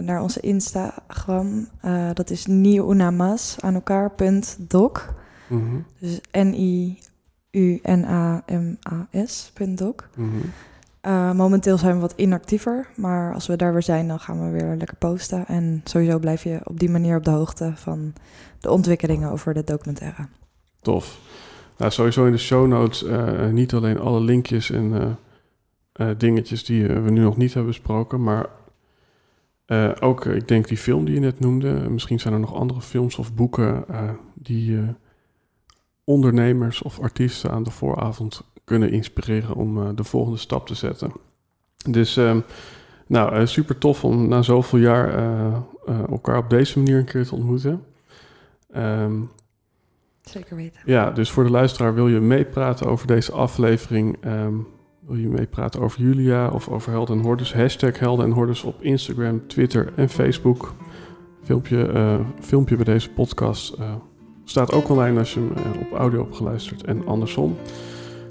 naar 0.05 0.21
onze 0.21 0.39
Instagram. 0.39 1.67
dat 2.13 2.29
is 2.29 2.45
nieuwnamas 2.45 3.57
aan 3.59 3.73
elkaar 3.73 4.11
punt 4.11 4.57
doc. 4.59 5.13
Mhm, 5.47 5.75
Dus 5.99 6.21
N-I-U-N-A-M-A-S 6.31 7.01
punt 9.53 9.77
doc. 9.77 9.95
Eh, 11.05 11.31
momenteel 11.31 11.77
zijn 11.77 11.93
we 11.93 12.01
wat 12.01 12.13
inactiever, 12.15 12.87
maar 12.95 13.33
als 13.33 13.47
we 13.47 13.55
daar 13.55 13.73
weer 13.73 13.83
zijn, 13.83 14.07
dan 14.07 14.19
gaan 14.19 14.45
we 14.45 14.57
weer 14.57 14.75
lekker 14.75 14.97
posten. 14.97 15.47
En 15.47 15.81
sowieso 15.83 16.19
blijf 16.19 16.43
je 16.43 16.59
op 16.63 16.79
die 16.79 16.89
manier 16.89 17.17
op 17.17 17.23
de 17.23 17.31
hoogte 17.31 17.71
van 17.75 18.13
de 18.59 18.71
ontwikkelingen 18.71 19.31
over 19.31 19.53
de 19.53 19.63
documentaire. 19.63 20.27
Tof. 20.81 21.19
Nou, 21.77 21.91
sowieso 21.91 22.25
in 22.25 22.31
de 22.31 22.37
show 22.37 22.67
notes 22.67 23.03
eh, 23.03 23.47
niet 23.47 23.73
alleen 23.73 23.99
alle 23.99 24.19
linkjes 24.19 24.71
en 24.71 25.17
eh, 25.91 26.09
dingetjes 26.17 26.65
die 26.65 26.87
we 26.87 27.11
nu 27.11 27.21
nog 27.21 27.37
niet 27.37 27.53
hebben 27.53 27.71
besproken, 27.71 28.23
maar 28.23 28.49
ook, 29.99 30.25
ik 30.25 30.47
denk, 30.47 30.67
die 30.67 30.77
film 30.77 31.05
die 31.05 31.13
je 31.13 31.19
net 31.19 31.39
noemde. 31.39 31.89
Misschien 31.89 32.19
zijn 32.19 32.33
er 32.33 32.39
nog 32.39 32.53
andere 32.53 32.81
films 32.81 33.17
of 33.17 33.33
boeken 33.33 33.85
die 34.33 34.79
ondernemers 36.03 36.81
of 36.81 36.99
artiesten 36.99 37.51
aan 37.51 37.63
de 37.63 37.71
vooravond 37.71 38.43
kunnen 38.65 38.91
inspireren 38.91 39.55
om 39.55 39.77
eh, 39.81 39.89
de 39.95 40.03
volgende 40.03 40.37
stap 40.37 40.67
te 40.67 40.75
zetten. 40.75 41.11
Dus, 41.89 42.17
ehm, 42.17 42.39
nou, 43.07 43.35
eh, 43.35 43.45
super 43.45 43.77
tof 43.77 44.03
om 44.03 44.27
na 44.27 44.41
zoveel 44.41 44.79
jaar 44.79 45.13
eh, 45.13 45.53
elkaar 46.09 46.37
op 46.37 46.49
deze 46.49 46.77
manier 46.79 46.97
een 46.97 47.05
keer 47.05 47.25
te 47.25 47.35
ontmoeten. 47.35 47.83
Ehm, 48.71 49.13
Zeker 50.21 50.55
weten. 50.55 50.81
ja, 50.85 51.11
dus 51.11 51.31
voor 51.31 51.43
de 51.43 51.49
luisteraar 51.49 51.93
wil 51.93 52.07
je 52.07 52.19
meepraten 52.19 52.87
over 52.87 53.07
deze 53.07 53.31
aflevering. 53.31 54.17
ehm, 54.21 54.53
wil 54.99 55.15
je 55.15 55.27
meepraten 55.27 55.81
over 55.81 56.01
Julia 56.01 56.49
of 56.49 56.69
over 56.69 56.91
Helden 56.91 57.17
en 57.17 57.23
Hordes? 57.23 57.53
Hashtag 57.53 57.99
Helden 57.99 58.25
en 58.25 58.31
Hordes 58.31 58.63
op 58.63 58.81
Instagram, 58.81 59.47
Twitter 59.47 59.93
en 59.95 60.09
Facebook. 60.09 60.73
Filmpje, 61.43 61.87
eh, 61.87 62.19
filmpje 62.39 62.75
bij 62.75 62.85
deze 62.85 63.09
podcast 63.09 63.77
staat 64.43 64.71
ook 64.73 64.89
online 64.89 65.19
als 65.19 65.33
je 65.33 65.39
hem 65.39 65.81
op 65.81 65.97
audio 65.97 66.23
hebt 66.23 66.35
geluisterd 66.35 66.83
en 66.83 67.07
andersom. 67.07 67.57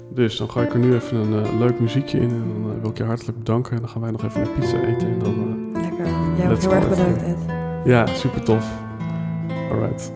Dus 0.09 0.37
dan 0.37 0.49
ga 0.49 0.61
ik 0.61 0.73
er 0.73 0.79
nu 0.79 0.93
even 0.95 1.17
een 1.17 1.43
eh, 1.45 1.59
leuk 1.59 1.79
muziekje 1.79 2.19
in 2.19 2.29
en 2.29 2.47
dan 2.61 2.71
eh, 2.75 2.81
wil 2.81 2.89
ik 2.89 2.97
je 2.97 3.03
hartelijk 3.03 3.37
bedanken. 3.37 3.71
En 3.71 3.79
dan 3.79 3.89
gaan 3.89 4.01
wij 4.01 4.11
nog 4.11 4.23
even 4.23 4.41
een 4.41 4.53
pizza 4.59 4.79
eten 4.79 5.07
en 5.07 5.19
dan... 5.19 5.69
Lekker. 5.73 6.05
Jij 6.37 6.43
ook 6.45 6.49
Let's 6.51 6.65
heel 6.65 6.73
erg 6.73 6.89
bedankt, 6.89 7.23
Ed. 7.23 7.35
eh, 7.47 7.85
ja, 7.85 8.05
super 8.05 8.43
tof. 8.43 8.71
Alright. 9.71 10.11